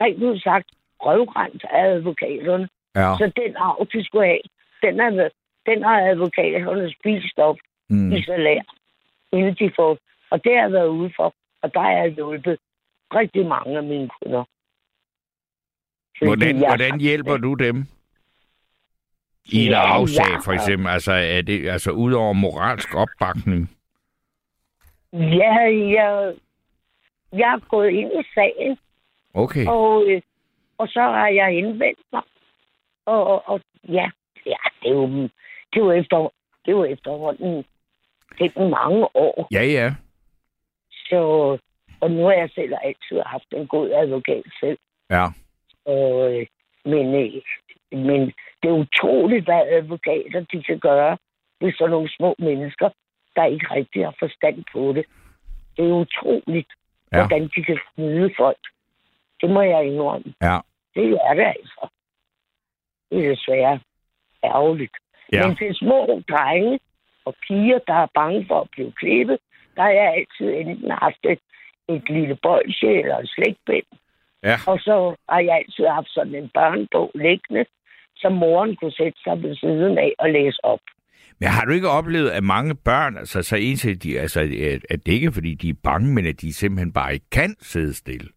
rent 0.00 0.22
ud 0.22 0.38
sagt 0.40 0.68
røvrendt 1.00 1.64
af 1.70 1.84
advokaterne. 1.86 2.68
Ja. 2.96 3.14
Så 3.18 3.32
den 3.36 3.56
arv, 3.56 3.86
de 3.92 4.04
skulle 4.04 4.26
have, 4.26 4.40
den, 4.82 5.00
er, 5.00 5.28
den 5.66 5.82
har 5.82 6.00
advokaterne 6.00 6.92
spist 6.92 7.38
op 7.38 7.56
Mm. 7.88 8.12
i 8.12 8.22
salær, 8.22 8.60
inden 9.32 9.54
de 9.54 9.72
får. 9.76 9.98
Og 10.30 10.44
det 10.44 10.52
har 10.54 10.62
jeg 10.62 10.72
været 10.72 10.86
ude 10.88 11.12
for, 11.16 11.34
og 11.62 11.74
der 11.74 11.80
har 11.80 11.90
jeg 11.92 12.10
hjulpet 12.10 12.58
rigtig 13.14 13.46
mange 13.46 13.76
af 13.76 13.82
mine 13.82 14.08
kunder. 14.08 14.44
Hvordan, 16.22 16.56
hvordan 16.58 17.00
hjælper 17.00 17.36
du 17.36 17.54
dem? 17.54 17.86
I 19.44 19.64
en 19.64 19.70
Ja, 19.70 19.94
afsag, 19.94 20.42
for 20.44 20.52
eksempel. 20.52 20.88
Altså, 20.88 21.12
er 21.12 21.42
det 21.42 21.68
altså 21.68 21.90
ud 21.90 22.12
over 22.12 22.32
moralsk 22.32 22.94
opbakning? 22.94 23.70
Ja, 25.12 25.54
jeg, 25.98 26.34
jeg 27.32 27.52
er 27.54 27.68
gået 27.68 27.90
ind 27.90 28.10
i 28.12 28.24
sagen, 28.34 28.78
Okay. 29.34 29.66
og, 29.66 30.04
øh, 30.08 30.22
og 30.78 30.88
så 30.88 31.00
har 31.00 31.28
jeg 31.28 31.58
indvendt 31.58 31.98
mig. 32.12 32.22
Og, 33.06 33.26
og, 33.26 33.48
og 33.48 33.60
ja, 33.88 34.10
ja, 34.46 34.56
det 34.82 34.88
er 34.90 34.94
jo, 34.94 35.06
det 35.22 35.30
er 35.72 35.78
jo, 35.80 35.90
efter, 35.90 36.16
det 36.64 36.72
er 36.72 36.76
jo 36.76 36.84
efterhånden 36.84 37.64
gennem 38.38 38.70
mange 38.70 39.16
år. 39.16 39.48
Ja, 39.52 39.62
ja. 39.64 39.94
Så, 40.90 41.18
og 42.00 42.10
nu 42.10 42.24
har 42.24 42.32
jeg 42.32 42.50
selv 42.54 42.72
altid 42.84 43.20
haft 43.26 43.46
en 43.52 43.66
god 43.66 43.90
advokat 43.90 44.42
selv. 44.60 44.78
Ja. 45.10 45.26
Og, 45.86 46.32
øh, 46.34 46.46
men, 46.84 47.06
øh, 47.14 47.42
men 47.98 48.20
det 48.62 48.68
er 48.68 48.82
utroligt, 48.84 49.44
hvad 49.44 49.62
advokater 49.70 50.40
de 50.52 50.62
kan 50.62 50.78
gøre 50.78 51.16
ved 51.60 51.72
sådan 51.72 51.90
nogle 51.90 52.10
små 52.16 52.34
mennesker, 52.38 52.88
der 53.36 53.44
ikke 53.44 53.66
rigtig 53.74 54.04
har 54.04 54.14
forstand 54.18 54.64
på 54.72 54.92
det. 54.92 55.04
Det 55.76 55.84
er 55.88 55.92
utroligt, 55.92 56.72
Ja. 57.12 57.18
hvordan 57.18 57.42
de 57.56 57.64
kan 57.64 57.78
snyde 57.94 58.30
folk. 58.36 58.62
Det 59.40 59.50
må 59.50 59.60
jeg 59.62 59.86
indrømme. 59.86 60.34
Ja. 60.42 60.58
Det 60.94 61.18
er 61.28 61.34
det 61.34 61.44
altså. 61.44 61.88
Det 63.10 63.26
er 63.26 63.30
desværre 63.30 63.80
ærgerligt. 64.44 64.96
Ja. 65.32 65.46
Men 65.46 65.56
til 65.56 65.74
små 65.74 66.22
drenge 66.30 66.78
og 67.24 67.34
piger, 67.48 67.78
der 67.86 67.94
er 67.94 68.06
bange 68.14 68.46
for 68.48 68.60
at 68.60 68.68
blive 68.70 68.92
klippet, 68.92 69.38
der 69.76 69.82
har 69.82 69.90
jeg 69.90 70.14
altid 70.14 70.54
enten 70.60 70.90
haft 70.90 71.18
et, 71.24 71.38
et 71.88 72.08
lille 72.08 72.38
bolsje 72.42 72.88
eller 73.02 73.18
en 73.18 73.26
slægtbind. 73.26 73.86
Ja. 74.44 74.56
Og 74.66 74.78
så 74.80 75.16
har 75.28 75.40
jeg 75.40 75.54
altid 75.56 75.86
haft 75.86 76.10
sådan 76.10 76.34
en 76.34 76.50
børnebog 76.54 77.10
liggende, 77.14 77.64
som 78.16 78.32
moren 78.32 78.76
kunne 78.76 78.92
sætte 78.92 79.18
sig 79.24 79.42
ved 79.42 79.56
siden 79.56 79.98
af 79.98 80.12
og 80.18 80.30
læse 80.30 80.58
op. 80.64 80.80
Men 81.40 81.48
har 81.48 81.64
du 81.64 81.72
ikke 81.72 81.88
oplevet, 81.88 82.30
at 82.30 82.44
mange 82.44 82.74
børn, 82.84 83.16
altså 83.16 83.42
så 83.42 83.56
indtil 83.56 84.02
de, 84.02 84.20
altså, 84.20 84.40
at- 84.90 85.06
det 85.06 85.12
ikke 85.12 85.32
fordi 85.32 85.54
de 85.54 85.68
er 85.68 85.80
bange, 85.84 86.14
men 86.14 86.26
at 86.26 86.40
de 86.40 86.52
simpelthen 86.52 86.92
bare 86.92 87.14
ikke 87.14 87.30
kan 87.32 87.56
sidde 87.60 87.94
stille? 87.94 88.28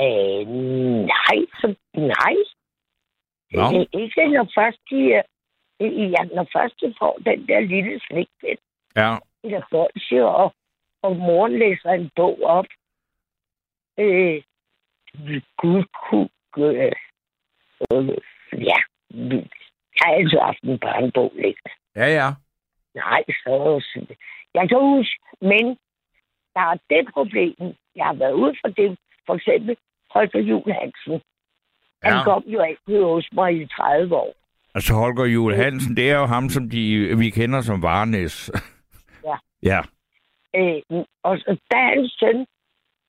Øh, 0.00 0.46
nej, 1.14 1.36
så 1.60 1.74
nej. 1.94 2.34
Nå. 3.52 3.62
Øh, 3.78 4.02
Ikke 4.02 4.28
når 4.36 4.48
først 4.58 4.78
de, 4.90 5.00
øh, 5.82 6.10
ja, 6.14 6.22
når 6.36 6.46
først 6.56 6.74
de 6.80 6.94
får 6.98 7.18
den 7.26 7.46
der 7.48 7.60
lille 7.60 8.00
slægtbind. 8.06 8.58
Ja. 8.96 9.16
eller 9.44 9.62
bolsje, 9.70 10.24
og, 10.24 10.54
og 11.02 11.16
moren 11.16 11.58
læser 11.58 11.90
en 11.90 12.10
bog 12.16 12.42
op. 12.42 12.64
Øh, 14.00 14.42
Gud, 15.60 15.84
Gud, 16.10 16.28
øh, 16.74 16.92
øh, 17.92 18.08
ja, 18.68 18.78
jeg 19.30 19.46
har 20.02 20.12
altid 20.14 20.38
haft 20.38 20.62
en 20.62 20.78
børnebog 20.78 21.32
liggende. 21.34 21.72
Ja, 21.96 22.06
ja. 22.20 22.28
Nej, 22.94 23.22
så, 23.28 23.82
jeg 24.54 24.68
kan 24.68 24.78
huske, 24.80 25.16
men 25.40 25.64
der 26.54 26.60
er 26.72 26.76
det 26.90 27.02
problem, 27.12 27.54
jeg 27.96 28.04
har 28.06 28.14
været 28.14 28.32
ude 28.32 28.54
for 28.60 28.68
det, 28.68 28.98
for 29.26 29.34
eksempel 29.34 29.76
Holger 30.10 30.40
Jul 30.40 30.72
Hansen. 30.72 31.20
Han 32.02 32.12
Ja. 32.12 32.24
kom 32.24 32.42
jo 32.46 32.60
altid 32.60 33.02
hos 33.02 33.28
mig 33.32 33.60
i 33.62 33.66
30 33.66 34.16
år. 34.16 34.34
Altså 34.74 34.94
Holger 34.94 35.24
Juhl 35.24 35.54
Hansen, 35.54 35.96
det 35.96 36.10
er 36.10 36.18
jo 36.18 36.26
ham, 36.26 36.48
som 36.48 36.70
de, 36.70 37.14
vi 37.18 37.30
kender 37.30 37.60
som 37.60 37.82
Varnes. 37.82 38.50
Ja. 39.24 39.36
Ja. 39.70 39.80
Øh, 40.56 40.82
og 41.22 41.38
så, 41.38 41.56
da 41.70 41.76
hans 41.76 42.16
søn, 42.20 42.46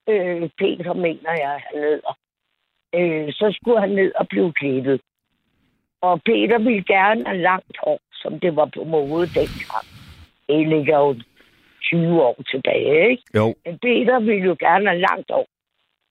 øh, 0.09 0.49
Peter, 0.57 0.93
mener 0.93 1.31
jeg, 1.31 1.61
han 1.69 1.81
hedder, 1.83 2.17
øh, 2.95 3.33
så 3.33 3.57
skulle 3.61 3.79
han 3.79 3.89
ned 3.89 4.11
og 4.15 4.27
blive 4.27 4.53
klippet. 4.53 5.01
Og 6.01 6.21
Peter 6.23 6.57
ville 6.57 6.83
gerne 6.83 7.25
have 7.25 7.41
langt 7.41 7.77
hår, 7.83 7.99
som 8.13 8.39
det 8.39 8.55
var 8.55 8.65
på 8.75 8.83
mode 8.83 9.27
dengang. 9.27 9.85
Det 10.47 10.67
ligger 10.67 10.97
jo 10.99 11.15
20 11.81 12.21
år 12.23 12.35
tilbage, 12.51 13.09
ikke? 13.11 13.23
Jo. 13.35 13.55
Men 13.65 13.79
Peter 13.79 14.19
ville 14.19 14.45
jo 14.45 14.55
gerne 14.59 14.89
have 14.89 14.99
langt 14.99 15.31
hår. 15.31 15.47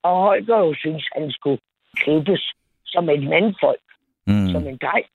Og 0.03 0.17
Holger 0.23 0.59
jo 0.59 0.75
synes, 0.75 1.09
han 1.17 1.31
skulle 1.31 1.59
klippes 1.97 2.53
som 2.87 3.09
et 3.09 3.23
mandfolk, 3.23 3.81
Mm. 4.27 4.49
som 4.53 4.67
en 4.67 4.77
dreng. 4.77 5.07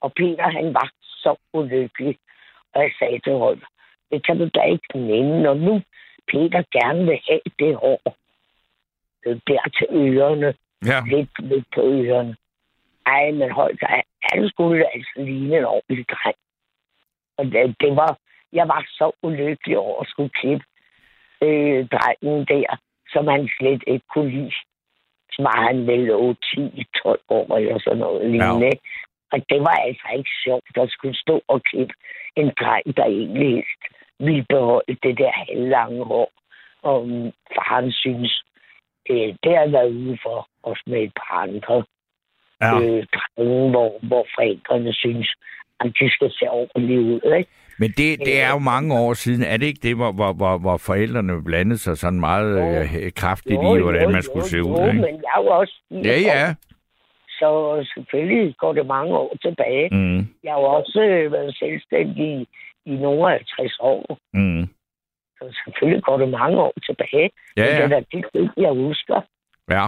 Og 0.00 0.12
Peter, 0.12 0.48
han 0.50 0.74
var 0.74 0.90
så 1.02 1.36
ulykkelig. 1.52 2.18
Og 2.74 2.82
jeg 2.82 2.90
sagde 2.98 3.18
til 3.20 3.32
Holger, 3.32 3.66
det 4.10 4.26
kan 4.26 4.38
du 4.38 4.48
da 4.54 4.62
ikke 4.62 4.98
nænde, 4.98 5.42
når 5.42 5.54
nu 5.54 5.82
Peter 6.32 6.62
gerne 6.78 7.04
vil 7.04 7.20
have 7.28 7.40
det 7.58 7.76
hår. 7.76 8.16
Der 9.24 9.68
til 9.78 9.86
ørerne, 9.90 10.54
Ja. 10.86 10.98
lidt, 11.06 11.30
lidt 11.50 11.66
på 11.74 11.80
ørerne. 11.80 12.36
Ej, 13.06 13.30
men 13.30 13.50
Holger, 13.50 13.86
han- 13.88 14.10
han 14.22 14.48
skulle 14.48 14.94
altså 14.94 15.12
ligne 15.16 15.58
en 15.58 15.64
ordentlig 15.64 16.06
dreng. 16.08 16.36
Og 17.38 17.44
det, 17.44 17.76
det 17.80 17.96
var, 17.96 18.18
jeg 18.52 18.68
var 18.68 18.84
så 18.88 19.12
ulykkelig 19.22 19.78
over 19.78 20.00
at 20.02 20.08
skulle 20.08 20.30
klippe 20.30 20.64
øh, 21.42 21.88
drengen 21.88 22.44
der, 22.52 22.76
som 23.12 23.26
han 23.28 23.48
slet 23.58 23.82
ikke 23.86 24.06
kunne 24.14 24.30
lide. 24.30 24.54
Så 25.32 25.42
var 25.42 25.66
han 25.66 25.86
vel 25.86 26.10
8, 26.10 26.40
10, 26.54 26.84
12 27.02 27.20
år 27.28 27.56
eller 27.56 27.78
sådan 27.78 27.98
noget 27.98 28.30
lignende. 28.30 28.66
Ja. 28.66 28.72
Og 29.32 29.38
det 29.50 29.60
var 29.60 29.76
altså 29.88 30.06
ikke 30.16 30.30
sjovt 30.44 30.76
at 30.78 30.90
skulle 30.90 31.16
stå 31.24 31.42
og 31.48 31.62
klippe 31.62 31.94
en 32.36 32.52
dreng, 32.60 32.96
der 32.96 33.04
egentlig 33.04 33.54
helst 33.54 33.82
ville 34.18 34.44
beholde 34.48 34.96
det 35.02 35.18
der 35.18 35.30
halvlange 35.32 36.04
hår. 36.04 36.30
Og 36.82 36.98
faren 37.54 37.92
synes, 37.92 38.42
øh, 39.10 39.34
det 39.42 39.52
har 39.56 39.70
været 39.70 39.90
ude 39.90 40.18
for, 40.22 40.48
også 40.62 40.82
med 40.86 41.02
et 41.02 41.12
par 41.16 41.42
andre 41.42 41.84
ja. 42.60 42.80
øh, 42.80 43.06
drenge, 43.14 43.70
hvor, 43.70 43.98
hvor 44.02 44.26
forældrene 44.36 44.92
synes, 44.92 45.34
at 45.80 45.92
de 46.00 46.10
skal 46.10 46.30
se 46.30 46.50
ordentligt 46.50 47.00
ud. 47.00 47.20
Ikke? 47.38 47.50
Men 47.78 47.90
det, 47.90 48.18
det 48.28 48.40
er 48.40 48.50
jo 48.50 48.58
mange 48.58 48.94
år 48.94 49.12
siden. 49.14 49.42
Er 49.42 49.56
det 49.56 49.66
ikke 49.66 49.88
det, 49.88 49.96
hvor, 49.96 50.12
hvor, 50.12 50.32
hvor, 50.32 50.58
hvor 50.58 50.76
forældrene 50.76 51.44
blandede 51.44 51.78
sig 51.78 51.96
sådan 51.98 52.20
meget 52.20 52.52
Jo. 52.58 52.82
øh, 52.82 53.12
kraftigt 53.16 53.60
i, 53.62 53.80
hvordan 53.82 54.12
man 54.12 54.22
skulle 54.22 54.44
se 54.44 54.56
jo, 54.58 54.64
ud? 54.64 54.88
Ikke? 54.88 55.00
men 55.00 55.14
jeg 55.24 55.32
er 55.36 55.42
jo 55.42 55.48
også... 55.48 55.74
Ja, 55.90 56.18
ja. 56.20 56.54
Så 57.40 57.48
selvfølgelig 57.94 58.54
går 58.56 58.72
det 58.72 58.86
mange 58.86 59.16
år 59.16 59.36
tilbage. 59.42 59.88
Mm. 59.92 60.18
Jeg 60.44 60.52
har 60.52 60.60
jo 60.60 60.66
også 60.66 61.00
øh, 61.00 61.32
været 61.32 61.56
selvstændig 61.58 62.46
i, 62.86 62.94
nogle 62.94 63.32
af 63.34 63.38
50 63.58 63.76
år. 63.80 64.18
Mm. 64.32 64.68
Så 65.38 65.44
selvfølgelig 65.64 66.02
går 66.02 66.16
det 66.18 66.28
mange 66.28 66.58
år 66.60 66.72
tilbage. 66.86 67.30
Ja, 67.56 67.62
Men 67.62 67.66
det 67.72 67.78
ja. 67.78 67.84
er 67.84 67.88
da 67.88 67.98
det, 68.12 68.24
det, 68.34 68.50
jeg 68.56 68.72
husker. 68.72 69.20
Ja. 69.70 69.84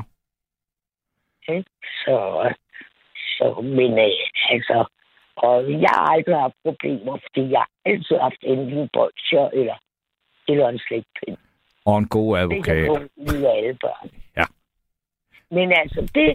Ikke? 1.55 1.71
Så, 2.05 2.17
så, 3.37 3.61
men 3.63 3.93
øh, 3.99 4.25
altså, 4.55 4.85
og 5.37 5.73
jeg 5.73 5.91
har 5.95 6.07
aldrig 6.15 6.37
haft 6.37 6.55
problemer, 6.65 7.19
fordi 7.25 7.51
jeg 7.51 7.59
har 7.65 7.71
altid 7.91 8.17
haft 8.27 8.41
enten 8.43 8.79
en 8.79 8.89
bolsjer 8.93 9.49
eller, 9.49 9.77
eller 10.49 10.69
en 10.69 10.79
slægtpind. 10.79 11.37
Og 11.85 11.99
en 11.99 12.09
god 12.09 12.39
Det 12.39 12.65
kan 12.65 12.77
advokat. 12.77 12.89
kun 12.89 13.09
lide 13.27 13.49
alle 13.53 13.75
børn. 13.85 14.11
Ja. 14.37 14.45
Men 15.51 15.73
altså, 15.73 16.01
det, 16.15 16.29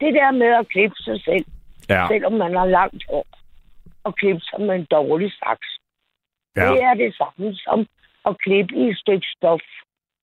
det 0.00 0.14
der 0.14 0.30
med 0.30 0.46
at 0.60 0.68
klippe 0.68 0.96
sig 0.96 1.22
selv, 1.24 1.44
Ja. 1.88 2.06
selvom 2.08 2.32
man 2.32 2.54
har 2.56 2.66
langt 2.66 3.04
hår, 3.10 3.26
at 4.06 4.14
klippe 4.16 4.40
sig 4.40 4.60
med 4.60 4.74
en 4.74 4.84
dårlig 4.90 5.32
saks. 5.32 5.66
Ja. 6.56 6.72
Det 6.72 6.82
er 6.82 6.94
det 6.94 7.10
samme 7.20 7.54
som 7.54 7.86
at 8.28 8.38
klippe 8.44 8.74
i 8.74 8.88
et 8.90 8.98
stykke 8.98 9.26
stof 9.36 9.60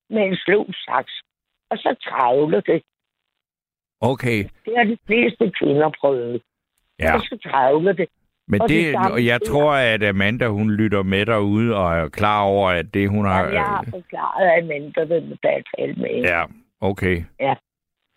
med 0.10 0.24
en 0.30 0.36
slå 0.36 0.60
saks. 0.88 1.14
Og 1.72 1.78
så 1.78 1.96
travle 2.10 2.62
det. 2.70 2.82
Okay. 4.02 4.40
Det 4.66 4.74
har 4.78 4.84
de 4.84 4.98
fleste 5.08 5.52
kvinder 5.60 5.90
prøvet. 6.00 6.42
Ja. 7.00 7.14
Og 7.16 7.22
så 7.22 7.38
travle 7.50 7.94
det. 7.94 8.08
Men 8.48 8.62
Og 8.62 8.70
det, 8.70 8.94
det 8.94 9.12
og 9.12 9.26
jeg 9.26 9.42
tror, 9.42 9.74
at 9.74 10.04
Amanda, 10.04 10.48
hun 10.48 10.72
lytter 10.72 11.04
med 11.04 11.26
derude 11.26 11.76
og 11.76 11.94
er 11.98 12.10
klar 12.10 12.42
over, 12.42 12.70
at 12.70 12.94
det, 12.94 13.10
hun 13.10 13.26
har... 13.26 13.40
Jamen, 13.40 13.54
jeg 13.54 13.64
har 13.64 13.86
forklaret, 13.90 14.48
at 14.48 14.64
Amanda 14.64 15.04
vil 15.04 15.38
da 15.44 15.62
tale 15.78 15.94
med 15.94 16.10
hende. 16.10 16.30
Ja, 16.30 16.44
okay. 16.82 17.24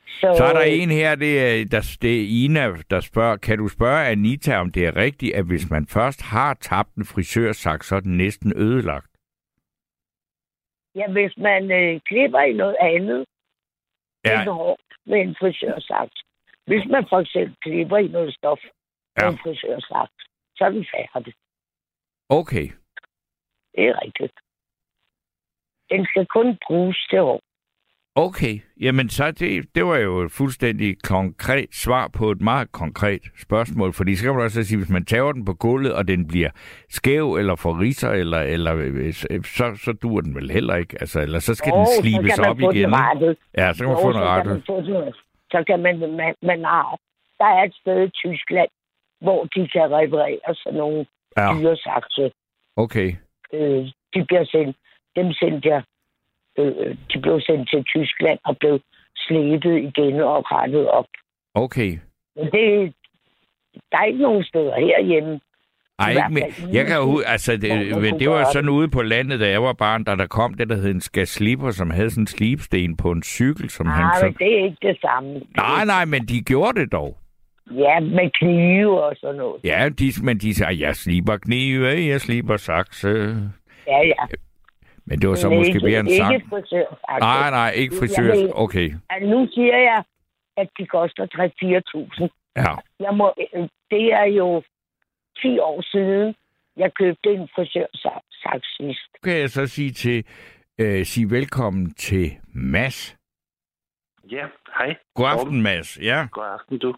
Så, 0.07 0.35
Så 0.39 0.45
er 0.45 0.53
der 0.53 0.61
en 0.63 0.91
her, 0.91 1.15
det 1.15 1.33
er, 1.41 1.65
der, 1.65 1.97
det 2.03 2.21
er 2.21 2.27
Ina, 2.45 2.77
der 2.91 3.01
spørger, 3.01 3.37
kan 3.37 3.59
du 3.59 3.69
spørge 3.69 4.07
Anita, 4.07 4.57
om 4.57 4.73
det 4.73 4.87
er 4.87 4.97
rigtigt, 4.97 5.35
at 5.35 5.45
hvis 5.47 5.71
man 5.71 5.87
først 5.87 6.23
har 6.23 6.55
tabt 6.55 6.95
en 6.95 7.05
frisørsaks, 7.05 7.87
så 7.87 7.97
er 7.97 8.01
den 8.01 8.17
næsten 8.17 8.53
ødelagt? 8.57 9.11
Ja, 10.95 11.07
hvis 11.13 11.37
man 11.37 11.71
øh, 11.71 12.01
klipper 12.01 12.41
i 12.41 12.53
noget 12.53 12.77
andet 12.81 13.27
ja. 14.25 14.41
End 14.43 14.51
hårdt 14.51 14.83
med 15.07 15.21
en 15.21 15.37
frisørsaks. 15.41 16.19
Hvis 16.67 16.85
man 16.91 17.07
for 17.09 17.19
eksempel 17.21 17.57
klipper 17.63 17.97
i 17.97 18.09
noget 18.09 18.35
stof 18.35 18.59
med 19.17 19.25
Ja. 19.25 19.31
en 19.31 19.39
frisørsaks, 19.39 20.19
så 20.57 20.65
er 20.65 20.69
den 20.69 20.87
færdig. 20.97 21.35
okay. 22.29 22.67
Det 23.75 23.85
er 23.89 24.03
rigtigt. 24.05 24.37
Den 25.91 26.07
skal 26.07 26.27
kun 26.27 26.59
bruges 26.67 26.99
til 27.11 27.19
hår. 27.21 27.41
Okay, 28.19 28.59
jamen 28.81 29.09
så 29.09 29.31
det, 29.31 29.75
det 29.75 29.87
var 29.87 29.97
jo 29.97 30.21
et 30.21 30.33
fuldstændig 30.33 30.97
konkret 31.03 31.69
svar 31.73 32.09
på 32.19 32.31
et 32.31 32.41
meget 32.41 32.73
konkret 32.73 33.21
spørgsmål, 33.43 33.93
fordi 33.93 34.17
så 34.17 34.25
kan 34.25 34.35
man 34.35 34.45
også 34.45 34.63
sige, 34.65 34.79
hvis 34.79 34.91
man 34.91 35.05
tager 35.05 35.33
den 35.33 35.45
på 35.45 35.55
gulvet, 35.55 35.93
og 35.95 36.09
den 36.09 36.27
bliver 36.29 36.51
skæv 36.89 37.35
eller 37.35 37.57
for 37.57 37.81
riser, 37.81 38.11
eller, 38.11 38.39
eller 38.41 38.75
øh, 38.77 39.13
så, 39.45 39.81
så 39.85 39.93
dur 40.03 40.21
den 40.21 40.35
vel 40.35 40.51
heller 40.51 40.75
ikke, 40.77 40.97
altså, 41.01 41.21
eller 41.21 41.39
så 41.39 41.55
skal 41.55 41.73
Åh, 41.73 41.79
den 41.79 41.87
slibes 42.01 42.39
op 42.39 42.61
igen. 42.61 42.93
Den. 42.93 43.37
Ja, 43.59 43.73
så 43.73 43.79
kan 43.85 43.89
man 43.89 43.97
Jo, 43.99 44.03
få 44.03 44.13
den 44.13 44.21
rettet. 44.21 44.65
så 45.51 45.65
kan 45.67 45.81
man, 45.83 45.99
man, 45.99 46.35
man 46.43 46.65
har, 46.65 46.99
der 47.39 47.45
er 47.59 47.63
et 47.65 47.75
sted 47.81 48.07
i 48.07 48.11
Tyskland, 48.11 48.69
hvor 49.21 49.45
de 49.45 49.69
kan 49.69 49.83
reparere 49.99 50.55
sådan 50.55 50.79
nogle 50.79 51.07
Ja, 51.37 51.49
dyre 51.61 51.77
sakse. 51.77 52.33
okay. 52.77 53.09
Øh, 53.53 53.85
de 54.15 54.25
bliver 54.29 54.45
sendt, 54.45 54.77
dem 55.17 55.33
sendte 55.33 55.69
jeg, 55.69 55.83
øh, 56.59 56.97
de 57.13 57.21
blev 57.21 57.41
sendt 57.41 57.71
til 57.71 57.85
Tyskland 57.85 58.39
og 58.45 58.57
blev 58.59 58.81
slebet 59.17 59.77
igen 59.89 60.21
og 60.21 60.53
rettet 60.53 60.89
op. 60.89 61.07
Okay. 61.55 61.99
Men 62.37 62.45
det, 62.45 62.95
der 63.91 63.99
er 63.99 64.05
ikke 64.05 64.23
nogen 64.23 64.45
steder 64.45 64.75
herhjemme. 64.75 65.41
Ej, 65.99 66.11
ikke 66.11 66.23
fald 66.33 66.75
Jeg 66.75 66.87
kan 66.87 67.03
hu- 67.03 67.23
altså, 67.27 67.57
det, 67.57 68.03
men 68.03 68.21
det 68.21 68.31
var 68.31 68.45
sådan 68.53 68.69
ude 68.69 68.89
på 68.89 69.03
landet, 69.03 69.41
da 69.41 69.49
jeg 69.49 69.63
var 69.63 69.73
barn, 69.73 70.05
da 70.05 70.15
der 70.15 70.27
kom 70.27 70.55
det, 70.55 70.69
der 70.69 70.75
hed 70.77 70.91
en 70.91 71.01
skasliber, 71.01 71.71
som 71.71 71.91
havde 71.91 72.11
sådan 72.11 72.23
en 72.23 72.27
slipsten 72.27 72.97
på 72.97 73.11
en 73.11 73.23
cykel, 73.23 73.71
som 73.71 73.87
han 73.87 74.05
Nej, 74.05 74.15
så... 74.21 74.27
men 74.27 74.35
det 74.35 74.61
er 74.61 74.65
ikke 74.65 74.77
det 74.83 74.99
samme. 75.01 75.41
Nej, 75.57 75.85
nej, 75.85 76.05
men 76.05 76.23
de 76.27 76.41
gjorde 76.43 76.81
det 76.81 76.93
dog. 76.93 77.17
Ja, 77.71 78.01
med 78.01 78.31
knive 78.39 79.05
og 79.05 79.17
sådan 79.21 79.37
noget. 79.37 79.61
Ja, 79.65 79.89
de, 79.99 80.13
men 80.23 80.39
de 80.39 80.55
sagde, 80.55 80.87
jeg 80.87 80.97
sliber 80.97 81.37
knive, 81.37 81.87
jeg 81.87 82.21
sliber 82.21 82.57
sakse. 82.57 83.09
Ja, 83.87 83.99
ja. 84.07 84.27
Men 85.07 85.21
det 85.21 85.29
var 85.29 85.35
så 85.35 85.49
Men 85.49 85.59
måske 85.59 85.75
ikke, 85.75 85.87
mere 85.87 86.01
en 86.01 86.11
sang. 86.11 86.35
Ikke 86.35 86.47
frisør, 86.49 86.87
Nej, 87.21 87.51
nej, 87.51 87.71
ikke 87.71 87.95
frisør. 88.01 88.53
Okay, 88.55 88.89
Altså, 89.11 89.29
nu 89.31 89.49
siger 89.55 89.79
jeg, 89.91 90.03
at 90.57 90.69
de 90.79 90.87
koster 90.87 91.25
3-4.000. 91.27 92.29
ja. 92.57 92.73
Jeg 93.01 93.15
må, 93.15 93.33
øh, 93.55 93.63
det 93.91 94.13
er 94.13 94.25
jo 94.25 94.63
10 95.43 95.59
år 95.59 95.83
siden, 95.93 96.35
jeg 96.77 96.95
købte 96.95 97.31
en 97.31 97.49
frisørsaks 97.55 98.69
sidst. 98.77 99.09
Kan 99.25 99.33
jeg 99.41 99.51
så 99.51 99.67
sige 99.67 99.91
til, 99.93 100.25
øh, 100.79 101.05
sige 101.05 101.31
velkommen 101.31 101.95
til 101.95 102.33
Mads. 102.55 103.17
Ja, 104.31 104.47
hej. 104.79 104.97
God 105.15 105.27
aften, 105.29 105.63
Mads. 105.63 105.99
Ja. 106.03 106.27
God 106.33 106.45
aften, 106.45 106.79
du. 106.79 106.97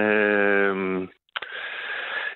Øhm, 0.00 1.08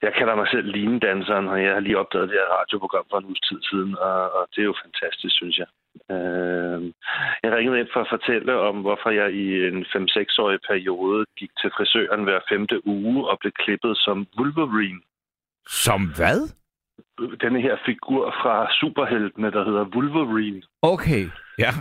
jeg 0.02 0.12
kalder 0.18 0.34
mig 0.34 0.48
selv 0.50 0.66
Linedanseren, 0.74 1.48
og 1.48 1.62
jeg 1.64 1.72
har 1.72 1.80
lige 1.80 1.98
opdaget 1.98 2.28
det 2.28 2.38
her 2.40 2.54
radioprogram 2.58 3.06
for 3.10 3.18
en 3.18 3.24
uges 3.30 3.40
tid 3.48 3.60
siden, 3.70 3.92
og, 3.98 4.20
og 4.36 4.44
det 4.52 4.60
er 4.60 4.70
jo 4.72 4.82
fantastisk, 4.84 5.34
synes 5.40 5.56
jeg. 5.62 5.68
Øhm, 6.14 6.86
jeg 7.42 7.50
ringede 7.56 7.80
ind 7.80 7.88
for 7.92 8.00
at 8.00 8.12
fortælle 8.14 8.52
om, 8.68 8.76
hvorfor 8.84 9.10
jeg 9.10 9.28
i 9.44 9.46
en 9.68 9.78
5-6-årig 9.94 10.58
periode 10.70 11.24
gik 11.38 11.50
til 11.60 11.70
frisøren 11.76 12.24
hver 12.24 12.40
femte 12.50 12.86
uge 12.86 13.28
og 13.30 13.38
blev 13.40 13.52
klippet 13.52 13.96
som 13.96 14.26
Wolverine. 14.38 15.00
Som 15.66 16.00
hvad? 16.16 16.40
Denne 17.40 17.60
her 17.60 17.76
figur 17.86 18.24
fra 18.42 18.54
superheltene, 18.80 19.50
der 19.50 19.64
hedder 19.64 19.84
Wolverine. 19.94 20.62
Okay, 20.82 21.24
ja. 21.58 21.72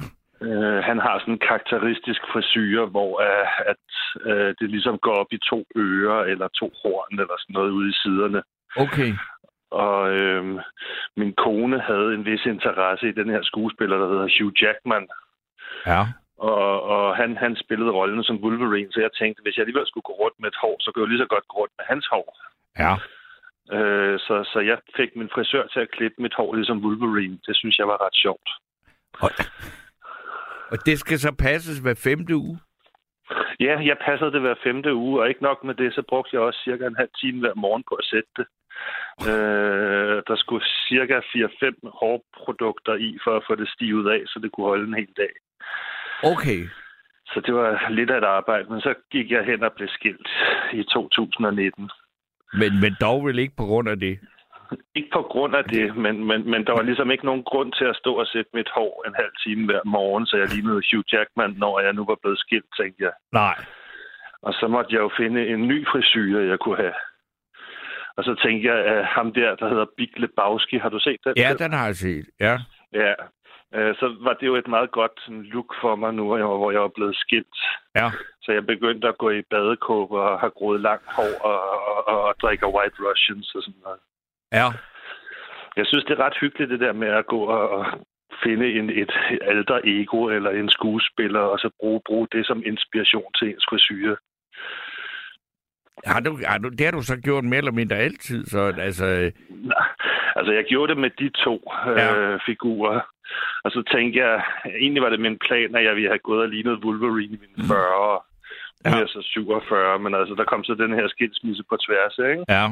Øh, 0.42 0.80
han 0.90 1.00
har 1.00 1.20
sådan 1.20 1.34
en 1.34 1.48
karakteristisk 1.50 2.22
frisyr, 2.32 2.86
hvor 2.86 3.12
uh, 3.28 3.48
at 3.72 3.88
uh, 4.26 4.50
det 4.60 4.70
ligesom 4.70 4.98
går 4.98 5.16
op 5.22 5.32
i 5.32 5.40
to 5.50 5.66
ører 5.76 6.22
eller 6.32 6.48
to 6.48 6.72
horn 6.82 7.20
eller 7.20 7.36
sådan 7.40 7.54
noget 7.54 7.72
ude 7.72 7.90
i 7.90 8.00
siderne. 8.04 8.42
Okay. 8.78 9.12
Og 9.72 10.12
øh, 10.12 10.44
min 11.18 11.34
kone 11.34 11.80
havde 11.80 12.14
en 12.14 12.26
vis 12.26 12.46
interesse 12.46 13.10
i 13.10 13.18
den 13.20 13.30
her 13.30 13.42
skuespiller, 13.44 13.98
der 13.98 14.08
hedder 14.08 14.30
Hugh 14.38 14.54
Jackman. 14.62 15.08
Ja. 15.86 16.02
Og, 16.38 16.84
og 16.84 17.16
han, 17.16 17.38
han 17.38 17.56
spillede 17.56 17.92
rollen 17.92 18.24
som 18.24 18.44
Wolverine, 18.44 18.92
så 18.92 19.00
jeg 19.02 19.10
tænkte, 19.20 19.42
hvis 19.44 19.56
jeg 19.58 19.64
alligevel 19.64 19.88
skulle 19.88 20.10
gå 20.10 20.14
rundt 20.14 20.40
med 20.40 20.48
et 20.50 20.62
hår, 20.62 20.76
så 20.80 20.92
kunne 20.92 21.04
jeg 21.04 21.10
lige 21.10 21.24
så 21.24 21.32
godt 21.36 21.48
gå 21.48 21.58
rundt 21.62 21.74
med 21.78 21.86
hans 21.92 22.08
hår. 22.14 22.28
Ja. 22.84 22.94
Øh, 23.78 24.20
så, 24.20 24.36
så 24.54 24.60
jeg 24.60 24.78
fik 24.96 25.16
min 25.16 25.30
frisør 25.34 25.68
til 25.68 25.80
at 25.80 25.92
klippe 25.92 26.22
mit 26.22 26.34
hår 26.34 26.56
ligesom 26.56 26.84
Wolverine. 26.86 27.40
Det 27.48 27.56
synes 27.56 27.80
jeg 27.80 27.88
var 27.88 28.06
ret 28.06 28.18
sjovt. 28.24 28.50
Og, 29.24 29.30
og 30.72 30.78
det 30.86 31.00
skal 31.00 31.20
så 31.20 31.32
passes 31.32 31.78
hver 31.80 31.94
femte 32.04 32.36
uge? 32.36 32.60
Ja, 33.60 33.74
jeg 33.90 33.98
passede 34.06 34.32
det 34.32 34.42
hver 34.42 34.56
femte 34.64 34.94
uge, 34.94 35.22
og 35.22 35.30
ikke 35.30 35.44
nok 35.44 35.64
med 35.64 35.76
det, 35.76 35.94
så 35.94 36.02
brugte 36.10 36.30
jeg 36.34 36.42
også 36.42 36.60
cirka 36.64 36.86
en 36.86 36.96
halv 36.96 37.10
time 37.22 37.40
hver 37.40 37.56
morgen 37.56 37.84
på 37.90 37.96
at 37.96 38.06
sætte 38.06 38.30
det. 38.38 38.46
Øh, 39.30 40.18
der 40.28 40.36
skulle 40.36 40.66
cirka 40.90 41.20
4-5 41.20 41.90
hårprodukter 42.00 42.96
i, 42.96 43.18
for 43.24 43.36
at 43.38 43.44
få 43.48 43.56
det 43.56 43.70
stivet 43.70 44.12
af, 44.12 44.22
så 44.28 44.40
det 44.44 44.52
kunne 44.52 44.68
holde 44.68 44.88
en 44.88 45.00
hel 45.02 45.14
dag. 45.18 45.34
Okay. 46.24 46.62
Så 47.26 47.42
det 47.46 47.54
var 47.54 47.90
lidt 47.90 48.12
af 48.12 48.18
et 48.18 48.24
arbejde, 48.24 48.70
men 48.70 48.82
så 48.82 48.94
gik 49.12 49.32
jeg 49.32 49.46
hen 49.46 49.64
og 49.64 49.74
blev 49.74 49.88
skilt 49.88 50.30
i 50.74 50.84
2019. 50.84 51.90
Men, 52.54 52.80
men 52.82 52.96
dog 53.02 53.26
vel 53.26 53.40
ikke 53.40 53.56
på 53.58 53.66
grund 53.66 53.90
af 53.90 54.00
det? 54.00 54.20
Ikke 54.96 55.10
på 55.14 55.22
grund 55.22 55.56
af 55.56 55.64
det, 55.64 55.96
men, 55.98 56.26
men, 56.30 56.50
men 56.52 56.66
der 56.68 56.74
var 56.74 56.82
ligesom 56.82 57.12
ikke 57.12 57.26
nogen 57.26 57.44
grund 57.44 57.72
til 57.74 57.86
at 57.86 57.96
stå 57.96 58.14
og 58.14 58.28
sætte 58.28 58.52
mit 58.54 58.70
hår 58.70 59.04
en 59.08 59.16
halv 59.16 59.32
time 59.44 59.66
hver 59.66 59.82
morgen, 59.86 60.26
så 60.26 60.38
jeg 60.38 60.48
lignede 60.56 60.82
Hugh 60.92 61.04
Jackman, 61.14 61.52
når 61.58 61.80
jeg 61.80 61.94
nu 61.94 62.06
var 62.06 62.18
blevet 62.22 62.40
skilt, 62.40 62.66
tænkte 62.80 63.04
jeg. 63.04 63.14
Nej. 63.34 63.56
Og 64.42 64.54
så 64.54 64.68
måtte 64.68 64.94
jeg 64.96 65.00
jo 65.02 65.12
finde 65.18 65.48
en 65.48 65.68
ny 65.68 65.88
frisyr, 65.88 66.40
jeg 66.40 66.60
kunne 66.60 66.78
have. 66.78 66.94
Og 68.18 68.24
så 68.24 68.36
tænkte 68.44 68.68
jeg, 68.70 68.78
at 68.86 69.06
ham 69.06 69.34
der, 69.34 69.56
der 69.56 69.70
hedder 69.70 69.86
Big 69.98 70.12
Lebowski, 70.20 70.78
har 70.78 70.90
du 70.90 71.00
set 71.00 71.18
den? 71.24 71.34
Ja, 71.38 71.54
den 71.54 71.74
har 71.74 71.86
jeg 71.86 71.96
set. 71.96 72.26
Ja. 72.40 72.58
Ja. 72.94 73.14
Øh, 73.76 73.96
Så 73.96 74.16
var 74.22 74.34
det 74.34 74.48
jo 74.48 74.56
et 74.56 74.68
meget 74.68 74.92
godt 74.92 75.12
sådan, 75.18 75.44
look 75.44 75.76
for 75.82 75.96
mig 75.96 76.14
nu, 76.14 76.24
hvor 76.26 76.72
jeg 76.72 76.82
var- 76.82 76.88
blevet 76.96 77.16
skilt. 77.16 77.58
Ja. 77.96 78.08
Så 78.42 78.52
jeg 78.52 78.66
begyndte 78.66 79.08
at 79.08 79.18
gå 79.18 79.30
i 79.30 79.42
badekåbe 79.42 80.16
og 80.22 80.40
have 80.40 80.52
groet 80.52 80.82
langt 80.82 81.06
hår 81.18 81.34
og, 81.42 81.60
og, 81.90 82.08
og, 82.08 82.22
og 82.24 82.34
drikke 82.42 82.68
White 82.68 82.96
Russians 83.10 83.56
og 83.56 83.62
sådan 83.64 83.82
noget. 83.84 84.00
Ja. 84.54 84.68
Jeg 85.78 85.86
synes, 85.86 86.06
det 86.06 86.14
er 86.20 86.24
ret 86.26 86.38
hyggeligt, 86.42 86.70
det 86.72 86.80
der 86.80 86.94
med 86.94 87.08
at 87.08 87.26
gå 87.26 87.40
og, 87.40 87.70
og 87.70 87.86
finde 88.44 88.72
en, 88.74 88.90
et 88.90 89.12
alter 89.42 89.80
ego 89.84 90.26
eller 90.26 90.50
en 90.52 90.70
skuespiller, 90.70 91.40
og 91.40 91.60
så 91.60 91.70
bruge, 91.80 92.02
bruge 92.06 92.28
det 92.32 92.46
som 92.48 92.64
inspiration 92.66 93.34
til 93.40 93.48
ens 93.50 93.66
frisyre. 93.70 94.16
Har 96.06 96.20
du, 96.20 96.40
har 96.48 96.58
du, 96.58 96.70
det 96.70 96.86
har 96.86 96.92
du 96.92 97.02
så 97.02 97.18
gjort 97.18 97.44
mere 97.44 97.58
eller 97.58 97.72
mindre 97.72 97.96
altid, 97.96 98.46
så 98.46 98.60
altså... 98.78 99.32
Nej, 99.50 99.86
Altså, 100.36 100.52
jeg 100.54 100.64
gjorde 100.70 100.94
det 100.94 101.02
med 101.02 101.10
de 101.10 101.30
to 101.30 101.72
Ja. 101.86 102.16
øh, 102.16 102.40
figurer. 102.46 103.00
Og 103.64 103.72
så 103.72 103.84
tænkte 103.94 104.20
jeg, 104.20 104.44
egentlig 104.66 105.02
var 105.04 105.10
det 105.10 105.20
min 105.20 105.38
plan, 105.48 105.76
at 105.76 105.84
jeg 105.84 105.96
ville 105.96 106.10
have 106.10 106.20
gået 106.30 106.42
og 106.42 106.50
lignet 106.50 106.84
Wolverine 106.86 107.34
i 107.36 107.40
mine 107.44 107.68
40'ere. 107.70 108.20
Nu 108.86 108.92
er 108.92 108.98
Ja. 109.00 109.08
så 109.08 109.22
47, 109.22 110.00
men 110.00 110.16
altså, 110.16 110.36
der 110.36 110.44
kom 110.44 110.64
så 110.64 110.74
den 110.74 110.94
her 110.94 111.08
skilsmisse 111.08 111.64
på 111.70 111.78
tværs, 111.86 112.18
ikke? 112.32 112.46
Ja. 112.50 112.66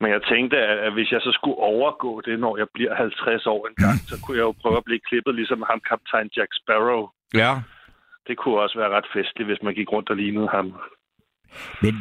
Men 0.00 0.08
jeg 0.10 0.22
tænkte, 0.32 0.56
at 0.58 0.92
hvis 0.92 1.12
jeg 1.12 1.20
så 1.20 1.32
skulle 1.32 1.56
overgå 1.56 2.20
det, 2.20 2.40
når 2.40 2.56
jeg 2.56 2.66
bliver 2.74 2.94
50 2.94 3.46
år 3.46 3.66
en 3.68 3.74
gang, 3.84 3.98
så 4.10 4.14
kunne 4.22 4.36
jeg 4.36 4.46
jo 4.48 4.54
prøve 4.62 4.76
at 4.76 4.84
blive 4.84 5.00
klippet 5.08 5.34
ligesom 5.34 5.64
ham, 5.70 5.80
kaptajn 5.88 6.30
Jack 6.36 6.50
Sparrow. 6.60 7.02
Ja. 7.34 7.52
Det 8.26 8.36
kunne 8.38 8.60
også 8.60 8.78
være 8.78 8.94
ret 8.96 9.08
festligt, 9.14 9.48
hvis 9.48 9.62
man 9.62 9.74
gik 9.74 9.92
rundt 9.92 10.10
og 10.10 10.16
lignede 10.16 10.48
ham. 10.48 10.66
Men 11.82 11.92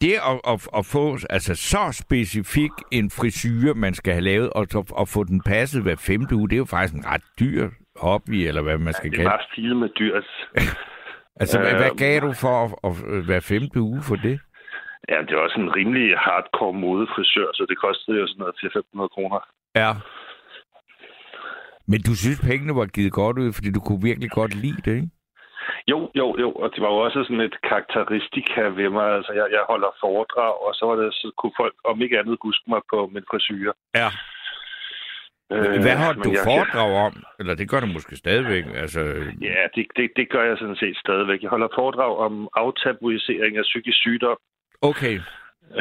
det 0.00 0.12
at, 0.30 0.40
at, 0.52 0.68
at 0.78 0.86
få 0.86 1.18
altså, 1.30 1.54
så 1.54 2.02
specifik 2.04 2.70
en 2.92 3.10
frisyr, 3.10 3.74
man 3.74 3.94
skal 3.94 4.12
have 4.12 4.24
lavet, 4.24 4.50
og 4.50 4.62
at 5.00 5.08
få 5.08 5.24
den 5.24 5.40
passet 5.46 5.82
hver 5.82 5.96
femte 5.96 6.34
uge, 6.34 6.48
det 6.48 6.56
er 6.56 6.58
jo 6.58 6.64
faktisk 6.64 6.94
en 6.94 7.06
ret 7.06 7.24
dyr 7.40 7.70
hobby, 7.96 8.38
eller 8.48 8.62
hvad 8.62 8.78
man 8.78 8.94
skal 8.94 9.10
Det 9.10 9.16
kalde 9.16 9.30
er 9.30 9.32
bare 9.32 9.46
filet 9.54 9.76
med 9.76 9.88
dyrt. 9.98 10.24
Altså, 11.40 11.58
hvad, 11.58 11.74
hvad 11.74 11.90
Øh, 11.90 11.98
gav 11.98 12.20
du 12.20 12.32
for 12.32 12.64
at, 12.64 12.70
at, 12.84 13.16
at 13.16 13.24
hver 13.24 13.40
femte 13.40 13.80
uge 13.80 14.02
for 14.02 14.16
det? 14.16 14.40
Ja, 15.08 15.18
det 15.22 15.30
er 15.32 15.36
også 15.46 15.60
en 15.60 15.76
rimelig 15.76 16.18
hardcore 16.18 16.72
modefrisør, 16.72 17.48
så 17.54 17.66
det 17.68 17.78
kostede 17.78 18.18
jo 18.20 18.26
sådan 18.26 18.38
noget 18.40 18.54
til 18.60 18.70
500 18.72 19.08
kroner. 19.08 19.40
Ja. 19.76 19.90
Men 21.90 22.00
du 22.08 22.12
synes, 22.16 22.40
pengene 22.50 22.74
var 22.80 22.86
givet 22.86 23.12
godt 23.12 23.38
ud, 23.38 23.52
fordi 23.52 23.70
du 23.72 23.80
kunne 23.80 24.02
virkelig 24.02 24.30
godt 24.30 24.54
lide 24.54 24.80
det, 24.86 24.94
ikke? 24.96 25.10
Jo, 25.92 25.98
jo, 26.20 26.26
jo, 26.42 26.50
og 26.62 26.70
det 26.74 26.80
var 26.82 26.88
jo 26.94 26.98
også 27.06 27.24
sådan 27.24 27.40
et 27.40 27.56
karakteristika 27.68 28.60
ved 28.80 28.88
mig. 28.90 29.06
Altså, 29.16 29.32
jeg, 29.32 29.46
jeg 29.56 29.62
holder 29.70 29.90
foredrag, 30.00 30.52
og 30.66 30.74
så 30.74 30.82
var 30.86 30.96
det, 30.96 31.14
så 31.14 31.30
kunne 31.38 31.52
folk 31.62 31.74
om 31.84 32.02
ikke 32.02 32.18
andet 32.18 32.38
huske 32.42 32.64
mig 32.72 32.80
på 32.92 33.10
min 33.14 33.24
frisyr. 33.30 33.72
Ja. 34.00 34.08
Øh, 35.52 35.80
Hvad 35.84 35.96
holdt 36.06 36.24
du 36.24 36.30
jeg- 36.32 36.44
foredrag 36.50 36.90
om? 37.06 37.14
Eller 37.40 37.54
det 37.54 37.68
gør 37.70 37.80
du 37.80 37.86
måske 37.86 38.16
stadigvæk. 38.16 38.64
Altså, 38.82 39.00
Ja, 39.48 39.62
det, 39.74 39.86
det, 39.96 40.10
det 40.16 40.26
gør 40.34 40.44
jeg 40.48 40.56
sådan 40.58 40.76
set 40.82 40.96
stadigvæk. 41.04 41.42
Jeg 41.42 41.50
holder 41.50 41.68
foredrag 41.74 42.12
om 42.26 42.48
aftabuisering 42.54 43.56
af 43.56 43.62
psykisk 43.62 43.98
sygdom. 43.98 44.38
Okay. 44.82 45.20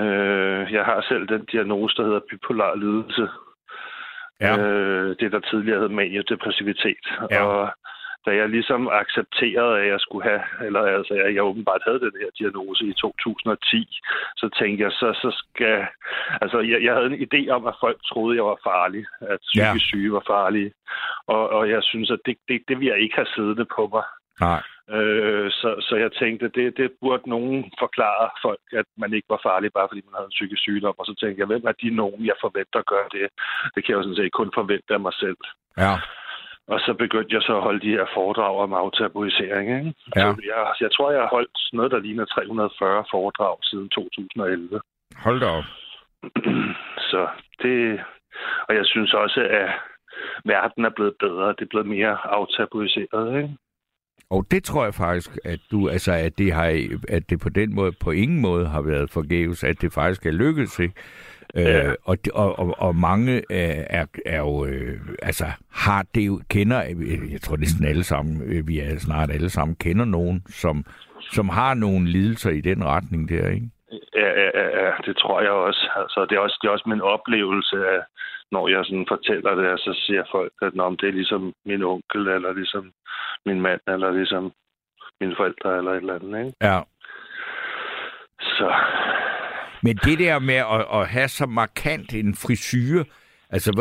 Øh, 0.02 0.74
jeg 0.74 0.86
har 0.86 1.06
selv 1.10 1.28
den 1.28 1.46
diagnose, 1.46 1.96
der 1.98 2.04
hedder 2.04 2.20
bipolar 2.30 2.76
lidelse. 2.76 3.28
Ja. 4.42 4.58
Øh, 4.60 5.16
det, 5.20 5.32
der 5.32 5.40
tidligere 5.40 5.80
hed 5.80 5.90
maniodepressivitet. 5.90 7.06
Ja. 7.32 7.44
Og 7.46 7.72
da 8.26 8.32
jeg 8.36 8.50
ligesom 8.50 8.88
accepterede, 8.88 9.80
at 9.82 9.88
jeg 9.88 10.00
skulle 10.00 10.30
have, 10.30 10.42
eller 10.66 10.82
altså, 10.82 11.14
at 11.14 11.36
jeg 11.36 11.44
åbenbart 11.44 11.82
havde 11.88 12.00
den 12.00 12.12
her 12.22 12.30
diagnose 12.40 12.86
i 12.86 12.94
2010, 12.94 14.00
så 14.38 14.50
tænkte 14.60 14.84
jeg, 14.84 14.92
så, 14.92 15.08
så 15.22 15.30
skal... 15.40 15.86
Altså, 16.42 16.60
jeg, 16.60 16.84
jeg 16.84 16.94
havde 16.94 17.08
en 17.14 17.28
idé 17.28 17.50
om, 17.50 17.68
at 17.68 17.76
folk 17.80 17.98
troede, 18.10 18.36
jeg 18.38 18.46
var 18.46 18.60
farlig, 18.64 19.06
at 19.22 19.28
Ja. 19.28 19.62
psykisk 19.64 19.86
syge 19.86 20.12
var 20.14 20.24
farlige. 20.28 20.72
Og, 21.28 21.50
og 21.50 21.70
jeg 21.70 21.84
synes, 21.84 22.12
at 22.12 22.20
det, 22.26 22.38
det, 22.48 22.62
det 22.68 22.80
vil 22.80 22.88
jeg 22.88 23.00
ikke 23.00 23.16
have 23.16 23.32
siddende 23.36 23.66
på 23.76 23.90
mig. 23.94 24.04
Nej. 24.40 24.62
Øh, 24.90 25.52
så, 25.52 25.70
så 25.88 25.96
jeg 25.96 26.12
tænkte, 26.12 26.48
det, 26.48 26.78
det 26.78 26.92
burde 27.02 27.30
nogen 27.30 27.72
forklare 27.80 28.30
folk, 28.42 28.66
at 28.72 28.86
man 28.98 29.14
ikke 29.14 29.30
var 29.30 29.40
farlig, 29.44 29.74
bare 29.74 29.88
fordi 29.90 30.02
man 30.06 30.16
havde 30.18 30.30
en 30.32 30.38
psykisk 30.38 30.62
sygdom. 30.62 30.96
Og 30.98 31.06
så 31.06 31.14
tænkte 31.20 31.40
jeg, 31.40 31.48
hvem 31.48 31.66
er 31.68 31.72
de 31.72 31.90
nogen, 32.02 32.26
jeg 32.26 32.38
forventer 32.42 32.82
gør 32.82 33.06
det? 33.12 33.28
Det 33.74 33.80
kan 33.82 33.92
jeg 33.92 33.98
jo 33.98 34.04
sådan 34.04 34.20
set 34.20 34.32
kun 34.32 34.52
forvente 34.60 34.94
af 34.94 35.00
mig 35.00 35.14
selv. 35.14 35.42
Ja. 35.78 35.94
Og 36.68 36.80
så 36.80 36.94
begyndte 36.94 37.36
jeg 37.36 37.42
så 37.42 37.54
at 37.58 37.66
holde 37.68 37.86
de 37.86 37.96
her 37.98 38.06
foredrag 38.14 38.56
om 38.66 38.74
aftabuisering. 38.74 39.68
Ikke? 39.78 39.94
Ja. 40.16 40.22
Så 40.22 40.42
jeg, 40.52 40.60
jeg 40.82 40.92
tror, 40.92 41.12
jeg 41.12 41.22
har 41.22 41.36
holdt 41.38 41.58
noget, 41.74 41.92
der 41.92 42.00
ligner 42.00 42.26
340 42.26 43.06
foredrag 43.12 43.58
siden 43.64 43.90
2011. 43.90 44.82
Hold 45.26 45.40
da 45.40 45.48
op. 45.60 45.68
så 47.12 47.28
det... 47.62 48.02
Og 48.68 48.76
jeg 48.76 48.86
synes 48.86 49.14
også, 49.14 49.42
at 49.50 49.70
verden 50.46 50.86
er 50.86 50.90
blevet 50.90 51.16
bedre. 51.20 51.48
Det 51.48 51.62
er 51.62 51.74
blevet 51.74 51.88
mere 51.88 52.18
aftabuiseret. 52.38 53.38
Ikke? 53.38 53.58
Og 54.30 54.46
det 54.52 54.64
tror 54.64 54.84
jeg 54.84 54.94
faktisk, 54.94 55.38
at 55.46 55.60
du, 55.72 55.90
altså, 55.90 56.12
at 56.12 56.38
det 56.38 56.54
har, 56.54 56.88
at 57.10 57.30
det 57.30 57.40
på 57.40 57.50
den 57.50 57.76
måde, 57.76 57.92
på 57.92 58.12
ingen 58.12 58.42
måde 58.42 58.68
har 58.68 58.82
været 58.82 59.12
forgæves, 59.12 59.64
at 59.64 59.82
det 59.82 59.94
faktisk 59.94 60.26
er 60.26 60.32
lykkedes, 60.32 60.80
ikke? 60.80 60.94
Ja. 61.56 61.88
Øh, 61.88 61.96
og, 62.06 62.18
og, 62.34 62.76
og, 62.80 62.96
mange 62.96 63.36
øh, 63.36 63.86
er, 63.90 64.06
er 64.26 64.40
jo, 64.40 64.66
øh, 64.66 65.00
altså, 65.22 65.46
har 65.72 66.06
det 66.16 66.28
jo, 66.28 66.42
kender, 66.50 66.84
øh, 66.90 67.32
jeg 67.34 67.42
tror 67.42 67.58
næsten 67.58 67.86
alle 67.86 68.04
sammen, 68.04 68.42
øh, 68.46 68.68
vi 68.68 68.80
er 68.80 69.00
snart 69.00 69.32
alle 69.32 69.50
sammen, 69.50 69.76
kender 69.76 70.06
nogen, 70.06 70.44
som, 70.50 70.86
som 71.32 71.50
har 71.50 71.74
nogle 71.74 72.08
lidelser 72.08 72.50
i 72.50 72.62
den 72.62 72.86
retning 72.86 73.30
der, 73.30 73.48
ikke? 73.50 73.70
Ja, 74.16 74.30
ja, 74.42 74.50
ja, 74.60 74.86
ja, 74.86 74.92
det 75.06 75.18
tror 75.18 75.42
jeg 75.42 75.52
også. 75.52 75.90
Altså, 75.96 76.26
det, 76.30 76.36
er 76.36 76.40
også 76.40 76.58
det 76.62 76.68
er 76.68 76.72
også 76.72 76.90
min 76.90 77.02
oplevelse 77.02 77.76
af, 77.76 78.02
når 78.52 78.68
jeg 78.68 78.86
sådan 78.86 79.06
fortæller 79.08 79.56
det, 79.56 79.80
så 79.80 79.94
siger 80.06 80.24
folk, 80.32 80.54
at 80.62 80.76
Nå, 80.76 80.90
men 80.90 80.98
det 80.98 81.08
er 81.08 81.14
ligesom 81.14 81.54
min 81.66 81.84
onkel, 81.84 82.28
eller 82.28 82.54
ligesom 82.54 82.92
min 83.46 83.62
mand, 83.62 83.82
eller 83.88 84.12
ligesom 84.12 84.52
mine 85.22 85.36
forældre, 85.38 85.78
eller 85.78 85.92
et 85.92 85.98
eller 85.98 86.16
andet. 86.16 86.46
Ikke? 86.46 86.58
Ja. 86.62 86.80
Så 88.40 88.74
Men 89.84 89.96
det 89.96 90.20
der 90.20 90.40
med 90.40 90.56
at, 90.56 91.00
at 91.00 91.08
have 91.08 91.28
så 91.28 91.46
markant 91.46 92.14
en 92.14 92.36
frisyr, 92.36 93.04
altså 93.50 93.72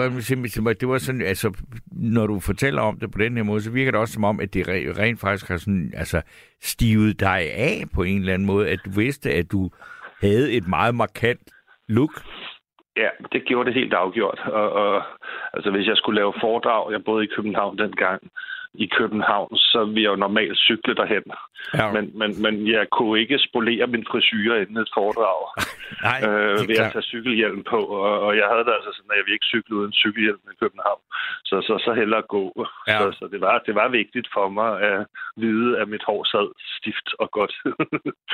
det 0.80 0.88
var 0.88 0.98
sådan, 0.98 1.22
altså 1.22 1.62
når 1.92 2.26
du 2.26 2.40
fortæller 2.40 2.82
om 2.82 2.98
det 2.98 3.12
på 3.12 3.18
den 3.18 3.36
her 3.36 3.42
måde, 3.42 3.62
så 3.62 3.70
virker 3.70 3.90
det 3.90 4.00
også 4.00 4.14
som 4.14 4.24
om, 4.24 4.40
at 4.40 4.54
det 4.54 4.68
re- 4.68 4.98
rent 5.00 5.20
faktisk 5.20 5.48
har 5.48 5.56
sådan, 5.56 5.92
altså 5.96 6.22
stivet 6.60 7.20
dig 7.20 7.52
af 7.52 7.84
på 7.94 8.02
en 8.02 8.20
eller 8.20 8.34
anden 8.34 8.46
måde, 8.46 8.68
at 8.68 8.80
du 8.84 8.90
vidste, 8.90 9.32
at 9.32 9.52
du 9.52 9.70
havde 10.20 10.52
et 10.52 10.68
meget 10.68 10.94
markant 10.94 11.40
look. 11.88 12.22
Ja, 13.02 13.10
det 13.32 13.44
gjorde 13.44 13.66
det 13.66 13.78
helt 13.80 13.94
afgjort. 13.94 14.40
Og, 14.46 14.72
og 14.72 15.02
altså, 15.54 15.70
hvis 15.70 15.86
jeg 15.86 15.96
skulle 15.96 16.20
lave 16.20 16.40
foredrag, 16.40 16.92
jeg 16.92 17.04
boede 17.04 17.24
i 17.24 17.32
København 17.36 17.78
dengang, 17.78 18.22
i 18.74 18.86
København, 18.98 19.56
så 19.56 19.84
ville 19.84 20.02
jeg 20.02 20.10
jo 20.10 20.16
normalt 20.16 20.58
cykle 20.58 20.94
derhen. 20.94 21.24
Ja. 21.74 21.92
Men, 21.92 22.04
men, 22.18 22.42
men 22.42 22.54
jeg 22.68 22.86
kunne 22.90 23.20
ikke 23.20 23.38
spolere 23.38 23.86
min 23.86 24.06
frisyr 24.10 24.54
inden 24.54 24.76
et 24.76 24.90
foredrag. 24.94 25.40
Nej, 26.08 26.18
øh, 26.28 26.68
ved 26.68 26.76
er 26.78 26.86
at 26.86 26.92
tage 26.92 27.10
cykelhjelm 27.12 27.62
på, 27.72 27.80
og, 28.06 28.20
og 28.26 28.36
jeg 28.36 28.46
havde 28.50 28.64
det 28.64 28.74
altså 28.78 28.90
sådan, 28.92 29.10
at 29.12 29.16
jeg 29.16 29.24
ville 29.24 29.38
ikke 29.38 29.52
cykle 29.52 29.76
uden 29.76 29.92
cykelhjelm 29.92 30.44
i 30.52 30.56
København. 30.62 31.02
Så, 31.44 31.56
så, 31.66 31.74
så 31.84 31.90
hellere 32.00 32.22
gå. 32.36 32.44
Ja. 32.88 32.98
Så, 32.98 33.04
så 33.18 33.24
det, 33.32 33.40
var, 33.40 33.58
det 33.66 33.74
var 33.74 33.88
vigtigt 33.88 34.28
for 34.34 34.48
mig 34.48 34.70
at 34.90 35.06
vide, 35.36 35.78
at 35.80 35.88
mit 35.88 36.04
hår 36.06 36.24
sad 36.32 36.48
stift 36.78 37.08
og 37.22 37.30
godt. 37.30 37.54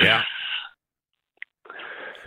Ja. 0.09 0.17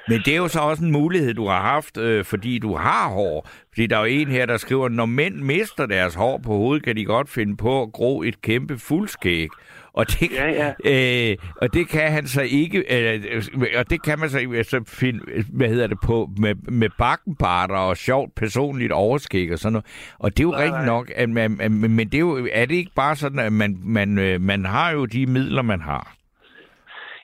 Men 0.08 0.20
det 0.24 0.32
er 0.32 0.36
jo 0.36 0.48
så 0.48 0.60
også 0.60 0.84
en 0.84 0.90
mulighed, 0.92 1.34
du 1.34 1.46
har 1.46 1.60
haft, 1.60 1.96
øh, 1.96 2.24
fordi 2.24 2.58
du 2.58 2.76
har 2.76 3.08
hår. 3.08 3.48
Fordi 3.72 3.86
der 3.86 3.96
er 3.96 4.00
jo 4.00 4.06
en 4.06 4.28
her, 4.28 4.46
der 4.46 4.56
skriver, 4.56 4.88
når 4.88 5.06
mænd 5.06 5.34
mister 5.34 5.86
deres 5.86 6.14
hår 6.14 6.38
på 6.38 6.52
hovedet, 6.56 6.84
kan 6.84 6.96
de 6.96 7.04
godt 7.04 7.28
finde 7.30 7.56
på 7.56 7.82
at 7.82 7.92
gro 7.92 8.22
et 8.22 8.42
kæmpe 8.42 8.78
fuldskæg. 8.78 9.48
Og 9.92 10.10
det, 10.10 10.30
Ja, 10.32 10.72
ja. 10.84 11.30
Øh, 11.30 11.36
og 11.56 11.74
det 11.74 11.88
kan 11.88 12.12
han 12.12 12.26
så 12.26 12.42
ikke, 12.42 12.78
øh, 12.78 13.42
og 13.76 13.90
det 13.90 14.02
kan 14.02 14.18
man 14.18 14.30
så 14.30 14.38
ikke 14.38 14.64
så 14.64 14.80
finde, 14.86 15.20
hvad 15.52 15.68
hedder 15.68 15.86
det, 15.86 15.98
på 16.02 16.30
med, 16.36 16.54
med 16.54 16.88
bakkenbarter 16.98 17.74
og 17.74 17.96
sjovt 17.96 18.34
personligt 18.34 18.92
overskæg 18.92 19.52
og 19.52 19.58
sådan 19.58 19.72
noget. 19.72 19.86
Og 20.18 20.36
det 20.36 20.40
er 20.40 20.44
jo 20.44 20.50
Nej, 20.50 20.58
rigtigt 20.60 20.76
nej. 20.76 20.86
nok, 20.86 21.10
at 21.16 21.28
man, 21.28 21.50
men 21.50 21.80
men 21.80 22.06
det 22.08 22.14
er, 22.14 22.18
jo, 22.18 22.48
er 22.52 22.66
det 22.66 22.74
ikke 22.74 22.92
bare 22.96 23.16
sådan, 23.16 23.38
at 23.38 23.52
man, 23.52 23.78
man, 23.82 24.18
øh, 24.18 24.40
man 24.40 24.64
har 24.64 24.90
jo 24.90 25.04
de 25.04 25.26
midler, 25.26 25.62
man 25.62 25.80
har? 25.80 26.16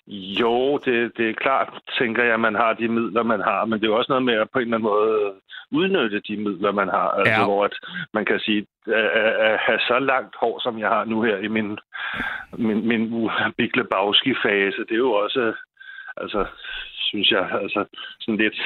Jo, 0.08 0.78
det, 0.78 1.12
det 1.16 1.30
er 1.30 1.34
klart, 1.34 1.68
tænker 1.98 2.24
jeg, 2.24 2.34
at 2.34 2.40
man 2.40 2.54
har 2.54 2.72
de 2.72 2.88
midler, 2.88 3.22
man 3.22 3.40
har, 3.40 3.64
men 3.64 3.80
det 3.80 3.86
er 3.86 3.90
jo 3.90 3.96
også 3.98 4.12
noget 4.12 4.24
med 4.24 4.34
at 4.34 4.50
på 4.50 4.58
en 4.58 4.64
eller 4.64 4.76
anden 4.76 4.88
måde 4.90 5.32
udnytte 5.72 6.20
de 6.20 6.36
midler, 6.36 6.72
man 6.72 6.88
har. 6.88 7.08
Altså, 7.10 7.32
Ja. 7.32 7.44
hvor 7.44 7.64
at 7.64 7.74
man 8.14 8.24
kan 8.24 8.40
sige, 8.40 8.66
at, 8.86 9.04
at, 9.46 9.58
have 9.58 9.78
så 9.78 9.98
langt 9.98 10.36
hår, 10.40 10.60
som 10.62 10.78
jeg 10.78 10.88
har 10.88 11.04
nu 11.04 11.22
her 11.22 11.36
i 11.36 11.48
min, 11.48 11.78
min, 12.58 12.88
min 12.88 13.30
Bikle 13.56 13.84
Bauski-fase, 13.84 14.78
det 14.88 14.92
er 14.92 15.04
jo 15.08 15.12
også, 15.12 15.52
altså, 16.16 16.46
synes 16.92 17.30
jeg, 17.30 17.50
altså, 17.62 17.84
sådan 18.20 18.36
lidt... 18.38 18.56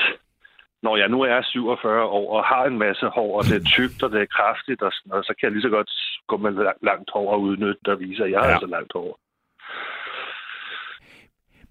Når 0.83 0.97
jeg 0.97 1.09
nu 1.09 1.21
er 1.23 1.43
47 1.43 2.03
år 2.05 2.37
og 2.37 2.45
har 2.45 2.65
en 2.65 2.79
masse 2.79 3.07
hår, 3.07 3.37
og 3.39 3.45
det 3.45 3.57
er 3.57 3.65
tykt, 3.77 4.03
og 4.03 4.11
det 4.13 4.21
er 4.23 4.27
kraftigt, 4.39 4.83
og, 4.83 4.93
sådan, 4.93 5.11
noget, 5.11 5.27
så 5.27 5.35
kan 5.35 5.47
jeg 5.47 5.53
lige 5.53 5.63
så 5.63 5.69
godt 5.69 5.91
gå 6.27 6.37
med 6.37 6.53
lang- 6.53 6.79
langt 6.83 7.11
hår 7.15 7.33
og 7.33 7.41
udnytte 7.41 7.81
det 7.85 7.89
og 7.95 8.01
vise, 8.01 8.25
at 8.25 8.31
jeg 8.31 8.41
har 8.41 8.47
Ja. 8.47 8.53
altså 8.53 8.67
langt 8.67 8.93
hår. 8.95 9.19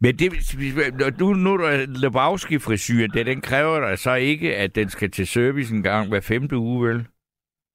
Men 0.01 0.15
det, 0.15 0.27
nu, 1.19 1.33
nu 1.33 1.53
er 1.53 1.85
Lebowski-frisyren, 2.03 3.11
det, 3.11 3.25
den 3.25 3.41
kræver 3.41 3.79
der 3.79 3.95
så 3.95 4.13
ikke, 4.13 4.55
at 4.55 4.75
den 4.75 4.89
skal 4.89 5.11
til 5.11 5.27
service 5.27 5.75
en 5.75 5.83
gang 5.83 6.09
hver 6.09 6.21
femte 6.21 6.57
uge, 6.57 6.87
vel? 6.87 7.05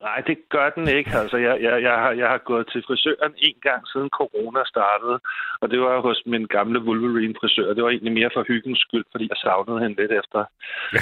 Nej, 0.07 0.21
det 0.29 0.39
gør 0.55 0.71
den 0.71 0.89
ikke. 0.89 1.11
Altså, 1.23 1.37
jeg, 1.37 1.63
jeg, 1.63 1.83
jeg, 1.83 1.95
har, 2.03 2.13
jeg 2.13 2.29
har 2.29 2.39
gået 2.51 2.67
til 2.73 2.83
frisøren 2.87 3.35
en 3.39 3.59
gang 3.63 3.83
siden 3.93 4.11
corona 4.19 4.61
startede, 4.75 5.19
og 5.61 5.71
det 5.71 5.81
var 5.81 6.01
hos 6.01 6.23
min 6.27 6.47
gamle 6.47 6.79
Wolverine-frisør. 6.87 7.75
Det 7.75 7.83
var 7.83 7.91
egentlig 7.91 8.13
mere 8.13 8.31
for 8.35 8.45
hyggens 8.49 8.79
skyld, 8.79 9.05
fordi 9.13 9.27
jeg 9.31 9.37
savnede 9.37 9.81
hende 9.83 10.01
lidt 10.01 10.13
efter 10.21 10.41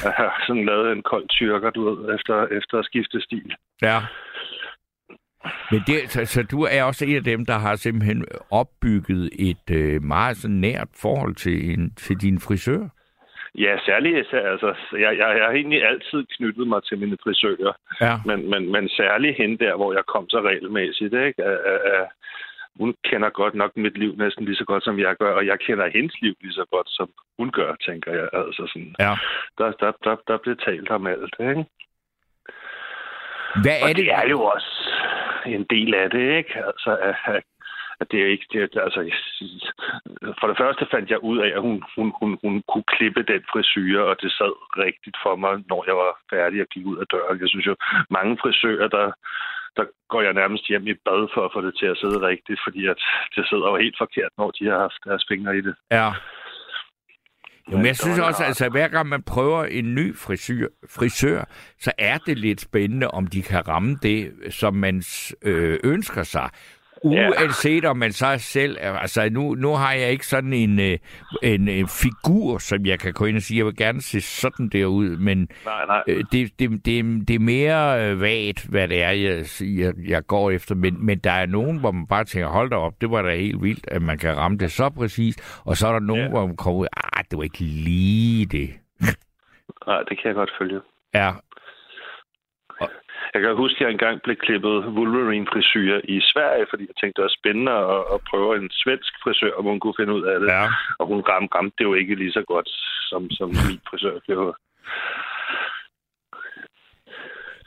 at 0.07 0.13
have 0.19 0.33
sådan 0.47 0.67
lavet 0.67 0.93
en 0.93 1.03
kold 1.03 1.29
tyrker, 1.29 1.71
du 1.71 1.81
ved, 1.91 2.15
efter, 2.15 2.47
efter 2.59 2.79
at 2.79 2.85
skifte 2.85 3.21
stil. 3.21 3.55
Ja. 3.83 3.99
Men 5.71 5.81
det, 5.87 6.11
så, 6.11 6.25
så 6.25 6.43
du 6.43 6.63
er 6.63 6.83
også 6.83 7.05
en 7.05 7.17
af 7.17 7.25
dem, 7.25 7.47
der 7.47 7.59
har 7.59 7.77
simpelthen 7.77 8.25
opbygget 8.51 9.31
et 9.39 9.71
øh, 9.71 10.03
meget 10.03 10.37
så 10.37 10.49
nært 10.49 10.89
forhold 11.03 11.35
til, 11.35 11.71
en, 11.73 11.95
til 11.95 12.17
din 12.21 12.41
frisør? 12.41 12.89
Ja, 13.55 13.77
særligt, 13.87 14.17
altså, 14.33 14.75
jeg, 14.93 15.01
jeg, 15.01 15.37
jeg 15.39 15.45
har 15.47 15.53
egentlig 15.53 15.85
altid 15.85 16.27
knyttet 16.37 16.69
mig 16.69 16.85
til 16.85 16.99
mine 16.99 17.17
frisører, 17.23 17.73
Ja. 18.01 18.15
men, 18.27 18.51
men, 18.51 18.73
men 18.73 18.89
særligt 18.89 19.37
hende 19.37 19.65
der, 19.65 19.77
hvor 19.77 19.93
jeg 19.93 20.05
kom 20.07 20.29
så 20.29 20.41
regelmæssigt, 20.41 21.15
ikke? 21.15 21.45
At, 21.45 21.59
at, 21.73 21.81
at, 21.95 22.07
hun 22.81 22.95
kender 23.05 23.31
godt 23.31 23.55
nok 23.55 23.77
mit 23.77 23.99
liv 23.99 24.15
næsten 24.17 24.45
lige 24.45 24.57
så 24.57 24.65
godt, 24.65 24.85
som 24.85 24.99
jeg 24.99 25.17
gør, 25.17 25.33
og 25.33 25.47
jeg 25.47 25.59
kender 25.59 25.91
hendes 25.95 26.21
liv 26.23 26.35
lige 26.41 26.53
så 26.53 26.65
godt, 26.73 26.89
som 26.91 27.09
hun 27.39 27.51
gør, 27.51 27.75
tænker 27.87 28.13
jeg. 28.13 28.29
Altså 28.33 28.63
sådan, 28.73 28.95
ja. 28.99 29.15
der, 29.59 29.73
der, 29.81 29.93
der, 30.05 30.17
der 30.29 30.37
bliver 30.43 30.57
talt 30.57 30.91
om 30.91 31.07
alt, 31.07 31.35
ikke? 31.41 31.65
Hvad 33.63 33.77
er 33.79 33.83
Og 33.83 33.89
det? 33.89 33.97
det 33.97 34.13
er 34.13 34.27
jo 34.29 34.41
også 34.43 34.73
en 35.47 35.65
del 35.71 35.95
af 35.95 36.11
det, 36.11 36.37
ikke? 36.37 36.55
Altså, 36.67 36.91
at, 38.01 38.11
det 38.11 38.23
er 38.23 38.27
ikke... 38.27 38.47
Det, 38.53 38.81
altså, 38.87 39.01
for 40.41 40.47
det 40.47 40.57
første 40.63 40.87
fandt 40.91 41.11
jeg 41.11 41.25
ud 41.25 41.39
af, 41.39 41.51
at 41.57 41.61
hun, 41.61 41.83
hun, 41.97 42.13
hun, 42.21 42.39
hun 42.45 42.63
kunne 42.73 42.89
klippe 42.97 43.23
den 43.23 43.43
frisyr, 43.53 44.01
og 44.01 44.17
det 44.23 44.33
sad 44.33 44.55
rigtigt 44.87 45.17
for 45.23 45.37
mig, 45.37 45.55
når 45.69 45.85
jeg 45.87 45.97
var 45.97 46.13
færdig 46.31 46.61
og 46.61 46.67
gik 46.75 46.87
ud 46.87 46.99
af 46.99 47.07
døren. 47.07 47.41
Jeg 47.41 47.49
synes 47.49 47.67
jo, 47.67 47.75
mange 48.11 48.39
frisører, 48.43 48.89
der, 48.89 49.07
der 49.77 49.85
går 50.09 50.23
jeg 50.23 50.33
nærmest 50.33 50.69
hjem 50.69 50.87
i 50.87 50.95
bad 50.95 51.29
for 51.35 51.45
at 51.45 51.53
få 51.55 51.61
det 51.67 51.75
til 51.79 51.87
at 51.87 51.99
sidde 51.99 52.27
rigtigt, 52.31 52.61
fordi 52.67 52.87
at 52.87 53.01
det 53.37 53.49
sidder 53.49 53.69
jo 53.71 53.77
helt 53.77 53.99
forkert, 53.99 54.33
når 54.39 54.51
de 54.51 54.65
har 54.71 54.79
haft 54.79 55.01
deres 55.05 55.25
fingre 55.29 55.57
i 55.57 55.61
det. 55.61 55.75
Ja. 55.91 56.09
Men 57.69 57.87
jeg 57.87 57.97
synes 57.97 58.19
også, 58.19 58.45
altså 58.45 58.69
hver 58.69 58.89
gang 58.89 59.09
man 59.09 59.23
prøver 59.23 59.65
en 59.65 59.95
ny 59.95 60.17
frisyr, 60.17 60.69
frisør, 60.89 61.45
så 61.81 61.93
er 61.99 62.19
det 62.19 62.39
lidt 62.39 62.61
spændende, 62.61 63.09
om 63.09 63.27
de 63.27 63.43
kan 63.43 63.69
ramme 63.69 63.99
det, 64.03 64.33
som 64.51 64.75
man 64.75 65.03
øh, 65.43 65.79
ønsker 65.85 66.23
sig. 66.23 66.51
Uanset 67.05 67.85
om 67.85 67.97
man 67.97 68.13
så 68.13 68.35
selv... 68.39 68.77
Altså, 68.81 69.29
nu, 69.31 69.55
nu 69.55 69.69
har 69.75 69.93
jeg 69.93 70.11
ikke 70.11 70.27
sådan 70.27 70.53
en, 70.53 70.81
øh, 70.81 70.99
en, 71.43 71.69
en 71.69 71.89
figur, 71.89 72.59
som 72.59 72.87
jeg 72.87 72.99
kan 72.99 73.13
gå 73.13 73.25
ind 73.25 73.37
og 73.37 73.43
sige, 73.43 73.59
jeg 73.59 73.67
vil 73.67 73.77
gerne 73.77 74.03
se 74.03 74.21
sådan 74.21 74.69
der 74.69 74.87
ud, 74.87 75.17
men 75.17 75.49
Nej, 75.65 75.87
nej. 75.87 76.03
øh, 76.07 76.25
det, 76.33 76.59
det, 76.59 76.71
det, 76.87 77.29
det 77.29 77.35
er 77.35 77.39
mere 77.39 78.11
øh, 78.11 78.21
vagt, 78.21 78.67
hvad 78.71 78.89
det 78.89 79.03
er, 79.03 79.11
jeg, 79.11 79.45
jeg, 79.61 79.93
jeg 80.09 80.27
går 80.27 80.51
efter. 80.51 80.75
Men, 80.75 81.07
men 81.07 81.19
der 81.19 81.31
er 81.33 81.47
nogen, 81.47 81.79
hvor 81.81 81.91
man 81.91 82.07
bare 82.07 82.25
tænker, 82.25 82.49
hold 82.49 82.71
da 82.71 82.77
op, 82.77 83.01
det 83.01 83.11
var 83.11 83.23
da 83.23 83.37
helt 83.37 83.63
vildt, 83.63 83.85
at 83.89 84.03
man 84.03 84.19
kan 84.19 84.37
ramme 84.37 84.59
det 84.59 84.73
så 84.73 84.91
præcist. 84.91 85.63
Og 85.65 85.77
så 85.77 85.89
er 85.89 85.93
der 85.93 86.01
nogen, 86.01 86.23
Ja. 86.25 86.29
hvor 86.31 86.47
man 86.47 86.57
kommer 86.57 86.81
ud, 86.81 86.87
ah, 86.97 87.25
det 87.31 87.37
var 87.39 87.43
ikke 87.45 87.59
lige 87.61 88.47
det. 88.47 88.71
nej, 89.87 89.99
det 90.09 90.19
kan 90.23 90.25
jeg 90.25 90.35
godt 90.35 90.51
følge. 90.61 90.81
Ja, 91.15 91.31
Jeg 93.35 93.41
kan 93.43 93.57
huske, 93.57 93.77
at 93.77 93.81
jeg 93.81 93.91
engang 93.91 94.23
blev 94.25 94.37
klippet 94.37 94.77
Wolverine-frisyr 94.97 96.01
i 96.05 96.17
Sverige, 96.33 96.67
fordi 96.71 96.83
jeg 96.91 96.97
tænkte, 96.97 97.17
det 97.17 97.27
var 97.29 97.39
spændende 97.41 97.73
at, 97.97 98.03
at 98.15 98.21
prøve 98.31 98.57
en 98.57 98.71
svensk 98.83 99.13
frisør, 99.23 99.53
om 99.59 99.65
hun 99.65 99.81
kunne 99.81 99.99
finde 100.01 100.15
ud 100.19 100.25
af 100.33 100.41
det. 100.41 100.49
ja. 100.49 100.65
Og 100.99 101.07
hun 101.07 101.21
ramte, 101.31 101.55
ramte 101.57 101.75
det 101.79 101.85
jo 101.85 101.95
ikke 101.95 102.15
lige 102.15 102.33
så 102.33 102.45
godt, 102.53 102.69
som, 103.11 103.31
som 103.31 103.49
min 103.49 103.81
frisør 103.89 104.19
gjorde. 104.29 104.55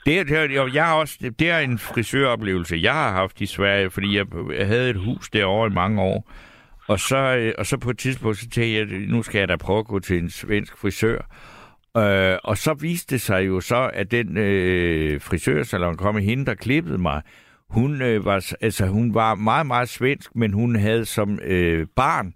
Det, 0.06 0.28
det, 0.28 0.74
jeg 0.74 0.86
har 0.86 0.96
også, 0.96 1.18
det, 1.20 1.38
det 1.40 1.50
er 1.50 1.58
en 1.58 1.78
frisøroplevelse, 1.78 2.76
jeg 2.82 2.92
har 2.92 3.12
haft 3.12 3.40
i 3.40 3.46
Sverige, 3.46 3.90
fordi 3.90 4.16
jeg, 4.16 4.26
jeg 4.58 4.66
havde 4.66 4.90
et 4.90 5.04
hus 5.06 5.28
derovre 5.28 5.70
i 5.70 5.74
mange 5.74 6.02
år. 6.02 6.30
Og 6.88 6.98
så, 6.98 7.16
øh, 7.16 7.52
og 7.58 7.66
så 7.66 7.78
på 7.78 7.90
et 7.90 7.98
tidspunkt, 7.98 8.36
så 8.36 8.48
tænkte 8.50 8.74
jeg, 8.74 8.86
nu 9.08 9.22
skal 9.22 9.38
jeg 9.38 9.48
da 9.48 9.56
prøve 9.56 9.78
at 9.78 9.86
gå 9.86 9.98
til 9.98 10.18
en 10.18 10.30
svensk 10.30 10.78
frisør. 10.80 11.18
Øh, 11.96 12.38
og 12.44 12.58
så 12.58 12.74
viste 12.74 13.14
det 13.14 13.20
sig 13.20 13.46
jo 13.46 13.60
så, 13.60 13.90
at 13.94 14.10
den 14.10 14.36
øh, 14.36 15.20
frisørsalon 15.20 15.96
kom 15.96 16.18
i 16.18 16.22
hende, 16.22 16.46
der 16.46 16.54
klippede 16.54 16.98
mig. 16.98 17.22
Hun, 17.70 18.02
øh, 18.02 18.24
var, 18.24 18.52
altså, 18.60 18.86
hun 18.86 19.14
var 19.14 19.34
meget, 19.34 19.66
meget 19.66 19.88
svensk, 19.88 20.30
men 20.36 20.52
hun 20.52 20.76
havde 20.76 21.04
som 21.04 21.38
øh, 21.44 21.86
barn, 21.96 22.32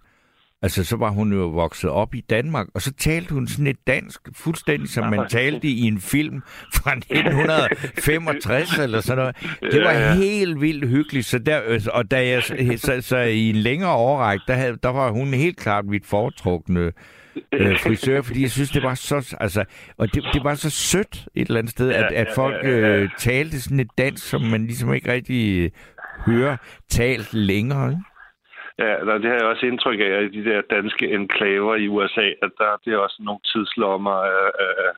altså 0.61 0.83
så 0.83 0.95
var 0.95 1.09
hun 1.09 1.33
jo 1.33 1.47
vokset 1.47 1.89
op 1.89 2.15
i 2.15 2.21
Danmark, 2.29 2.67
og 2.73 2.81
så 2.81 2.93
talte 2.93 3.33
hun 3.33 3.47
sådan 3.47 3.67
et 3.67 3.87
dansk, 3.87 4.21
fuldstændig 4.35 4.89
som 4.89 5.09
man 5.09 5.27
talte 5.29 5.67
i 5.67 5.81
en 5.81 6.01
film 6.01 6.41
fra 6.73 6.91
1965 6.97 8.77
eller 8.77 9.01
sådan 9.01 9.17
noget. 9.17 9.35
Det 9.73 9.81
var 9.81 9.91
Ja, 9.91 9.99
ja. 9.99 10.15
helt 10.15 10.61
vildt 10.61 10.89
hyggeligt, 10.89 11.25
så 11.25 11.39
der, 11.39 11.61
øh, 11.67 11.81
og 11.93 12.11
da 12.11 12.27
jeg, 12.27 12.43
så, 12.77 12.97
så 13.01 13.17
i 13.17 13.49
en 13.49 13.55
længere 13.55 13.93
årrække, 13.93 14.43
der, 14.47 14.53
havde, 14.53 14.77
der 14.83 14.89
var 14.89 15.11
hun 15.11 15.27
helt 15.33 15.57
klart 15.57 15.85
mit 15.85 16.05
foretrukne 16.05 16.79
øh, 16.79 16.91
frisør, 17.83 18.21
fordi 18.21 18.41
jeg 18.41 18.51
synes, 18.51 18.69
det 18.69 18.83
var 18.83 18.93
så, 18.93 19.35
altså, 19.39 19.65
og 19.97 20.13
det, 20.13 20.23
det 20.33 20.43
var 20.43 20.55
så 20.55 20.69
sødt 20.69 21.27
et 21.35 21.47
eller 21.47 21.59
andet 21.59 21.71
sted, 21.71 21.91
at, 21.91 22.11
Ja, 22.11 22.21
at 22.21 22.27
ja, 22.27 22.41
folk 22.41 22.63
ja, 22.63 22.69
ja. 22.69 22.97
øh, 22.97 23.09
talte 23.17 23.61
sådan 23.61 23.79
et 23.79 23.91
dansk, 23.97 24.29
som 24.29 24.41
man 24.41 24.65
ligesom 24.65 24.93
ikke 24.93 25.11
rigtig 25.11 25.63
øh, 25.63 25.69
hører 26.25 26.57
talt 26.89 27.33
længere. 27.33 27.89
Ikke? 27.89 28.03
Ja, 28.79 28.93
der, 29.05 29.17
det 29.17 29.29
har 29.29 29.37
jeg 29.37 29.45
også 29.45 29.65
indtryk 29.65 29.99
af, 29.99 30.11
at 30.23 30.33
de 30.33 30.45
der 30.45 30.61
danske 30.69 31.13
enklaver 31.13 31.75
i 31.75 31.87
USA, 31.87 32.27
at 32.41 32.51
der 32.57 32.81
det 32.85 32.93
er 32.93 32.97
også 32.97 33.17
nogle 33.19 33.39
tidslommer, 33.45 34.11
af, 34.11 34.51
af, 34.59 34.91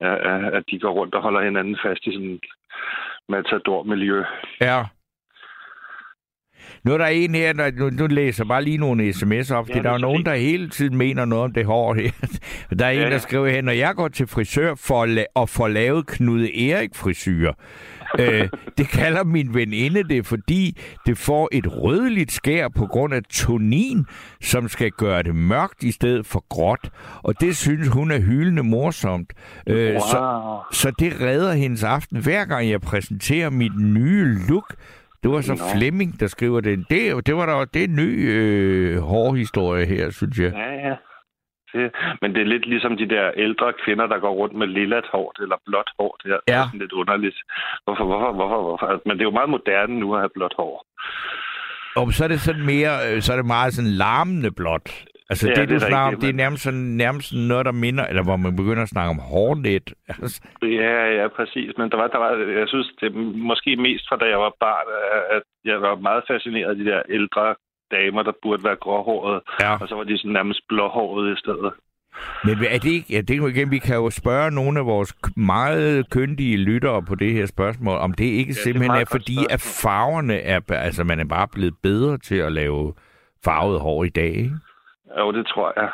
af, 0.00 0.16
af, 0.32 0.56
at 0.56 0.64
de 0.70 0.78
går 0.78 0.92
rundt 0.92 1.14
og 1.14 1.22
holder 1.22 1.42
hinanden 1.42 1.78
fast 1.84 2.06
i 2.06 2.12
sådan 2.12 2.30
et 2.30 2.46
matador-miljø. 3.28 4.24
Ja. 4.60 4.82
Nu 6.84 6.92
er 6.92 6.98
der 6.98 7.06
en 7.06 7.34
her, 7.34 7.52
der, 7.52 7.70
nu, 7.76 7.90
nu 7.90 8.06
læser 8.06 8.44
bare 8.44 8.64
lige 8.64 8.76
nogle 8.78 9.08
sms'er 9.10 9.54
op, 9.54 9.68
Ja, 9.68 9.74
det 9.74 9.84
der 9.84 9.90
er 9.90 9.98
så 9.98 10.02
nogen, 10.02 10.24
der 10.24 10.34
hele 10.34 10.68
tiden 10.68 10.96
mener 10.96 11.24
noget 11.24 11.44
om 11.44 11.52
det 11.52 11.64
hår 11.66 11.94
her. 11.94 12.10
Der 12.78 12.86
er 12.86 12.90
en, 12.90 12.98
Ja, 12.98 13.04
der 13.04 13.10
ja. 13.10 13.18
skriver 13.18 13.48
her, 13.48 13.62
når 13.62 13.72
jeg 13.72 13.94
går 13.94 14.08
til 14.08 14.26
frisør 14.26 14.74
for 14.74 15.02
at, 15.02 15.26
og 15.34 15.48
får 15.48 15.68
lavet 15.68 16.06
Knud 16.06 16.42
Erik 16.42 16.90
frisyr, 16.94 17.52
øh, 18.18 18.48
det 18.78 18.88
kalder 18.88 19.24
min 19.24 19.54
veninde 19.54 20.02
det, 20.08 20.26
fordi 20.26 20.78
det 21.06 21.18
får 21.18 21.48
et 21.52 21.66
rødligt 21.76 22.32
skær 22.32 22.68
på 22.68 22.86
grund 22.86 23.14
af 23.14 23.22
tonin, 23.22 24.04
som 24.40 24.68
skal 24.68 24.90
gøre 24.90 25.22
det 25.22 25.34
mørkt 25.34 25.82
i 25.82 25.90
stedet 25.92 26.26
for 26.26 26.44
gråt. 26.48 26.90
Og 27.22 27.40
det 27.40 27.56
synes 27.56 27.88
hun 27.88 28.10
er 28.10 28.20
hyldende 28.20 28.62
morsomt. 28.62 29.32
Øh, 29.66 30.00
så, 30.00 30.18
Wow. 30.20 30.58
så 30.72 30.90
det 30.98 31.20
redder 31.20 31.52
hendes 31.52 31.82
aften, 31.82 32.18
hver 32.18 32.44
gang 32.44 32.70
jeg 32.70 32.80
præsenterer 32.80 33.50
mit 33.50 33.80
nye 33.80 34.38
look. 34.48 34.74
Det 35.22 35.30
var 35.30 35.40
så 35.40 35.52
Nå. 35.52 35.58
Flemming, 35.74 36.20
der 36.20 36.26
skriver 36.26 36.60
det. 36.60 36.84
Det, 36.90 37.26
det 37.26 37.36
var 37.36 37.46
da 37.46 37.64
det 37.74 37.80
er 37.84 37.88
en 37.88 37.96
ny 37.96 38.08
øh, 38.32 38.98
hårhistorie 38.98 39.86
her, 39.86 40.10
synes 40.10 40.38
jeg. 40.38 40.52
Ja, 40.52 40.88
ja. 40.88 40.96
Det, 41.74 41.90
men 42.22 42.34
det 42.34 42.40
er 42.42 42.46
lidt 42.54 42.66
ligesom 42.66 42.96
de 42.96 43.08
der 43.08 43.30
ældre 43.36 43.72
kvinder, 43.84 44.06
der 44.06 44.18
går 44.18 44.32
rundt 44.34 44.54
med 44.56 44.66
lillat 44.66 45.04
hår 45.12 45.42
eller 45.42 45.56
blåt 45.66 45.90
hår. 45.98 46.16
Det 46.24 46.30
er 46.32 46.38
Ja. 46.48 46.62
sådan 46.66 46.80
lidt 46.80 46.92
underligt. 46.92 47.36
Hvorfor, 47.84 48.04
hvorfor, 48.04 48.32
hvorfor, 48.32 48.62
hvorfor? 48.62 48.86
Altså, 48.86 49.02
Men 49.06 49.16
det 49.16 49.20
er 49.22 49.30
jo 49.30 49.38
meget 49.40 49.50
moderne 49.50 50.00
nu 50.00 50.14
at 50.14 50.20
have 50.20 50.30
blåt 50.34 50.54
hår. 50.56 50.86
Og 51.96 52.12
så 52.12 52.24
er 52.24 52.28
det 52.28 52.40
sådan 52.40 52.66
mere, 52.66 52.94
øh, 53.08 53.22
så 53.22 53.32
er 53.32 53.36
det 53.36 53.46
meget 53.46 53.74
sådan 53.74 53.90
larmende 53.90 54.50
blåt. 54.50 55.04
Altså 55.32 55.46
Ja, 55.48 55.54
det, 55.54 55.68
det 55.68 55.68
du 55.68 55.74
er 55.74 55.88
snakker 55.90 56.16
om, 56.16 56.20
det 56.20 56.28
er 56.28 56.38
nærmest 56.44 56.62
sådan, 56.62 56.86
nærmest 57.04 57.28
noget, 57.50 57.64
der 57.68 57.72
minder, 57.86 58.04
eller 58.10 58.22
hvor 58.28 58.36
man 58.36 58.56
begynder 58.56 58.82
at 58.82 58.88
snakke 58.94 59.10
om 59.10 59.20
hårnet. 59.32 59.86
Altså, 60.08 60.40
Ja, 60.62 60.96
ja, 61.18 61.26
præcis. 61.36 61.70
Men 61.78 61.90
der 61.90 61.96
var, 61.96 62.06
der 62.14 62.18
var, 62.24 62.30
jeg 62.60 62.68
synes, 62.68 62.88
det 63.00 63.06
er 63.06 63.16
måske 63.50 63.70
mest 63.76 64.04
fra 64.08 64.16
da 64.16 64.26
jeg 64.34 64.40
var 64.46 64.52
barn, 64.60 64.86
at 65.36 65.42
jeg 65.64 65.78
var 65.86 65.94
meget 66.08 66.22
fascineret 66.30 66.70
af 66.70 66.76
de 66.76 66.84
der 66.84 67.02
ældre 67.08 67.54
damer, 67.96 68.22
der 68.22 68.32
burde 68.42 68.64
være 68.64 68.76
gråhårede, 68.76 69.40
ja. 69.60 69.72
og 69.80 69.88
så 69.88 69.94
var 69.94 70.04
de 70.04 70.18
sådan 70.18 70.32
nærmest 70.32 70.60
blåhårede 70.68 71.32
i 71.32 71.36
stedet. 71.44 71.72
Men 72.44 72.54
er 72.74 72.78
det 72.78 72.90
ikke, 72.90 73.06
ja, 73.14 73.20
det 73.20 73.30
er 73.30 73.36
jo 73.36 73.46
igen, 73.46 73.70
vi 73.70 73.78
kan 73.78 73.96
jo 73.96 74.10
spørge 74.10 74.50
nogle 74.50 74.78
af 74.78 74.86
vores 74.86 75.14
meget 75.36 76.10
kyndige 76.10 76.56
lyttere 76.56 77.02
på 77.02 77.14
det 77.14 77.32
her 77.32 77.46
spørgsmål, 77.46 77.96
om 77.98 78.12
det 78.12 78.24
ikke 78.24 78.52
det 78.52 78.58
er 78.58 78.62
simpelthen 78.62 78.92
meget 78.92 79.00
er, 79.00 79.04
godt 79.04 79.22
fordi 79.22 79.36
at 79.50 79.60
farverne 79.82 80.36
er, 80.40 80.60
altså 80.68 81.04
man 81.04 81.20
er 81.20 81.24
bare 81.24 81.48
blevet 81.48 81.74
bedre 81.82 82.18
til 82.18 82.36
at 82.36 82.52
lave 82.52 82.94
farvet 83.44 83.80
hår 83.80 84.04
i 84.04 84.08
dag, 84.08 84.34
ikke? 84.34 84.54
Jo, 85.18 85.32
det 85.32 85.46
tror 85.46 85.72
jeg. 85.76 85.90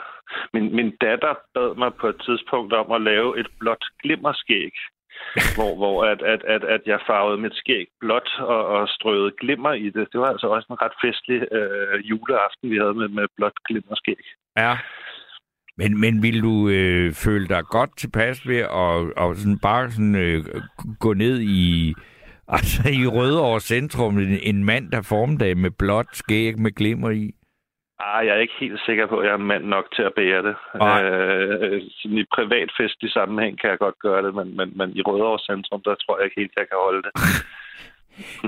Min, 0.55 0.77
min 0.77 0.91
datter 1.01 1.35
bad 1.55 1.77
mig 1.79 1.95
på 1.95 2.07
et 2.09 2.21
tidspunkt 2.27 2.73
om 2.73 2.93
at 2.93 3.03
lave 3.03 3.41
et 3.41 3.47
blåt 3.61 3.85
glimmerskæg, 4.03 4.73
hvor, 5.57 5.73
hvor 5.77 6.05
at, 6.05 6.23
at, 6.23 6.43
at, 6.45 6.65
at 6.65 6.81
jeg 6.87 7.01
farvede 7.07 7.39
mit 7.39 7.55
skæg 7.55 7.87
blåt 8.01 8.31
og, 8.39 8.67
og 8.67 8.89
strøede 8.89 9.33
glimmer 9.41 9.73
i 9.73 9.91
det. 9.91 10.09
Det 10.13 10.21
var 10.21 10.27
altså 10.27 10.47
også 10.47 10.67
en 10.71 10.83
ret 10.83 10.97
festlig 11.05 11.53
øh, 11.53 12.11
juleaften, 12.11 12.71
vi 12.71 12.77
havde 12.77 12.95
med, 12.95 13.09
med 13.09 13.27
blåt 13.37 13.59
glimmerskæg. 13.69 14.23
Ja. 14.57 14.77
Men, 15.77 16.01
men 16.01 16.23
vil 16.23 16.43
du 16.43 16.69
øh, 16.69 17.13
føle 17.13 17.49
dig 17.49 17.65
godt 17.65 17.99
tilpas 17.99 18.49
ved 18.49 18.63
at, 18.85 18.97
at 19.23 19.37
sådan 19.37 19.59
bare 19.59 19.91
sådan, 19.91 20.15
øh, 20.15 20.45
gå 21.01 21.15
ned 21.15 21.41
i, 21.41 21.95
altså 22.49 22.89
i 22.89 23.07
Rødovre 23.07 23.61
Centrum, 23.61 24.19
en, 24.19 24.39
en 24.43 24.65
mand, 24.65 24.91
der 24.91 25.03
formdag 25.03 25.57
med 25.57 25.71
blåt 25.71 26.07
skæg 26.13 26.59
med 26.59 26.73
glimmer 26.73 27.11
i? 27.11 27.35
Ah, 28.01 28.27
jeg 28.27 28.37
er 28.37 28.41
ikke 28.41 28.61
helt 28.61 28.81
sikker 28.87 29.07
på, 29.07 29.19
at 29.19 29.27
jeg 29.27 29.33
er 29.33 29.49
mand 29.53 29.65
nok 29.65 29.87
til 29.97 30.03
at 30.03 30.15
bære 30.17 30.43
det. 30.49 30.57
Nej. 30.75 31.03
Øh, 31.05 31.83
sådan 31.99 32.19
i 32.19 32.25
privatfestlig 32.37 33.13
sammenhæng 33.13 33.61
kan 33.61 33.71
jeg 33.71 33.79
godt 33.79 33.99
gøre 33.99 34.23
det, 34.27 34.35
men, 34.35 34.57
men, 34.57 34.69
men 34.79 34.97
i 34.97 35.03
Rødovre 35.03 35.39
Centrum, 35.39 35.83
der 35.85 35.95
tror 35.95 36.19
jeg 36.19 36.25
ikke 36.25 36.41
helt, 36.41 36.53
jeg 36.57 36.69
kan 36.69 36.79
holde 36.87 37.03
det. 37.03 37.13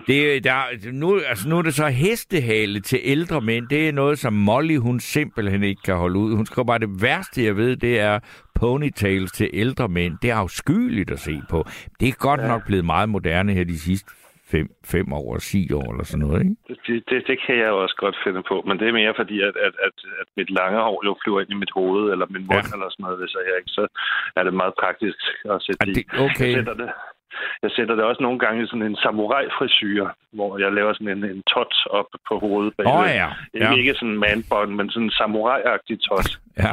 Det, 0.06 0.44
der, 0.44 0.92
nu, 0.92 1.20
altså 1.28 1.48
nu 1.48 1.58
er 1.58 1.62
det 1.62 1.74
så 1.74 1.86
hestehale 1.86 2.80
til 2.80 3.00
ældre 3.02 3.40
mænd. 3.40 3.68
Det 3.68 3.88
er 3.88 3.92
noget, 3.92 4.18
som 4.18 4.32
Molly 4.32 4.76
hun 4.76 5.00
simpelthen 5.00 5.62
ikke 5.62 5.82
kan 5.82 5.96
holde 5.96 6.18
ud. 6.18 6.36
Hun 6.36 6.46
skriver 6.46 6.66
bare, 6.66 6.78
det 6.78 7.02
værste, 7.02 7.44
jeg 7.44 7.56
ved, 7.56 7.76
det 7.76 8.00
er 8.00 8.18
ponytails 8.54 9.32
til 9.32 9.50
ældre 9.52 9.88
mænd. 9.88 10.18
Det 10.22 10.30
er 10.30 10.36
afskyeligt 10.36 11.10
at 11.10 11.20
se 11.20 11.40
på. 11.50 11.64
Det 12.00 12.08
er 12.08 12.12
godt 12.12 12.40
ja. 12.40 12.46
nok 12.46 12.66
blevet 12.66 12.84
meget 12.84 13.08
moderne 13.08 13.52
her 13.52 13.64
de 13.64 13.78
sidste 13.78 14.10
fem, 14.52 14.66
fem 14.94 15.06
år, 15.12 15.36
ti 15.50 15.60
år 15.80 15.88
eller 15.92 16.04
sådan 16.04 16.26
noget, 16.26 16.38
ikke? 16.44 16.56
Det, 16.86 16.98
det, 17.10 17.18
det 17.30 17.36
kan 17.46 17.56
jeg 17.62 17.70
også 17.82 17.96
godt 18.04 18.16
finde 18.24 18.42
på, 18.50 18.56
men 18.66 18.74
det 18.78 18.86
er 18.88 18.92
mere 19.00 19.14
fordi, 19.20 19.36
at, 19.48 19.54
at, 19.66 19.74
at, 19.86 19.96
at 20.20 20.28
mit 20.36 20.50
lange 20.58 20.78
hår 20.86 20.98
jo 21.06 21.12
flyver 21.22 21.40
ind 21.40 21.50
i 21.56 21.62
mit 21.62 21.72
hoved, 21.78 22.04
eller 22.12 22.26
min 22.34 22.46
mund, 22.50 22.66
Ja. 22.66 22.70
ja. 22.70 22.74
eller 22.74 22.88
sådan 22.90 23.02
noget, 23.04 23.18
hvis 23.20 23.34
jeg 23.34 23.42
ikke, 23.60 23.72
så 23.78 23.84
er 24.38 24.42
det 24.46 24.54
meget 24.60 24.74
praktisk 24.82 25.18
at 25.54 25.58
sætte 25.66 25.86
det, 25.96 26.04
okay. 26.26 26.50
Jeg 26.50 26.56
sætter 26.58 26.74
det, 26.82 26.90
jeg 27.62 27.70
sætter 27.76 27.94
det 27.94 28.04
også 28.04 28.22
nogle 28.22 28.38
gange 28.44 28.62
i 28.62 28.66
sådan 28.66 28.88
en 28.90 28.96
samurai-frisyr, 29.04 30.04
hvor 30.36 30.58
jeg 30.58 30.72
laver 30.72 30.92
sådan 30.92 31.08
en, 31.16 31.24
en 31.36 31.42
tot 31.54 31.74
op 31.98 32.10
på 32.28 32.34
hovedet. 32.44 32.72
Åh 32.78 32.86
oh, 32.86 33.04
bagved. 33.04 33.14
ja. 33.22 33.28
Ikke, 33.54 33.66
ja. 33.66 33.74
ikke 33.80 33.94
sådan 33.94 34.08
en 34.08 34.18
manbånd, 34.24 34.70
men 34.78 34.90
sådan 34.90 35.08
en 35.08 35.16
samurai-agtig 35.20 35.96
tot. 36.08 36.28
ja. 36.64 36.72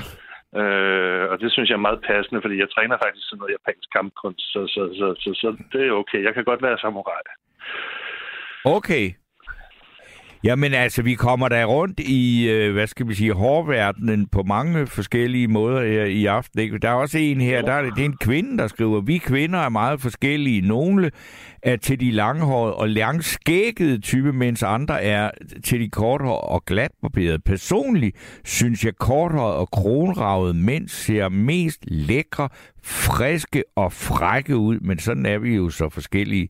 Øh, 0.61 1.23
og 1.31 1.35
det 1.41 1.49
synes 1.51 1.69
jeg 1.69 1.77
er 1.77 1.87
meget 1.87 2.05
passende, 2.09 2.41
fordi 2.41 2.55
jeg 2.63 2.69
træner 2.75 2.97
faktisk 3.03 3.25
sådan 3.27 3.39
noget 3.39 3.55
japansk 3.57 3.87
kampkunst, 3.95 4.45
så, 4.53 4.61
så, 4.73 4.81
så, 4.99 5.07
så, 5.23 5.29
så 5.41 5.47
det 5.73 5.81
er 5.87 5.91
okay. 6.01 6.23
Jeg 6.23 6.33
kan 6.33 6.43
godt 6.43 6.61
være 6.61 6.77
samurai. 6.77 7.21
Okay. 8.77 9.05
Jamen 10.43 10.73
altså, 10.73 11.01
vi 11.01 11.13
kommer 11.13 11.49
der 11.49 11.65
rundt 11.65 11.99
i, 11.99 12.49
øh, 12.49 12.73
hvad 12.73 12.87
skal 12.87 13.07
vi 13.07 13.13
sige, 13.13 13.33
hårverdenen 13.33 14.27
på 14.27 14.43
mange 14.43 14.87
forskellige 14.87 15.47
måder 15.47 15.87
her 15.87 16.03
i 16.03 16.25
aften. 16.25 16.59
Ikke? 16.59 16.77
Der 16.77 16.89
er 16.89 16.93
også 16.93 17.17
en 17.17 17.41
her, 17.41 17.61
der 17.61 17.73
er, 17.73 17.81
det 17.81 18.01
er 18.01 18.05
en 18.05 18.17
kvinde, 18.17 18.57
der 18.57 18.67
skriver, 18.67 19.01
vi 19.01 19.17
kvinder 19.17 19.59
er 19.59 19.69
meget 19.69 20.01
forskellige. 20.01 20.61
Nogle 20.61 21.11
er 21.63 21.75
til 21.75 21.99
de 21.99 22.11
langhårede 22.11 22.75
og 22.75 22.89
langskækkede 22.89 24.01
type, 24.01 24.33
mens 24.33 24.63
andre 24.63 25.03
er 25.03 25.31
til 25.63 25.79
de 25.79 25.89
korthårede 25.89 26.41
og 26.41 26.65
glatbarberede. 26.65 27.39
Personligt 27.39 28.15
synes 28.45 28.85
jeg 28.85 28.95
korthårede 28.95 29.55
og 29.55 29.69
kronravede 29.71 30.53
mænd 30.53 30.87
ser 30.87 31.29
mest 31.29 31.79
lækre, 31.87 32.49
friske 32.83 33.63
og 33.75 33.93
frække 33.93 34.57
ud, 34.57 34.79
men 34.79 34.99
sådan 34.99 35.25
er 35.25 35.37
vi 35.37 35.55
jo 35.55 35.69
så 35.69 35.89
forskellige. 35.89 36.49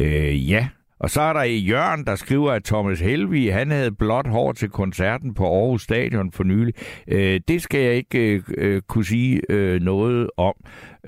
Øh, 0.00 0.50
ja, 0.50 0.68
og 1.00 1.10
så 1.10 1.20
er 1.20 1.32
der 1.32 1.42
Jørgen, 1.42 2.04
der 2.06 2.14
skriver, 2.14 2.52
at 2.52 2.64
Thomas 2.64 3.00
Helvig, 3.00 3.54
han 3.54 3.70
havde 3.70 3.92
blåt 3.92 4.26
hår 4.26 4.52
til 4.52 4.70
koncerten 4.70 5.34
på 5.34 5.44
Aarhus 5.44 5.82
Stadion 5.82 6.32
for 6.32 6.44
nylig. 6.44 6.74
Øh, 7.08 7.40
det 7.48 7.62
skal 7.62 7.80
jeg 7.80 7.94
ikke 7.94 8.34
øh, 8.34 8.42
øh, 8.58 8.82
kunne 8.88 9.04
sige 9.04 9.40
øh, 9.48 9.80
noget 9.80 10.30
om. 10.36 10.54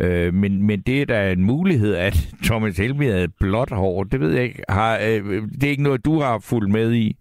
Øh, 0.01 0.35
men, 0.35 0.67
men 0.67 0.81
det 0.81 1.03
er 1.03 1.07
da 1.07 1.33
en 1.33 1.45
mulighed, 1.45 1.95
at 1.95 2.15
Thomas 2.47 2.79
Helvig 2.79 3.13
havde 3.13 3.29
blåt 3.41 3.71
hår. 3.71 4.05
Det 4.05 4.21
ved 4.21 4.33
jeg 4.35 4.45
ikke. 4.45 4.63
Har, 4.69 4.95
øh, 4.95 5.25
det 5.61 5.65
er 5.65 5.71
ikke 5.71 5.83
noget, 5.83 6.05
du 6.05 6.21
har 6.21 6.39
fulgt 6.51 6.71
med 6.73 6.93
i? 6.93 7.17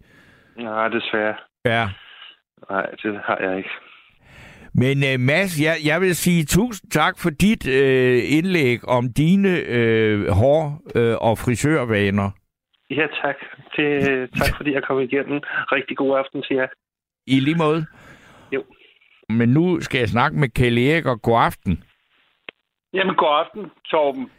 Nej, 0.60 0.88
desværre. 0.88 1.36
Ja. 1.66 1.90
Nej, 2.70 2.86
det 3.04 3.20
har 3.26 3.38
jeg 3.42 3.58
ikke. 3.58 3.70
Men 4.74 4.98
uh, 4.98 5.20
Mads, 5.20 5.62
jeg, 5.62 5.76
jeg 5.86 6.02
vil 6.02 6.16
sige 6.16 6.46
tusind 6.46 6.92
tak 6.92 7.20
for 7.20 7.30
dit 7.30 7.68
uh, 7.68 8.38
indlæg 8.38 8.88
om 8.88 9.14
dine 9.14 9.50
uh, 9.50 10.28
hår- 10.28 10.82
uh, 10.96 11.30
og 11.30 11.38
frisørvaner. 11.38 12.32
Ja, 12.90 13.08
tak. 13.22 13.36
Det, 13.76 14.30
tak 14.38 14.58
fordi 14.58 14.74
jeg 14.74 14.84
kom 14.84 15.00
igennem. 15.00 15.40
Rigtig 15.72 15.98
god 15.98 16.18
aften 16.18 16.44
til 16.44 16.56
jer. 16.56 16.68
I 17.28 17.40
lige 17.40 17.58
måde. 17.58 17.86
Jo. 18.52 18.64
Men 19.30 19.50
nu 19.50 19.82
skal 19.82 20.00
jeg 20.00 20.10
snakke 20.10 20.40
med 20.40 20.50
Kjell 20.50 20.78
Erik, 20.78 21.06
og 21.06 21.22
god 21.22 21.40
aften. 21.42 21.84
Jamen, 22.94 23.16
god 23.16 23.46
aften, 23.46 23.72
Torben. 23.86 24.32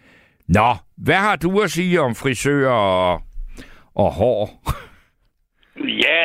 Nå, 0.49 0.71
hvad 0.97 1.15
har 1.15 1.37
du 1.37 1.61
at 1.61 1.71
sige 1.71 2.01
om 2.01 2.15
frisører 2.15 2.73
og, 2.73 3.21
og 3.95 4.13
hår? 4.13 4.49
Ja, 6.07 6.25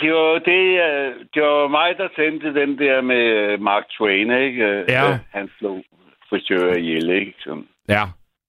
det 0.00 0.12
var 0.12 0.38
det, 0.38 0.64
øh, 0.88 1.24
det 1.34 1.42
var 1.42 1.68
mig, 1.68 1.94
der 1.98 2.08
sendte 2.16 2.60
den 2.60 2.78
der 2.78 3.00
med 3.00 3.58
Mark 3.58 3.84
Twain, 3.98 4.30
ikke? 4.30 4.84
Ja. 4.88 5.18
Han 5.30 5.50
slog 5.58 5.84
frisører 6.28 6.76
ihjel, 6.76 7.10
ikke? 7.10 7.34
Sådan. 7.38 7.68
Ja. 7.88 8.02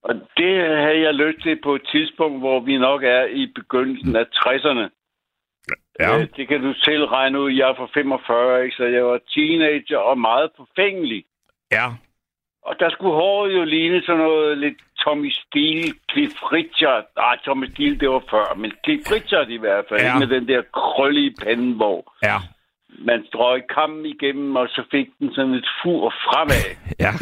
Og 0.04 0.16
det 0.38 0.56
havde 0.84 1.02
jeg 1.02 1.14
lyst 1.14 1.42
til 1.44 1.60
på 1.64 1.76
et 1.76 1.82
tidspunkt, 1.92 2.40
hvor 2.40 2.60
vi 2.60 2.78
nok 2.78 3.04
er 3.04 3.24
i 3.26 3.52
begyndelsen 3.56 4.16
af 4.16 4.26
60'erne. 4.36 4.88
Ja. 6.00 6.20
Øh, 6.20 6.28
Det 6.38 6.48
kan 6.48 6.62
du 6.62 6.74
selv 6.74 7.04
regne 7.06 7.40
ud. 7.42 7.52
Jeg 7.52 7.70
er 7.70 7.76
fra 7.76 7.88
45, 7.94 8.64
ikke? 8.64 8.76
så 8.76 8.84
jeg 8.84 9.06
var 9.06 9.20
teenager 9.36 9.98
og 9.98 10.18
meget 10.20 10.50
forfængelig. 10.58 11.26
Ja. 11.72 11.86
Og 12.62 12.80
der 12.80 12.90
skulle 12.90 13.14
håret 13.14 13.54
jo 13.54 13.64
ligne 13.64 14.02
sådan 14.06 14.22
noget 14.22 14.58
lidt 14.58 14.78
Tommy 15.04 15.30
Steele, 15.32 15.94
Cliff 16.12 16.34
Richard. 16.54 17.04
Nej, 17.18 17.38
Tommy 17.46 17.66
Steele, 17.74 18.00
det 18.00 18.10
var 18.10 18.24
før, 18.30 18.56
men 18.56 18.72
Cliff 18.86 19.12
Richard 19.12 19.50
i 19.50 19.58
hvert 19.58 19.86
fald. 19.90 20.02
Ja. 20.02 20.20
Med 20.20 20.28
den 20.28 20.48
der 20.48 20.62
krølle 20.74 21.22
i 21.26 21.36
panden, 21.44 21.72
hvor 21.74 22.14
Ja. 22.24 22.38
man 23.00 23.26
strøg 23.28 23.62
kammen 23.68 24.06
igennem, 24.06 24.56
og 24.56 24.68
så 24.70 24.84
fik 24.92 25.08
den 25.20 25.34
sådan 25.34 25.54
et 25.54 25.68
fur 25.84 26.10
fremad. 26.10 26.66
Ja. 27.00 27.14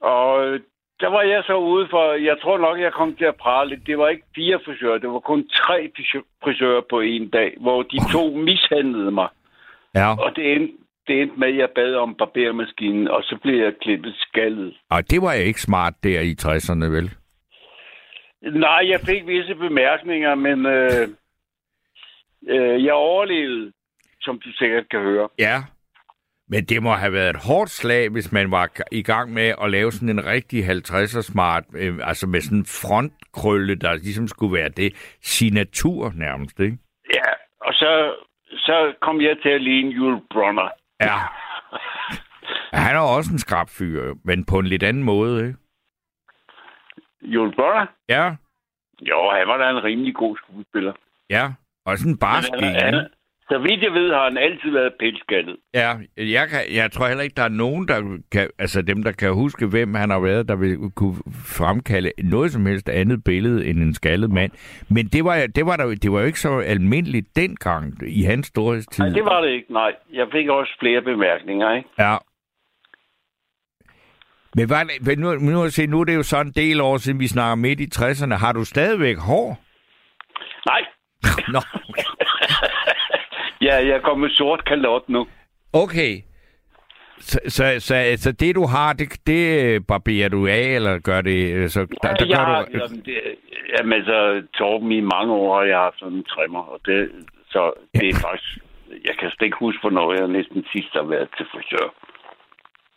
Og 0.00 0.58
der 1.00 1.08
var 1.08 1.22
jeg 1.22 1.42
så 1.46 1.56
ude 1.56 1.86
for, 1.90 2.12
jeg 2.12 2.36
tror 2.42 2.58
nok, 2.58 2.80
jeg 2.80 2.92
kom 2.92 3.16
til 3.16 3.24
at 3.24 3.36
prale 3.36 3.70
lidt. 3.70 3.86
Det 3.86 3.98
var 3.98 4.08
ikke 4.08 4.26
fire 4.34 4.60
frisører, 4.64 4.98
det 4.98 5.10
var 5.10 5.18
kun 5.18 5.48
tre 5.48 5.90
frisø- 5.98 6.28
frisører 6.44 6.82
på 6.90 7.00
en 7.00 7.28
dag, 7.30 7.54
hvor 7.60 7.82
de 7.82 7.98
to 8.12 8.30
mishandlede 8.30 9.10
mig. 9.10 9.28
Ja. 9.94 10.08
Og 10.24 10.36
det 10.36 10.52
endte, 10.52 10.72
det 11.06 11.22
endte 11.22 11.38
med, 11.38 11.48
at 11.48 11.56
jeg 11.56 11.68
bad 11.74 11.94
om 11.94 12.14
barbermaskinen, 12.14 13.08
og 13.08 13.22
så 13.22 13.38
blev 13.42 13.62
jeg 13.62 13.72
klippet 13.82 14.14
skaldet. 14.18 14.76
Og 14.90 15.10
det 15.10 15.22
var 15.22 15.32
ikke 15.32 15.60
smart 15.60 15.94
der 16.02 16.20
i 16.20 16.34
60'erne, 16.42 16.84
vel? 16.96 17.10
Nej, 18.60 18.80
jeg 18.90 19.00
fik 19.00 19.26
visse 19.26 19.54
bemærkninger, 19.54 20.34
men 20.34 20.66
øh, 20.66 21.08
øh, 22.48 22.84
jeg 22.84 22.92
overlevede, 22.94 23.72
som 24.20 24.38
du 24.38 24.52
sikkert 24.52 24.88
kan 24.88 25.00
høre. 25.00 25.28
Ja. 25.38 25.62
Men 26.48 26.64
det 26.64 26.82
må 26.82 26.92
have 26.92 27.12
været 27.12 27.30
et 27.30 27.42
hårdt 27.48 27.70
slag, 27.70 28.08
hvis 28.08 28.32
man 28.32 28.50
var 28.50 28.68
i 28.92 29.02
gang 29.02 29.32
med 29.32 29.54
at 29.62 29.70
lave 29.70 29.92
sådan 29.92 30.08
en 30.08 30.26
rigtig 30.26 30.64
50'er 30.70 31.22
smart, 31.22 31.64
øh, 31.74 31.98
altså 32.02 32.26
med 32.26 32.40
sådan 32.40 32.58
en 32.58 32.66
frontkrølle, 32.66 33.74
der 33.74 33.94
ligesom 33.94 34.28
skulle 34.28 34.56
være 34.58 34.68
det 34.68 35.16
signatur 35.22 36.12
nærmest, 36.14 36.60
ikke? 36.60 36.78
Ja, 37.14 37.30
og 37.60 37.72
så, 37.74 38.14
så 38.50 38.94
kom 39.00 39.20
jeg 39.20 39.36
til 39.42 39.48
at 39.48 39.62
ligne 39.62 39.90
Jule 39.90 40.20
Brunner. 40.32 40.68
Ja. 41.00 41.18
Han 42.72 42.96
er 42.96 43.00
også 43.00 43.32
en 43.32 43.38
skrab 43.38 43.68
fyr, 43.68 44.14
men 44.24 44.44
på 44.44 44.58
en 44.58 44.66
lidt 44.66 44.82
anden 44.82 45.02
måde, 45.02 45.46
ikke? 45.46 45.58
Jule 47.22 47.52
Brunner? 47.52 47.86
Ja, 48.08 48.34
Jo, 49.00 49.30
han 49.38 49.48
var 49.48 49.56
da 49.56 49.70
en 49.70 49.84
rimelig 49.84 50.14
god 50.14 50.36
skuespiller. 50.36 50.92
ja. 51.30 51.52
Og 51.86 51.98
sådan 51.98 52.12
en 52.12 52.18
barsk 52.18 52.48
Så 53.50 53.58
vidt 53.58 53.82
jeg 53.82 53.92
ved, 53.92 54.12
har 54.12 54.24
han 54.24 54.38
altid 54.38 54.70
været 54.70 54.92
pelskaldet. 55.00 55.56
Ja, 55.74 55.92
jeg, 56.16 56.48
kan, 56.48 56.60
jeg 56.74 56.92
tror 56.92 57.06
heller 57.06 57.24
ikke, 57.24 57.34
der 57.34 57.42
er 57.42 57.48
nogen, 57.48 57.88
der 57.88 58.18
kan, 58.32 58.50
altså 58.58 58.82
dem, 58.82 59.02
der 59.02 59.12
kan 59.12 59.34
huske, 59.34 59.66
hvem 59.66 59.94
han 59.94 60.10
har 60.10 60.20
været, 60.20 60.48
der 60.48 60.56
vil 60.56 60.78
kunne 60.96 61.14
fremkalde 61.56 62.12
noget 62.18 62.52
som 62.52 62.66
helst 62.66 62.88
andet 62.88 63.24
billede 63.24 63.66
end 63.66 63.78
en 63.78 63.94
skaldet 63.94 64.30
mand. 64.30 64.52
Men 64.90 65.06
det 65.06 65.24
var, 65.24 65.46
det 65.54 65.66
var, 65.66 65.76
der, 65.76 65.94
det 66.02 66.12
var 66.12 66.20
jo 66.20 66.26
ikke 66.26 66.40
så 66.40 66.58
almindeligt 66.58 67.36
dengang 67.36 67.94
i 68.08 68.22
hans 68.22 68.46
storhedstid. 68.46 69.04
Nej, 69.04 69.14
det 69.14 69.24
var 69.24 69.40
det 69.40 69.50
ikke, 69.50 69.72
nej. 69.72 69.92
Jeg 70.12 70.26
fik 70.32 70.48
også 70.48 70.72
flere 70.80 71.02
bemærkninger, 71.02 71.76
ikke? 71.76 71.88
Ja. 71.98 72.16
Men, 74.54 74.66
hvad, 74.66 74.84
men 75.06 75.18
nu, 75.18 75.34
nu, 75.34 75.70
se, 75.70 75.86
nu 75.86 76.00
er 76.00 76.04
det 76.04 76.14
jo 76.14 76.22
så 76.22 76.40
en 76.40 76.52
del 76.52 76.80
år 76.80 76.96
siden, 76.96 77.20
vi 77.20 77.26
snakker 77.26 77.54
midt 77.54 77.80
i 77.80 77.88
60'erne. 77.96 78.34
Har 78.34 78.52
du 78.52 78.64
stadigvæk 78.64 79.18
hår? 79.18 79.58
Nej. 80.66 80.82
Nå, 81.54 81.60
Ja, 83.60 83.86
jeg 83.86 84.02
kommer 84.02 84.26
med 84.26 84.34
sort 84.34 84.64
kalot 84.64 85.08
nu. 85.08 85.26
okay. 85.72 86.12
Så, 87.18 87.38
så, 87.48 87.64
så, 87.78 87.94
så 88.16 88.32
det, 88.32 88.54
du 88.54 88.66
har, 88.66 88.92
det, 88.92 89.26
det 89.26 89.40
barberer 89.86 90.28
du 90.28 90.46
af, 90.46 90.66
eller 90.78 90.98
gør 90.98 91.20
det... 91.20 91.52
øh, 91.54 91.68
Så, 91.68 91.80
der, 91.80 92.14
der 92.14 92.26
jeg 92.26 92.36
gør 92.36 92.44
har, 92.44 92.64
du, 92.64 92.78
jamen, 92.78 93.02
det, 93.06 93.14
jamen, 93.78 93.92
altså, 93.92 94.42
Torben, 94.54 94.92
i 94.92 95.00
mange 95.00 95.32
år 95.32 95.56
har 95.58 95.64
jeg 95.64 95.78
haft 95.78 95.98
sådan 95.98 96.18
en 96.18 96.24
trimmer, 96.24 96.60
og 96.60 96.80
det, 96.86 97.10
så 97.50 97.72
det 97.94 98.08
er 98.08 98.14
faktisk... 98.14 98.58
Jeg 99.04 99.14
kan 99.18 99.30
slet 99.30 99.46
ikke 99.46 99.56
huske, 99.60 99.80
hvornår 99.80 100.12
jeg 100.14 100.28
næsten 100.28 100.64
sidst 100.72 100.88
har 100.92 101.02
været 101.02 101.28
til 101.36 101.46
frisør. 101.52 101.86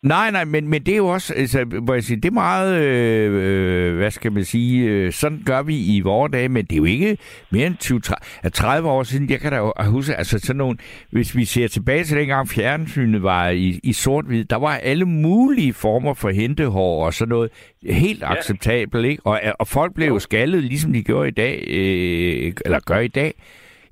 Nej, 0.04 0.32
nej, 0.32 0.46
men, 0.46 0.68
men 0.68 0.84
det 0.84 0.92
er 0.92 0.98
jo 0.98 1.08
også, 1.08 1.34
altså, 1.34 1.64
hvor 1.64 1.94
jeg 1.94 2.04
siger, 2.04 2.20
det 2.20 2.30
er 2.30 2.34
meget, 2.34 2.82
øh, 2.82 3.96
hvad 3.98 4.12
skal 4.12 4.32
man 4.32 4.46
sige, 4.46 4.86
øh, 4.86 5.14
sådan 5.14 5.42
gør 5.46 5.62
vi 5.62 5.96
i 5.96 6.02
vore 6.02 6.30
dage, 6.30 6.50
men 6.50 6.66
det 6.66 6.72
er 6.72 6.78
jo 6.78 6.86
ikke 6.86 7.18
mere 7.52 7.68
end 7.68 7.76
20, 7.78 8.00
30, 8.00 8.50
30 8.50 8.90
år 8.90 9.04
siden, 9.04 9.30
jeg 9.30 9.40
kan 9.40 9.52
da 9.52 9.58
jo 9.58 9.74
huske, 9.80 10.16
altså 10.16 10.40
sådan 10.40 10.56
nogle, 10.58 10.78
hvis 11.12 11.36
vi 11.36 11.46
ser 11.46 11.68
tilbage 11.68 12.04
til 12.04 12.18
dengang 12.18 12.50
fjernsynet 12.50 13.24
var 13.24 13.50
i, 13.50 13.80
i 13.84 13.94
sort-hvid, 13.94 14.46
der 14.46 14.56
var 14.56 14.76
alle 14.76 15.06
mulige 15.06 15.74
former 15.74 16.14
for 16.14 16.30
hentehår 16.30 17.06
og 17.06 17.14
sådan 17.14 17.30
noget 17.30 17.50
helt 17.90 18.22
ja. 18.22 18.32
acceptabelt, 18.32 19.06
ikke? 19.06 19.26
Og, 19.26 19.42
og 19.60 19.68
folk 19.68 19.94
blev 19.94 20.08
jo 20.08 20.20
skaldet, 20.20 20.64
ligesom 20.64 20.94
de 20.94 21.04
gjorde 21.04 21.28
i 21.28 21.32
dag, 21.32 21.64
øh, 21.68 22.54
eller 22.66 22.80
gør 22.80 23.00
i 23.00 23.08
dag. 23.08 23.34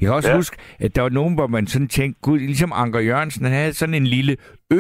Jeg 0.02 0.08
kan 0.08 0.14
også. 0.14 0.30
Ja. 0.30 0.36
huske, 0.36 0.58
at 0.80 0.96
der 0.96 1.02
var 1.02 1.10
nogen, 1.10 1.34
hvor 1.34 1.48
man 1.48 1.68
sådan 1.68 1.88
tænkte, 1.88 2.22
gud, 2.22 2.40
ligesom 2.40 2.72
Anker 2.76 3.00
Jørgensen, 3.00 3.44
han 3.46 3.54
havde 3.54 3.74
sådan 3.74 3.96
en 3.96 4.08
lille 4.08 4.38
ø, 4.72 4.78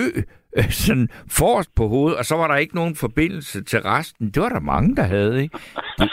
øh, 0.57 0.69
sådan 0.71 1.09
forrest 1.39 1.75
på 1.75 1.87
hovedet, 1.87 2.17
og 2.17 2.25
så 2.25 2.35
var 2.35 2.47
der 2.47 2.55
ikke 2.55 2.75
nogen 2.75 2.95
forbindelse 2.95 3.63
til 3.63 3.79
resten. 3.81 4.29
Det 4.31 4.41
var 4.43 4.49
der 4.49 4.59
mange, 4.59 4.95
der 4.95 5.03
havde, 5.03 5.41
ikke? 5.43 5.57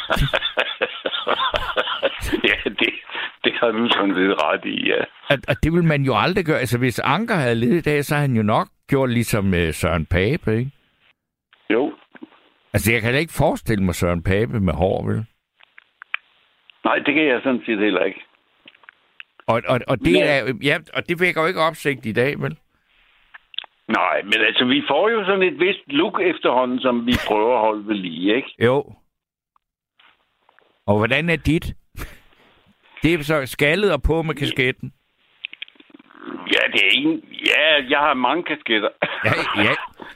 ja, 2.51 2.57
det, 2.65 2.89
det 3.45 3.53
har 3.61 3.71
du 3.71 3.89
sådan 3.93 4.15
lidt 4.15 4.43
ret 4.43 4.65
i, 4.65 4.87
ja. 4.89 5.01
Og, 5.31 5.39
og 5.49 5.57
det 5.63 5.73
ville 5.73 5.87
man 5.89 6.03
jo 6.03 6.17
aldrig 6.17 6.45
gøre. 6.45 6.59
Altså, 6.61 6.79
hvis 6.79 6.99
Anker 6.99 7.35
havde 7.35 7.55
levet 7.55 7.77
i 7.77 7.81
dag, 7.81 8.05
så 8.05 8.15
havde 8.15 8.29
han 8.29 8.37
jo 8.37 8.43
nok 8.43 8.69
gjort 8.89 9.11
ligesom 9.11 9.55
øh, 9.55 9.75
Søren 9.75 10.07
Pape, 10.07 10.59
ikke? 10.59 10.71
Jo. 11.71 11.93
Altså, 12.73 12.93
jeg 12.93 13.03
kan 13.03 13.13
da 13.13 13.19
ikke 13.19 13.33
forestille 13.33 13.85
mig 13.85 13.95
Søren 13.95 14.23
Pape 14.23 14.61
med 14.61 14.73
hår, 14.73 15.07
vel? 15.07 15.25
Nej, 16.85 16.97
det 16.99 17.15
kan 17.15 17.27
jeg 17.27 17.41
sådan 17.43 17.63
set 17.67 17.79
heller 17.79 18.05
ikke. 18.05 18.21
Og, 19.47 19.63
og, 19.69 19.81
og, 19.89 19.99
det, 19.99 20.13
Men- 20.13 20.23
er, 20.23 20.53
ja, 20.63 20.79
og 20.95 21.09
det 21.09 21.21
vækker 21.21 21.41
jo 21.41 21.47
ikke 21.47 21.61
opsigt 21.61 22.07
i 22.07 22.13
dag, 22.13 22.41
vel? 22.41 22.57
Nej, 23.99 24.23
men 24.23 24.39
altså, 24.49 24.65
vi 24.65 24.83
får 24.89 25.09
jo 25.09 25.25
sådan 25.25 25.43
et 25.43 25.61
vist 25.61 25.87
look 25.87 26.21
efterhånden, 26.21 26.81
som 26.81 27.07
vi 27.07 27.15
prøver 27.29 27.55
at 27.55 27.61
holde 27.61 27.89
ved 27.89 27.95
lige, 27.95 28.37
ikke? 28.37 28.55
Jo. 28.65 28.77
Og 30.87 30.99
hvordan 30.99 31.29
er 31.31 31.37
dit? 31.37 31.67
Det 33.03 33.15
er 33.15 33.23
så 33.23 33.47
skaldet 33.47 33.93
og 33.93 34.03
på 34.03 34.23
med 34.23 34.35
kasketten. 34.35 34.93
Ja, 36.55 36.63
det 36.73 36.81
er 36.87 36.91
en... 36.93 37.23
Ja, 37.47 37.89
jeg 37.89 37.99
har 37.99 38.15
mange 38.15 38.43
kasketter. 38.43 38.89
Ja, 39.25 39.33
ja. 39.63 39.75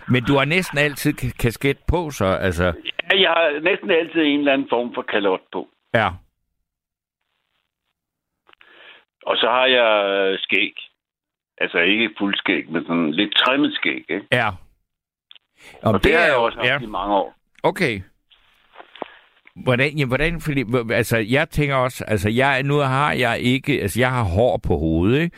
Men 0.09 0.24
du 0.24 0.33
har 0.39 0.45
næsten 0.45 0.79
altid 0.79 1.12
ka- 1.22 1.37
kasket 1.43 1.79
på, 1.89 2.11
så 2.11 2.24
altså... 2.24 2.64
ja, 2.64 3.20
jeg 3.20 3.31
har 3.31 3.61
næsten 3.61 3.91
altid 3.91 4.22
en 4.22 4.39
eller 4.39 4.53
anden 4.53 4.68
form 4.68 4.95
for 4.95 5.03
kalot 5.03 5.41
på. 5.53 5.68
Ja. 5.95 6.09
Og 9.22 9.37
så 9.37 9.47
har 9.47 9.66
jeg 9.66 9.93
øh, 10.11 10.39
skæg. 10.39 10.74
Altså 11.61 11.79
ikke 11.79 12.11
fuld 12.19 12.35
skæg, 12.37 12.71
men 12.71 12.83
sådan 12.87 13.11
lidt 13.11 13.35
trimmet 13.37 13.75
skæg, 13.75 14.05
ikke? 14.09 14.27
Ja. 14.33 14.49
Om 15.83 15.95
Og 15.95 16.05
det, 16.05 16.13
har 16.15 16.21
jeg 16.25 16.35
jo- 16.37 16.43
også 16.45 16.59
haft 16.59 16.69
ja. 16.69 16.79
i 16.87 16.87
mange 16.87 17.15
år. 17.15 17.35
Okay. 17.63 18.01
Hvordan, 19.65 19.91
ja, 19.99 20.05
hvordan, 20.07 20.41
fordi, 20.41 20.65
altså, 20.93 21.17
jeg 21.19 21.49
tænker 21.51 21.75
også, 21.75 22.05
altså, 22.09 22.29
jeg, 22.31 22.63
nu 22.63 22.75
har 22.75 23.13
jeg 23.13 23.39
ikke, 23.41 23.83
altså, 23.83 24.01
jeg 24.01 24.11
har 24.11 24.23
hår 24.23 24.61
på 24.67 24.77
hovedet, 24.77 25.21
ikke? 25.23 25.37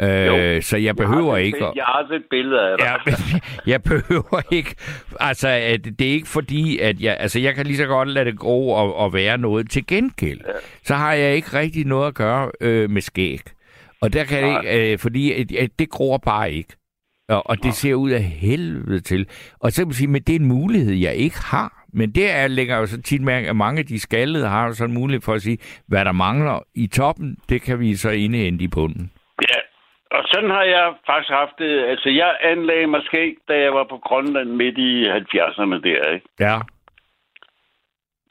Øh, 0.00 0.62
så 0.62 0.76
jeg 0.76 0.96
behøver 0.96 1.36
jeg 1.36 1.46
ikke 1.46 1.66
at... 1.66 1.72
Jeg 1.76 1.84
har 1.84 2.06
set 2.10 2.22
billeder 2.30 2.68
af 2.68 2.78
dig. 2.78 2.86
Ja, 2.86 2.94
men 3.06 3.40
jeg 3.72 3.82
behøver 3.82 4.40
ikke... 4.52 4.74
Altså, 5.20 5.48
at 5.48 5.84
det 5.84 6.00
er 6.08 6.12
ikke 6.12 6.28
fordi, 6.28 6.78
at 6.78 7.00
jeg... 7.00 7.16
Altså, 7.20 7.40
jeg 7.40 7.54
kan 7.54 7.66
lige 7.66 7.76
så 7.76 7.86
godt 7.86 8.08
lade 8.08 8.24
det 8.24 8.38
gå 8.38 8.48
og, 8.58 8.96
og 8.96 9.12
være 9.14 9.38
noget 9.38 9.70
til 9.70 9.86
gengæld. 9.86 10.40
Ja. 10.46 10.52
Så 10.82 10.94
har 10.94 11.12
jeg 11.12 11.34
ikke 11.34 11.58
rigtig 11.58 11.84
noget 11.86 12.06
at 12.08 12.14
gøre 12.14 12.50
øh, 12.60 12.90
med 12.90 13.02
skæg. 13.02 13.40
Og 14.02 14.12
der 14.12 14.24
kan 14.24 14.42
det 14.42 14.50
ikke... 14.56 14.92
Øh, 14.92 14.98
fordi 14.98 15.32
at, 15.32 15.52
at 15.52 15.70
det 15.78 15.90
gror 15.90 16.18
bare 16.18 16.52
ikke. 16.52 16.76
Og, 17.28 17.42
og 17.46 17.56
det 17.62 17.74
ser 17.74 17.94
ud 17.94 18.10
af 18.10 18.22
helvede 18.22 19.00
til. 19.00 19.28
Og 19.60 19.72
så 19.72 19.82
kan 19.82 19.88
man 19.88 19.94
sige, 19.94 20.08
men 20.08 20.22
det 20.22 20.36
er 20.36 20.40
en 20.40 20.48
mulighed, 20.48 20.94
jeg 20.94 21.14
ikke 21.14 21.36
har. 21.50 21.84
Men 21.92 22.10
det 22.10 22.30
er, 22.30 22.48
lægger 22.48 22.78
jo 22.78 22.86
så 22.86 23.02
tit 23.02 23.22
mærke, 23.22 23.48
at 23.48 23.56
mange 23.56 23.78
af 23.78 23.86
de 23.86 24.00
skaldede 24.00 24.48
har 24.48 24.66
jo 24.66 24.72
sådan 24.72 24.94
mulighed 24.94 25.22
for 25.22 25.32
at 25.32 25.42
sige, 25.42 25.58
hvad 25.88 26.04
der 26.04 26.12
mangler 26.12 26.58
i 26.74 26.86
toppen, 26.86 27.36
det 27.48 27.62
kan 27.62 27.80
vi 27.80 27.94
så 27.94 28.10
indhente 28.10 28.64
i 28.64 28.68
bunden. 28.68 29.12
Ja, 29.42 29.58
og 30.10 30.22
sådan 30.26 30.50
har 30.50 30.62
jeg 30.62 30.94
faktisk 31.06 31.30
haft 31.30 31.58
det. 31.58 31.84
Altså, 31.84 32.08
jeg 32.08 32.36
anlagde 32.40 32.86
mig 32.86 33.00
skæg, 33.04 33.34
da 33.48 33.54
jeg 33.58 33.72
var 33.72 33.86
på 33.90 33.98
Grønland 33.98 34.50
midt 34.50 34.78
i 34.78 35.04
70'erne 35.04 35.80
der, 35.88 36.12
ikke? 36.14 36.26
Ja. 36.40 36.58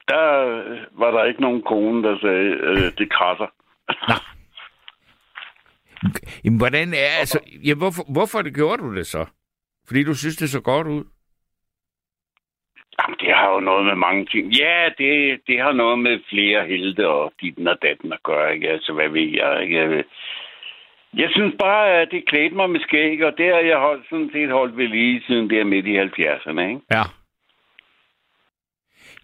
Der 0.07 0.47
øh, 0.47 0.77
var 0.99 1.11
der 1.11 1.23
ikke 1.23 1.41
nogen 1.41 1.61
kone, 1.61 2.03
der 2.03 2.19
sagde, 2.19 2.49
øh, 2.69 2.91
det 2.97 3.11
krasser. 3.11 3.49
Jamen, 6.43 6.59
hvordan 6.59 6.93
er 6.93 7.11
altså... 7.19 7.39
Ja, 7.67 7.73
hvorfor, 7.73 8.03
hvorfor 8.11 8.41
det 8.41 8.55
gjorde 8.55 8.83
du 8.83 8.95
det 8.95 9.07
så? 9.07 9.25
Fordi 9.87 10.03
du 10.03 10.13
synes, 10.15 10.37
det 10.37 10.49
så 10.49 10.61
godt 10.61 10.87
ud? 10.87 11.03
Jamen, 12.99 13.17
det 13.19 13.31
har 13.35 13.53
jo 13.53 13.59
noget 13.59 13.85
med 13.85 13.95
mange 13.95 14.25
ting. 14.25 14.45
Ja, 14.53 14.89
det, 14.97 15.39
det 15.47 15.61
har 15.61 15.71
noget 15.71 15.99
med 15.99 16.19
flere 16.29 16.67
helte 16.67 17.07
og 17.07 17.33
ditten 17.41 17.67
og 17.67 17.77
datten 17.81 18.13
at 18.13 18.23
gøre, 18.23 18.53
ikke? 18.55 18.69
Altså, 18.69 18.93
hvad 18.93 19.09
ved 19.09 19.29
jeg, 19.41 19.63
ikke? 19.63 19.75
Jeg, 19.77 20.03
jeg 21.13 21.29
synes 21.31 21.53
bare, 21.59 22.01
at 22.01 22.07
det 22.11 22.27
klædte 22.29 22.55
mig 22.55 22.69
med 22.69 22.79
skæg, 22.79 23.23
og 23.23 23.33
det 23.37 23.45
har 23.53 23.59
jeg 23.59 23.77
holdt, 23.77 24.05
sådan 24.09 24.29
set 24.33 24.51
holdt 24.51 24.77
ved 24.77 24.87
lige 24.87 25.23
siden 25.27 25.49
der 25.49 25.63
midt 25.63 25.87
i 25.87 25.99
70'erne, 25.99 26.61
ikke? 26.61 26.81
Ja. 26.91 27.03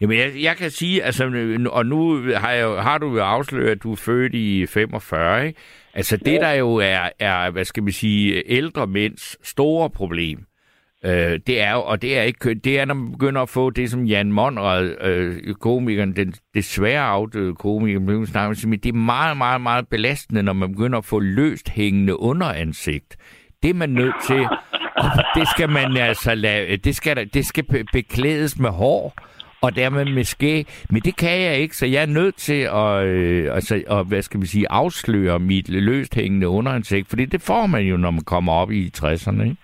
Jamen, 0.02 0.18
jeg, 0.18 0.32
jeg 0.42 0.58
kan 0.58 0.72
sige, 0.72 1.04
altså, 1.04 1.24
og 1.72 1.86
nu 1.86 2.22
har, 2.36 2.52
jeg, 2.52 2.68
har 2.68 2.98
du 2.98 3.16
jo 3.16 3.24
afsløret, 3.24 3.70
at 3.70 3.84
du 3.84 3.92
er 3.92 3.96
født 3.96 4.34
i 4.34 4.66
45, 4.66 5.48
ikke? 5.48 5.60
Altså, 5.94 6.18
det 6.18 6.42
der 6.42 6.52
jo 6.52 6.76
er, 6.76 7.10
er, 7.20 7.50
hvad 7.52 7.66
skal 7.66 7.86
vi 7.86 7.92
sige, 7.92 8.44
ældre 8.52 8.88
mænds 8.88 9.48
store 9.48 9.90
problem, 9.90 10.40
øh, 11.06 11.40
det 11.48 11.62
er 11.62 11.72
jo, 11.74 11.82
og 11.82 12.02
det 12.02 12.18
er 12.18 12.22
ikke, 12.22 12.54
det 12.54 12.80
er, 12.80 12.86
når 12.86 12.94
man 12.94 13.12
begynder 13.12 13.42
at 13.42 13.50
få 13.50 13.70
det, 13.70 13.90
som 13.92 14.06
Jan 14.06 14.32
Monrad, 14.32 14.96
øh, 15.02 15.54
komikeren, 15.54 16.16
den 16.16 16.34
desværre 16.54 17.02
afdøde 17.04 17.56
komiker, 17.56 18.00
blev 18.00 18.26
snakket 18.28 18.66
om, 18.66 18.72
det 18.72 18.86
er 18.86 18.94
meget, 18.94 19.38
meget, 19.38 19.62
meget 19.62 19.88
belastende, 19.88 20.44
når 20.44 20.54
man 20.54 20.72
begynder 20.72 20.98
at 20.98 21.06
få 21.06 21.20
løst 21.20 21.70
hængende 21.70 22.20
underansigt. 22.20 23.18
Det 23.64 23.70
er 23.70 23.74
man 23.74 23.90
nødt 23.90 24.16
til, 24.28 24.42
og 24.98 25.10
det 25.36 25.48
skal 25.56 25.70
man 25.70 25.98
altså 25.98 26.36
lave, 26.36 26.76
det 26.76 26.96
skal, 26.96 27.30
det 27.34 27.46
skal 27.46 27.64
be- 27.64 27.84
beklædes 27.94 28.60
med 28.60 28.70
hår, 28.70 29.14
og 29.62 29.76
dermed 29.76 30.06
med 30.06 30.24
skæg. 30.24 30.68
Men 30.90 31.02
det 31.02 31.18
kan 31.18 31.42
jeg 31.42 31.58
ikke, 31.58 31.76
så 31.78 31.86
jeg 31.86 32.02
er 32.02 32.06
nødt 32.06 32.36
til 32.36 32.62
at, 32.62 33.06
øh, 33.06 33.56
altså, 33.56 33.84
at 33.90 34.08
hvad 34.08 34.22
skal 34.22 34.42
vi 34.42 34.46
sige, 34.46 34.66
afsløre 34.70 35.40
mit 35.40 35.70
løst 35.70 36.16
hængende 36.16 36.48
underansigt, 36.48 37.10
fordi 37.10 37.26
det 37.26 37.42
får 37.42 37.66
man 37.68 37.82
jo, 37.82 37.98
når 37.98 38.12
man 38.12 38.24
kommer 38.24 38.54
op 38.54 38.72
i 38.72 38.92
60'erne, 38.98 39.44
ikke? 39.44 39.58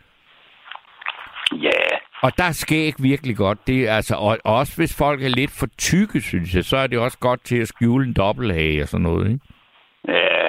Ja, 1.52 1.98
Og 2.22 2.38
der 2.38 2.44
er 2.44 2.52
skæg 2.52 2.94
virkelig 3.00 3.38
godt. 3.38 3.68
Det 3.68 3.88
er 3.90 3.96
altså, 3.96 4.16
og 4.16 4.38
også 4.44 4.74
hvis 4.78 4.98
folk 4.98 5.24
er 5.24 5.30
lidt 5.30 5.52
for 5.60 5.68
tykke, 5.78 6.22
synes 6.22 6.56
jeg, 6.56 6.64
så 6.64 6.78
er 6.78 6.88
det 6.88 7.00
også 7.00 7.18
godt 7.20 7.46
til 7.46 7.58
at 7.62 7.68
skjule 7.68 8.08
en 8.08 8.14
dobbelthage 8.14 8.82
og 8.82 8.88
sådan 8.88 9.04
noget. 9.04 9.26
Ikke? 9.32 9.40
ja, 10.08 10.48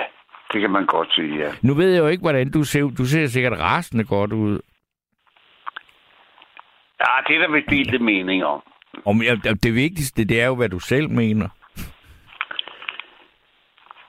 det 0.52 0.60
kan 0.60 0.70
man 0.70 0.86
godt 0.86 1.12
sige, 1.14 1.38
ja. 1.38 1.50
Nu 1.62 1.74
ved 1.74 1.92
jeg 1.92 1.98
jo 1.98 2.06
ikke, 2.06 2.20
hvordan 2.20 2.50
du 2.50 2.62
ser 2.64 2.82
ud. 2.82 2.92
Du 2.92 3.04
ser 3.04 3.26
sikkert 3.26 3.58
rasende 3.60 4.04
godt 4.04 4.32
ud. 4.32 4.60
Ja, 7.00 7.12
det 7.26 7.36
er 7.36 7.40
der 7.40 7.52
vist 7.52 7.70
delte 7.70 7.98
mening 7.98 8.44
om. 8.44 8.62
Om, 9.06 9.22
ja, 9.22 9.34
det 9.62 9.74
vigtigste, 9.74 10.24
det 10.24 10.42
er 10.42 10.46
jo, 10.46 10.54
hvad 10.54 10.68
du 10.68 10.78
selv 10.78 11.10
mener. 11.10 11.48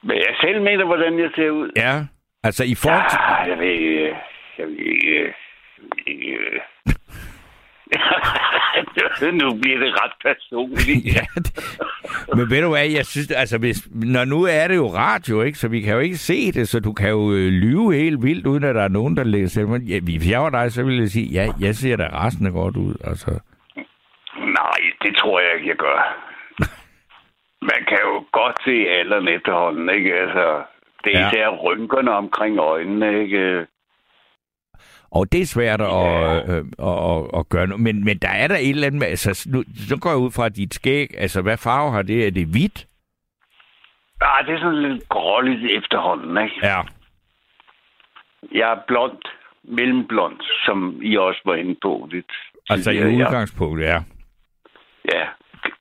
Men 0.03 0.17
jeg 0.17 0.35
selv 0.41 0.61
mener, 0.61 0.85
hvordan 0.85 1.19
jeg 1.19 1.29
ser 1.35 1.49
ud. 1.49 1.71
Ja, 1.75 2.05
altså 2.43 2.63
i 2.63 2.75
forhold 2.75 3.09
til... 3.09 3.17
Ah, 3.21 3.49
jeg 3.49 3.59
ved 3.59 3.67
ikke. 3.67 4.15
Jeg 4.57 4.67
ved 4.67 4.77
ikke. 4.77 5.33
Ved 5.81 6.07
ikke. 6.07 6.61
nu 9.41 9.53
bliver 9.61 9.79
det 9.79 9.91
ret 10.01 10.11
personligt. 10.21 11.15
Ja, 11.15 11.25
det, 11.35 11.79
men 12.35 12.49
ved 12.49 12.61
du 12.61 12.69
hvad, 12.69 12.87
jeg 12.87 13.05
synes, 13.05 13.31
altså 13.31 13.57
hvis, 13.57 13.87
når 13.91 14.25
nu 14.25 14.43
er 14.43 14.67
det 14.67 14.75
jo 14.75 14.87
radio, 14.87 15.41
ikke, 15.41 15.57
så 15.57 15.67
vi 15.67 15.81
kan 15.81 15.93
jo 15.93 15.99
ikke 15.99 16.17
se 16.17 16.51
det, 16.51 16.69
så 16.69 16.79
du 16.79 16.93
kan 16.93 17.09
jo 17.09 17.31
øh, 17.31 17.51
lyve 17.51 17.93
helt 17.93 18.23
vildt, 18.23 18.47
uden 18.47 18.63
at 18.63 18.75
der 18.75 18.83
er 18.83 18.87
nogen, 18.87 19.17
der 19.17 19.23
læser 19.23 19.61
det. 19.61 19.69
Men 19.69 19.81
ja, 19.81 19.99
hvis 19.99 20.31
jeg 20.31 20.41
var 20.41 20.49
dig, 20.49 20.71
så 20.71 20.83
ville 20.83 21.01
jeg 21.01 21.09
sige, 21.09 21.25
ja, 21.25 21.51
jeg 21.59 21.75
ser 21.75 21.95
da 21.95 22.07
resten 22.25 22.51
godt 22.51 22.77
ud, 22.77 22.95
altså. 23.03 23.39
Nej, 24.59 24.79
det 25.01 25.15
tror 25.15 25.39
jeg 25.39 25.48
ikke, 25.59 25.69
jeg 25.69 25.77
gør. 25.77 25.99
Man 27.61 27.81
kan 27.87 27.97
jo 28.03 28.25
godt 28.31 28.55
se 28.65 28.71
alderen 28.89 29.27
efterhånden, 29.27 29.89
ikke? 29.97 30.13
Altså, 30.15 30.63
det 31.03 31.15
er 31.15 31.19
Ja. 31.19 31.27
især 31.29 31.49
rynkerne 31.49 32.11
omkring 32.11 32.57
øjnene, 32.59 33.21
ikke? 33.23 33.65
Og 35.11 35.31
det 35.31 35.41
er 35.41 35.45
svært 35.45 35.81
at, 35.81 35.87
øh, 35.87 36.55
øh, 36.57 36.65
at, 36.89 36.97
at, 37.11 37.39
at 37.39 37.49
gøre 37.49 37.67
noget. 37.67 37.83
Men, 37.83 38.05
men 38.05 38.17
der 38.17 38.29
er 38.29 38.47
der 38.47 38.55
et 38.55 38.69
eller 38.69 38.87
andet 38.87 38.99
med, 38.99 39.07
altså, 39.07 39.49
nu, 39.53 39.63
så 39.89 39.97
går 40.01 40.09
jeg 40.09 40.17
ud 40.19 40.31
fra 40.31 40.49
dit 40.49 40.73
skæg, 40.73 41.07
altså 41.17 41.41
hvad 41.41 41.57
farve 41.57 41.91
har 41.91 42.01
det? 42.01 42.27
Er 42.27 42.31
det 42.31 42.47
hvidt? 42.47 42.85
Ah, 44.21 44.45
det 44.45 44.53
er 44.55 44.59
sådan 44.59 44.81
lidt 44.91 45.09
gråligt 45.09 45.71
efterhånden, 45.77 46.43
ikke? 46.43 46.67
Ja. 46.67 46.81
Jeg 48.51 48.71
er 48.71 48.77
blond, 48.87 49.17
mellemblond, 49.63 50.37
som 50.65 50.99
I 51.01 51.17
også 51.17 51.41
var 51.45 51.55
inde 51.55 51.75
på 51.81 52.07
lidt. 52.11 52.31
Altså 52.69 52.91
i 52.91 53.03
udgangspunktet, 53.15 53.85
ja. 53.85 53.91
Ja, 53.93 53.99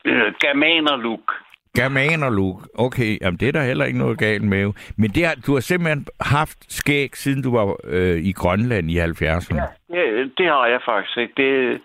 Øh, 0.09 0.33
germaner-look. 0.45 1.33
Germaner 1.77 2.31
look. 2.31 2.69
Okay, 2.75 3.19
jamen 3.21 3.39
det 3.41 3.49
er 3.49 3.53
der 3.53 3.63
heller 3.63 3.85
ikke 3.85 3.99
noget 3.99 4.19
galt 4.19 4.43
med. 4.43 4.73
Men 4.97 5.11
det 5.11 5.27
har, 5.27 5.35
du 5.47 5.55
har 5.55 5.61
simpelthen 5.61 6.07
haft 6.21 6.73
skæg, 6.73 7.17
siden 7.17 7.43
du 7.43 7.51
var 7.57 7.77
øh, 7.85 8.17
i 8.17 8.33
Grønland 8.33 8.91
i 8.91 8.99
70'erne. 8.99 9.57
Ja. 9.57 9.97
Ja, 9.97 10.05
det 10.39 10.47
har 10.47 10.67
jeg 10.67 10.81
faktisk 10.85 11.17
ikke. 11.19 11.35
Det, 11.37 11.81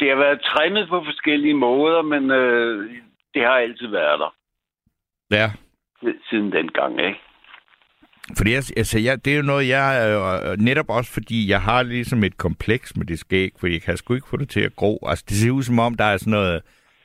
det 0.00 0.08
har 0.08 0.16
været 0.16 0.40
trimmet 0.40 0.88
på 0.88 1.04
forskellige 1.04 1.54
måder, 1.54 2.02
men 2.02 2.30
øh, 2.30 2.90
det 3.34 3.42
har 3.42 3.56
altid 3.66 3.86
været 3.86 4.20
der 4.20 4.34
ja. 5.30 5.50
siden 6.30 6.52
dengang, 6.52 7.00
ikke? 7.00 7.20
Fordi 8.36 8.50
jeg, 8.50 8.62
altså, 8.76 8.98
jeg, 8.98 9.24
det 9.24 9.32
er 9.32 9.36
jo 9.36 9.42
noget, 9.42 9.68
jeg... 9.68 9.86
Øh, 10.08 10.58
netop 10.58 10.88
også 10.88 11.12
fordi, 11.12 11.50
jeg 11.50 11.60
har 11.60 11.82
ligesom 11.82 12.24
et 12.24 12.38
kompleks 12.38 12.96
med 12.96 13.06
det 13.06 13.18
skæg, 13.18 13.50
for 13.60 13.66
jeg 13.66 13.82
kan 13.82 13.96
sgu 13.96 14.14
ikke 14.14 14.28
få 14.28 14.36
det 14.36 14.48
til 14.48 14.60
at 14.60 14.76
gro. 14.76 14.98
Altså, 15.06 15.24
det 15.28 15.36
ser 15.36 15.50
ud 15.50 15.62
som 15.62 15.78
om, 15.78 15.94
der 15.94 16.04
er 16.04 16.16
sådan 16.16 16.30
noget... 16.30 16.62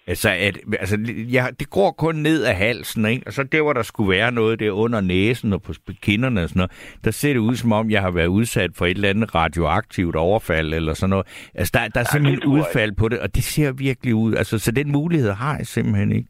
Altså, 0.07 0.29
at, 0.29 0.57
altså 0.79 0.97
jeg, 1.31 1.51
det 1.59 1.69
går 1.69 1.91
kun 1.91 2.15
ned 2.15 2.43
af 2.43 2.55
halsen, 2.55 3.05
ikke? 3.05 3.27
Og 3.27 3.33
så 3.33 3.43
der, 3.43 3.61
hvor 3.61 3.73
der 3.73 3.83
skulle 3.83 4.09
være 4.09 4.31
noget 4.31 4.59
der 4.59 4.71
under 4.71 5.01
næsen 5.01 5.53
og 5.53 5.61
på 5.61 5.73
kinderne 6.01 6.43
og 6.43 6.49
sådan 6.49 6.59
noget, 6.59 6.71
der 7.03 7.11
ser 7.11 7.33
det 7.33 7.39
ud 7.39 7.55
som 7.55 7.71
om, 7.71 7.91
jeg 7.91 8.01
har 8.01 8.11
været 8.11 8.27
udsat 8.27 8.71
for 8.75 8.85
et 8.85 8.91
eller 8.95 9.09
andet 9.09 9.35
radioaktivt 9.35 10.15
overfald 10.15 10.73
eller 10.73 10.93
sådan 10.93 11.09
noget. 11.09 11.27
Altså, 11.55 11.71
der, 11.73 11.87
der 11.87 11.99
er 11.99 12.03
simpelthen 12.11 12.39
ikke. 12.39 12.47
udfald 12.47 12.91
på 12.91 13.09
det, 13.09 13.19
og 13.19 13.35
det 13.35 13.43
ser 13.43 13.71
virkelig 13.71 14.15
ud. 14.15 14.35
Altså, 14.35 14.59
så 14.59 14.71
den 14.71 14.91
mulighed 14.91 15.31
har 15.31 15.57
jeg 15.57 15.67
simpelthen 15.67 16.11
ikke. 16.11 16.29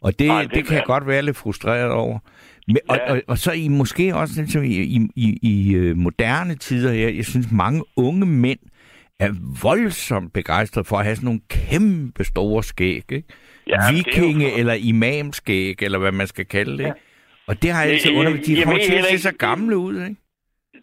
Og 0.00 0.18
det, 0.18 0.26
Nej, 0.26 0.42
det 0.42 0.50
det, 0.50 0.56
det 0.56 0.66
kan 0.66 0.76
jeg 0.76 0.84
godt 0.86 1.06
være 1.06 1.22
lidt 1.22 1.36
frustreret 1.36 1.90
over. 1.90 2.18
Men, 2.68 2.78
og, 2.88 2.96
Ja. 3.08 3.12
og, 3.12 3.22
og 3.26 3.38
så 3.38 3.52
i 3.52 3.68
måske 3.68 4.14
også 4.16 4.34
ligesom 4.40 4.62
i, 4.62 4.68
i, 4.68 5.08
i, 5.16 5.38
i 5.42 5.74
øh, 5.74 5.96
moderne 5.96 6.54
tider 6.54 6.92
her, 6.92 7.08
jeg 7.08 7.24
synes 7.24 7.46
mange 7.52 7.82
unge 7.96 8.26
mænd 8.26 8.58
er 9.26 9.32
voldsomt 9.62 10.32
begejstrede 10.32 10.84
for 10.84 10.96
at 10.96 11.04
have 11.04 11.16
sådan 11.16 11.26
nogle 11.26 11.40
kæmpe 11.50 12.24
store 12.24 12.62
skæg, 12.62 13.12
ikke? 13.12 13.24
Ja, 13.66 13.72
jo 13.74 13.94
Vikinge 13.94 14.46
flot. 14.48 14.58
eller 14.58 14.74
imamskæg, 14.74 15.82
eller 15.82 15.98
hvad 15.98 16.12
man 16.12 16.26
skal 16.26 16.46
kalde 16.46 16.78
det. 16.78 16.84
Ja. 16.84 16.92
Og 17.46 17.62
det 17.62 17.70
har 17.70 17.82
jeg 17.82 17.92
altid 17.92 18.16
undervist. 18.16 18.46
De 18.46 18.62
kommer 18.62 18.82
til 18.82 18.94
at 18.94 19.04
se 19.04 19.18
så 19.18 19.34
gamle 19.38 19.76
ud, 19.76 19.94
ikke? 19.94 20.16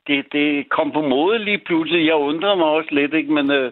Det, 0.07 0.25
det 0.31 0.69
kom 0.69 0.91
på 0.91 1.01
mode 1.01 1.39
lige 1.45 1.61
pludselig. 1.65 2.05
Jeg 2.05 2.15
undrer 2.15 2.55
mig 2.55 2.65
også 2.65 2.89
lidt, 2.91 3.13
ikke? 3.13 3.33
Men 3.33 3.51
øh, 3.51 3.71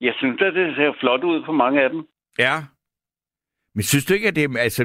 jeg 0.00 0.14
synes 0.16 0.40
at 0.42 0.54
det 0.54 0.76
ser 0.76 0.92
flot 1.00 1.24
ud 1.24 1.42
på 1.46 1.52
mange 1.52 1.82
af 1.82 1.90
dem. 1.90 2.06
Ja. 2.38 2.54
Men 3.74 3.82
synes 3.82 4.04
du 4.04 4.14
ikke, 4.14 4.28
at 4.28 4.36
det, 4.36 4.56
altså, 4.58 4.84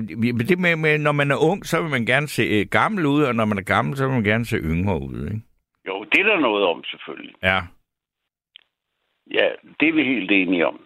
det 0.49 0.59
med, 0.59 0.75
med, 0.75 0.97
når 0.97 1.11
man 1.11 1.31
er 1.31 1.43
ung, 1.51 1.65
så 1.65 1.81
vil 1.81 1.91
man 1.91 2.05
gerne 2.05 2.27
se 2.27 2.43
øh, 2.43 2.65
gammel 2.71 3.05
ud, 3.05 3.21
og 3.23 3.35
når 3.35 3.45
man 3.45 3.57
er 3.57 3.61
gammel, 3.61 3.97
så 3.97 4.05
vil 4.05 4.13
man 4.13 4.23
gerne 4.23 4.45
se 4.45 4.57
yngre 4.57 5.01
ud, 5.01 5.23
ikke? 5.23 5.41
Jo, 5.87 6.05
det 6.11 6.19
er 6.19 6.23
der 6.23 6.39
noget 6.39 6.65
om, 6.65 6.83
selvfølgelig. 6.83 7.35
Ja. 7.43 7.59
Ja, 9.33 9.47
det 9.79 9.87
er 9.89 9.93
vi 9.93 10.03
helt 10.03 10.31
enige 10.31 10.67
om. 10.67 10.79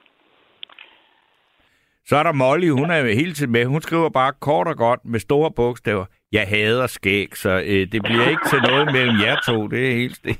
Så 2.05 2.15
er 2.15 2.23
der 2.23 2.31
Molly, 2.31 2.69
hun 2.69 2.89
ja. 2.89 2.95
er 2.95 2.99
jo 2.99 3.05
hele 3.05 3.33
tiden 3.33 3.51
med. 3.51 3.65
Hun 3.65 3.81
skriver 3.81 4.09
bare 4.09 4.33
kort 4.39 4.67
og 4.67 4.77
godt 4.77 5.05
med 5.05 5.19
store 5.19 5.51
bogstaver. 5.51 6.05
Jeg 6.31 6.47
hader 6.47 6.87
skæg, 6.87 7.37
så 7.37 7.49
øh, 7.49 7.87
det 7.91 8.03
bliver 8.03 8.29
ikke 8.29 8.49
til 8.49 8.61
noget 8.61 8.85
mellem 8.93 9.19
jer 9.21 9.37
to. 9.45 9.67
Det 9.67 9.89
er 9.89 9.95
helt 9.95 10.15
stille. 10.15 10.39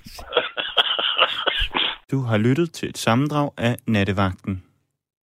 Du 2.12 2.20
har 2.20 2.38
lyttet 2.38 2.74
til 2.74 2.89
et 2.89 2.97
sammendrag 2.97 3.49
af 3.58 3.76
Nattevagten. 3.88 4.64